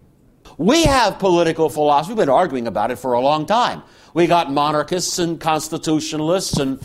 We 0.57 0.83
have 0.83 1.19
political 1.19 1.69
philosophy. 1.69 2.13
We've 2.13 2.25
been 2.25 2.29
arguing 2.29 2.67
about 2.67 2.91
it 2.91 2.97
for 2.97 3.13
a 3.13 3.21
long 3.21 3.45
time. 3.45 3.83
We 4.13 4.25
got 4.25 4.51
monarchists 4.51 5.19
and 5.19 5.39
constitutionalists 5.39 6.57
and 6.59 6.79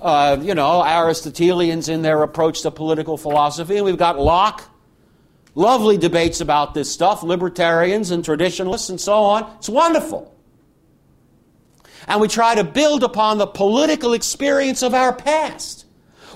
uh, 0.00 0.38
you 0.40 0.54
know, 0.54 0.82
Aristotelians 0.82 1.88
in 1.88 2.02
their 2.02 2.22
approach 2.22 2.62
to 2.62 2.70
political 2.70 3.16
philosophy, 3.16 3.76
and 3.76 3.84
we've 3.84 3.96
got 3.98 4.18
Locke. 4.18 4.62
Lovely 5.54 5.98
debates 5.98 6.40
about 6.40 6.74
this 6.74 6.90
stuff, 6.90 7.22
libertarians 7.22 8.10
and 8.10 8.24
traditionalists 8.24 8.88
and 8.88 9.00
so 9.00 9.14
on. 9.14 9.50
It's 9.58 9.68
wonderful. 9.68 10.34
And 12.06 12.20
we 12.20 12.28
try 12.28 12.54
to 12.54 12.64
build 12.64 13.02
upon 13.02 13.38
the 13.38 13.46
political 13.46 14.14
experience 14.14 14.82
of 14.82 14.94
our 14.94 15.12
past. 15.12 15.86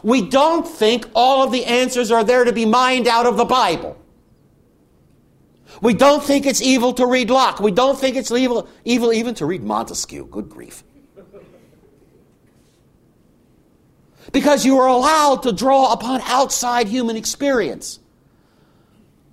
We 0.02 0.28
don't 0.28 0.66
think 0.66 1.06
all 1.14 1.42
of 1.42 1.52
the 1.52 1.64
answers 1.64 2.10
are 2.10 2.24
there 2.24 2.44
to 2.44 2.52
be 2.52 2.66
mined 2.66 3.08
out 3.08 3.24
of 3.24 3.36
the 3.36 3.44
Bible. 3.44 3.96
We 5.80 5.94
don't 5.94 6.22
think 6.22 6.46
it's 6.46 6.60
evil 6.62 6.92
to 6.94 7.06
read 7.06 7.30
Locke. 7.30 7.60
We 7.60 7.70
don't 7.70 7.98
think 7.98 8.16
it's 8.16 8.30
evil, 8.30 8.68
evil 8.84 9.12
even 9.12 9.34
to 9.36 9.46
read 9.46 9.62
Montesquieu. 9.62 10.26
Good 10.26 10.48
grief. 10.48 10.84
Because 14.32 14.64
you 14.64 14.78
are 14.78 14.88
allowed 14.88 15.42
to 15.42 15.52
draw 15.52 15.92
upon 15.92 16.20
outside 16.22 16.88
human 16.88 17.16
experience. 17.16 18.00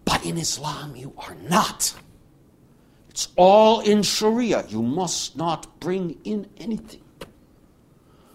But 0.05 0.25
in 0.25 0.37
Islam, 0.37 0.95
you 0.95 1.13
are 1.17 1.35
not. 1.35 1.93
It's 3.09 3.27
all 3.35 3.81
in 3.81 4.03
Sharia. 4.03 4.65
You 4.67 4.81
must 4.81 5.37
not 5.37 5.79
bring 5.79 6.17
in 6.23 6.49
anything. 6.57 7.01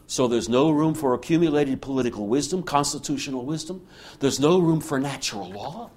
So 0.07 0.29
there's 0.29 0.49
no 0.49 0.71
room 0.71 0.95
for 0.95 1.15
accumulated 1.15 1.83
political 1.83 2.29
wisdom, 2.29 2.63
constitutional 2.63 3.45
wisdom. 3.45 3.87
There's 4.21 4.39
no 4.39 4.59
room 4.61 4.81
for 4.81 5.01
natural 5.01 5.51
law. 5.51 5.91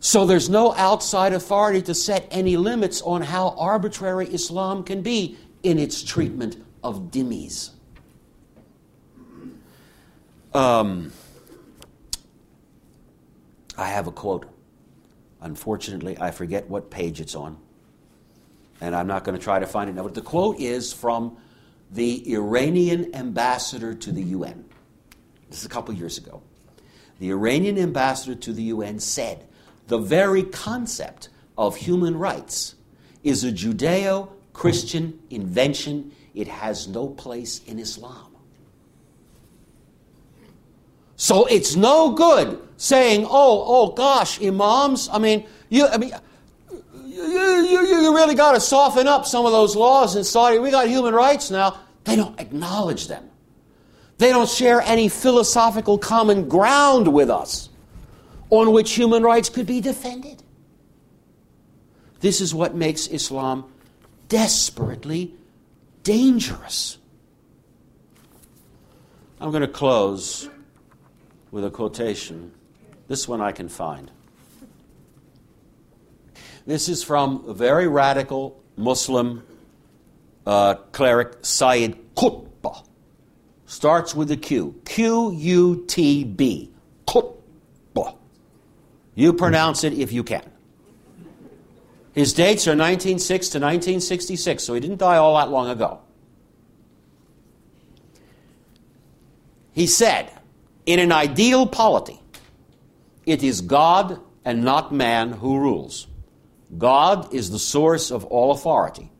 So 0.00 0.26
there's 0.26 0.48
no 0.48 0.74
outside 0.74 1.32
authority 1.32 1.82
to 1.82 1.94
set 1.94 2.26
any 2.30 2.56
limits 2.56 3.02
on 3.02 3.22
how 3.22 3.50
arbitrary 3.58 4.26
Islam 4.28 4.82
can 4.82 5.02
be 5.02 5.36
in 5.62 5.78
its 5.78 6.02
treatment 6.02 6.56
of 6.82 7.10
dhimmis. 7.10 7.70
Um, 10.54 11.12
I 13.76 13.86
have 13.88 14.06
a 14.06 14.12
quote. 14.12 14.46
Unfortunately, 15.40 16.16
I 16.20 16.30
forget 16.30 16.68
what 16.68 16.90
page 16.90 17.20
it's 17.20 17.34
on. 17.34 17.56
And 18.80 18.94
I'm 18.94 19.06
not 19.06 19.24
going 19.24 19.36
to 19.36 19.42
try 19.42 19.58
to 19.58 19.66
find 19.66 19.88
it 19.88 19.94
now. 19.94 20.02
But 20.02 20.14
the 20.14 20.22
quote 20.22 20.60
is 20.60 20.92
from 20.92 21.36
the 21.90 22.32
Iranian 22.32 23.14
ambassador 23.14 23.94
to 23.94 24.12
the 24.12 24.22
UN. 24.22 24.64
This 25.48 25.60
is 25.60 25.66
a 25.66 25.68
couple 25.68 25.94
years 25.94 26.18
ago. 26.18 26.42
The 27.18 27.30
Iranian 27.30 27.78
ambassador 27.78 28.34
to 28.34 28.52
the 28.52 28.64
UN 28.64 28.98
said 28.98 29.46
the 29.88 29.98
very 29.98 30.42
concept 30.42 31.28
of 31.56 31.76
human 31.76 32.16
rights 32.16 32.74
is 33.22 33.44
a 33.44 33.52
Judeo 33.52 34.30
Christian 34.52 35.20
invention. 35.30 36.12
It 36.34 36.48
has 36.48 36.88
no 36.88 37.08
place 37.08 37.62
in 37.64 37.78
Islam. 37.78 38.31
So 41.22 41.44
it's 41.46 41.76
no 41.76 42.10
good 42.10 42.60
saying, 42.78 43.26
"Oh, 43.26 43.64
oh 43.64 43.92
gosh, 43.92 44.42
imams." 44.42 45.08
I 45.08 45.20
mean, 45.20 45.46
you, 45.68 45.86
I 45.86 45.96
mean, 45.96 46.10
you, 47.04 47.22
you, 47.22 47.86
you 47.86 48.12
really 48.12 48.34
got 48.34 48.54
to 48.54 48.60
soften 48.60 49.06
up 49.06 49.24
some 49.24 49.46
of 49.46 49.52
those 49.52 49.76
laws 49.76 50.16
in 50.16 50.24
Saudi. 50.24 50.58
We 50.58 50.72
got 50.72 50.88
human 50.88 51.14
rights 51.14 51.48
now. 51.48 51.78
They 52.02 52.16
don't 52.16 52.40
acknowledge 52.40 53.06
them. 53.06 53.30
They 54.18 54.30
don't 54.30 54.48
share 54.48 54.80
any 54.80 55.08
philosophical 55.08 55.96
common 55.96 56.48
ground 56.48 57.06
with 57.06 57.30
us 57.30 57.68
on 58.50 58.72
which 58.72 58.90
human 58.90 59.22
rights 59.22 59.48
could 59.48 59.68
be 59.68 59.80
defended. 59.80 60.42
This 62.18 62.40
is 62.40 62.52
what 62.52 62.74
makes 62.74 63.06
Islam 63.06 63.72
desperately 64.28 65.34
dangerous. 66.02 66.98
I'm 69.40 69.52
going 69.52 69.62
to 69.62 69.68
close 69.68 70.48
with 71.52 71.64
a 71.64 71.70
quotation. 71.70 72.50
This 73.06 73.28
one 73.28 73.40
I 73.40 73.52
can 73.52 73.68
find. 73.68 74.10
This 76.66 76.88
is 76.88 77.04
from 77.04 77.44
a 77.46 77.54
very 77.54 77.86
radical 77.86 78.60
Muslim 78.76 79.44
uh, 80.46 80.74
cleric 80.92 81.36
Sayyid 81.42 82.14
Qutb. 82.16 82.86
Starts 83.66 84.14
with 84.14 84.30
a 84.30 84.36
Q. 84.36 84.80
Q 84.84 85.32
U 85.32 85.84
T 85.86 86.24
B. 86.24 86.70
Qutb. 87.06 88.16
You 89.14 89.32
pronounce 89.32 89.84
it 89.84 89.92
if 89.92 90.12
you 90.12 90.24
can. 90.24 90.42
His 92.12 92.32
dates 92.32 92.66
are 92.66 92.76
1906 92.76 93.48
to 93.48 93.58
1966, 93.58 94.62
so 94.62 94.74
he 94.74 94.80
didn't 94.80 94.98
die 94.98 95.16
all 95.16 95.36
that 95.36 95.50
long 95.50 95.70
ago. 95.70 96.00
He 99.72 99.86
said, 99.86 100.30
in 100.86 100.98
an 100.98 101.12
ideal 101.12 101.66
polity, 101.66 102.20
it 103.26 103.42
is 103.42 103.60
God 103.60 104.20
and 104.44 104.64
not 104.64 104.92
man 104.92 105.32
who 105.32 105.58
rules. 105.58 106.08
God 106.76 107.32
is 107.32 107.50
the 107.50 107.58
source 107.58 108.10
of 108.10 108.24
all 108.24 108.50
authority, 108.52 109.12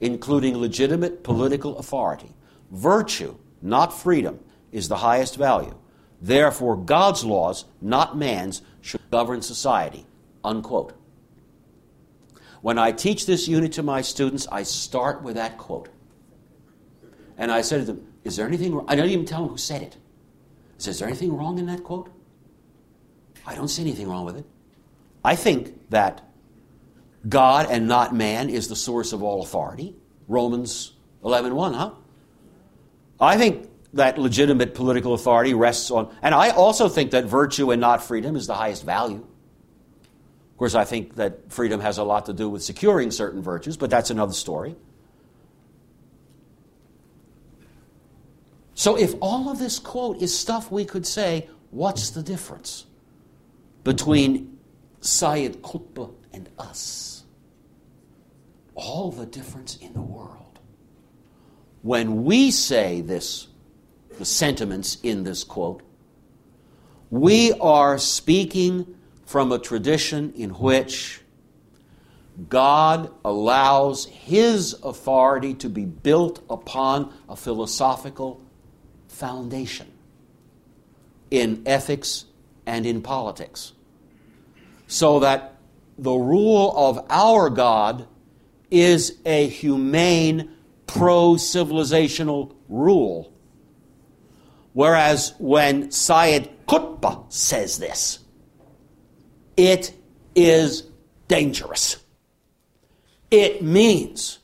including 0.00 0.56
legitimate 0.56 1.24
political 1.24 1.78
authority. 1.78 2.32
Virtue, 2.70 3.36
not 3.62 3.98
freedom, 3.98 4.38
is 4.70 4.88
the 4.88 4.96
highest 4.96 5.36
value. 5.36 5.74
Therefore, 6.20 6.76
God's 6.76 7.24
laws, 7.24 7.64
not 7.80 8.16
man's, 8.16 8.62
should 8.80 9.10
govern 9.10 9.42
society. 9.42 10.06
Unquote. 10.44 10.94
When 12.60 12.78
I 12.78 12.92
teach 12.92 13.26
this 13.26 13.48
unit 13.48 13.72
to 13.74 13.82
my 13.82 14.02
students, 14.02 14.46
I 14.50 14.64
start 14.64 15.22
with 15.22 15.36
that 15.36 15.58
quote. 15.58 15.88
And 17.36 17.52
I 17.52 17.62
said 17.62 17.80
to 17.80 17.84
them, 17.84 18.12
Is 18.24 18.36
there 18.36 18.46
anything 18.46 18.74
wrong? 18.74 18.84
I 18.88 18.96
don't 18.96 19.08
even 19.08 19.24
tell 19.24 19.42
them 19.42 19.50
who 19.50 19.56
said 19.56 19.82
it. 19.82 19.96
Said, 20.78 20.92
Is 20.92 20.98
there 21.00 21.08
anything 21.08 21.36
wrong 21.36 21.58
in 21.58 21.66
that 21.66 21.84
quote? 21.84 22.10
I 23.46 23.54
don't 23.54 23.68
see 23.68 23.82
anything 23.82 24.08
wrong 24.08 24.24
with 24.24 24.36
it. 24.36 24.46
I 25.24 25.36
think 25.36 25.90
that 25.90 26.28
God 27.28 27.66
and 27.70 27.88
not 27.88 28.14
man 28.14 28.48
is 28.48 28.68
the 28.68 28.76
source 28.76 29.12
of 29.12 29.22
all 29.22 29.42
authority. 29.42 29.96
Romans 30.28 30.92
11.1, 31.24 31.74
huh? 31.74 31.90
I 33.20 33.36
think 33.36 33.68
that 33.94 34.18
legitimate 34.18 34.74
political 34.74 35.14
authority 35.14 35.54
rests 35.54 35.90
on, 35.90 36.14
and 36.22 36.34
I 36.34 36.50
also 36.50 36.88
think 36.88 37.10
that 37.12 37.24
virtue 37.24 37.70
and 37.72 37.80
not 37.80 38.02
freedom 38.02 38.36
is 38.36 38.46
the 38.46 38.54
highest 38.54 38.84
value. 38.84 39.26
Of 40.52 40.58
course, 40.58 40.74
I 40.74 40.84
think 40.84 41.16
that 41.16 41.50
freedom 41.50 41.80
has 41.80 41.98
a 41.98 42.04
lot 42.04 42.26
to 42.26 42.32
do 42.32 42.48
with 42.48 42.62
securing 42.62 43.10
certain 43.10 43.42
virtues, 43.42 43.76
but 43.76 43.90
that's 43.90 44.10
another 44.10 44.32
story. 44.32 44.76
So, 48.78 48.94
if 48.94 49.16
all 49.20 49.50
of 49.50 49.58
this 49.58 49.80
quote 49.80 50.22
is 50.22 50.32
stuff 50.32 50.70
we 50.70 50.84
could 50.84 51.04
say, 51.04 51.48
what's 51.72 52.10
the 52.10 52.22
difference 52.22 52.86
between 53.82 54.56
Sayyid 55.00 55.62
Qutb 55.62 56.14
and 56.32 56.48
us? 56.60 57.24
All 58.76 59.10
the 59.10 59.26
difference 59.26 59.74
in 59.78 59.94
the 59.94 60.00
world. 60.00 60.60
When 61.82 62.22
we 62.22 62.52
say 62.52 63.00
this, 63.00 63.48
the 64.16 64.24
sentiments 64.24 64.98
in 65.02 65.24
this 65.24 65.42
quote, 65.42 65.82
we 67.10 67.52
are 67.54 67.98
speaking 67.98 68.94
from 69.26 69.50
a 69.50 69.58
tradition 69.58 70.32
in 70.36 70.50
which 70.50 71.20
God 72.48 73.10
allows 73.24 74.04
His 74.04 74.74
authority 74.84 75.54
to 75.54 75.68
be 75.68 75.84
built 75.84 76.44
upon 76.48 77.12
a 77.28 77.34
philosophical 77.34 78.40
foundation 79.18 79.86
in 81.30 81.62
ethics 81.66 82.24
and 82.66 82.86
in 82.86 83.02
politics. 83.02 83.72
So 84.86 85.20
that 85.20 85.56
the 85.98 86.14
rule 86.14 86.72
of 86.76 87.04
our 87.10 87.50
God 87.50 88.06
is 88.70 89.18
a 89.26 89.48
humane, 89.48 90.50
pro 90.86 91.34
civilizational 91.34 92.54
rule. 92.68 93.32
Whereas 94.72 95.34
when 95.38 95.90
Sayyid 95.90 96.50
Qutb 96.66 97.32
says 97.32 97.78
this, 97.78 98.20
it 99.56 99.92
is 100.34 100.84
dangerous. 101.26 101.96
It 103.30 103.62
means 103.62 104.38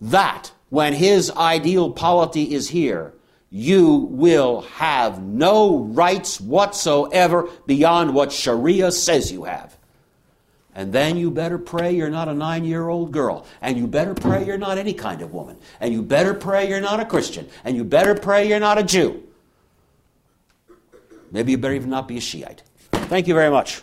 that 0.00 0.52
when 0.68 0.92
his 0.92 1.30
ideal 1.32 1.90
polity 1.90 2.54
is 2.54 2.68
here, 2.68 3.15
you 3.50 4.08
will 4.10 4.62
have 4.62 5.22
no 5.22 5.78
rights 5.78 6.40
whatsoever 6.40 7.48
beyond 7.66 8.14
what 8.14 8.32
Sharia 8.32 8.90
says 8.90 9.30
you 9.30 9.44
have. 9.44 9.76
And 10.74 10.92
then 10.92 11.16
you 11.16 11.30
better 11.30 11.56
pray 11.56 11.96
you're 11.96 12.10
not 12.10 12.28
a 12.28 12.34
nine 12.34 12.64
year 12.64 12.86
old 12.88 13.10
girl. 13.10 13.46
And 13.62 13.78
you 13.78 13.86
better 13.86 14.12
pray 14.12 14.44
you're 14.44 14.58
not 14.58 14.76
any 14.76 14.92
kind 14.92 15.22
of 15.22 15.32
woman. 15.32 15.56
And 15.80 15.92
you 15.92 16.02
better 16.02 16.34
pray 16.34 16.68
you're 16.68 16.82
not 16.82 17.00
a 17.00 17.06
Christian. 17.06 17.48
And 17.64 17.76
you 17.76 17.82
better 17.82 18.14
pray 18.14 18.46
you're 18.46 18.60
not 18.60 18.76
a 18.76 18.82
Jew. 18.82 19.22
Maybe 21.32 21.52
you 21.52 21.58
better 21.58 21.74
even 21.74 21.88
not 21.88 22.06
be 22.06 22.18
a 22.18 22.20
Shiite. 22.20 22.62
Thank 22.92 23.26
you 23.26 23.34
very 23.34 23.50
much. 23.50 23.82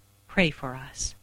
pray 0.31 0.49
for 0.49 0.75
us. 0.75 1.13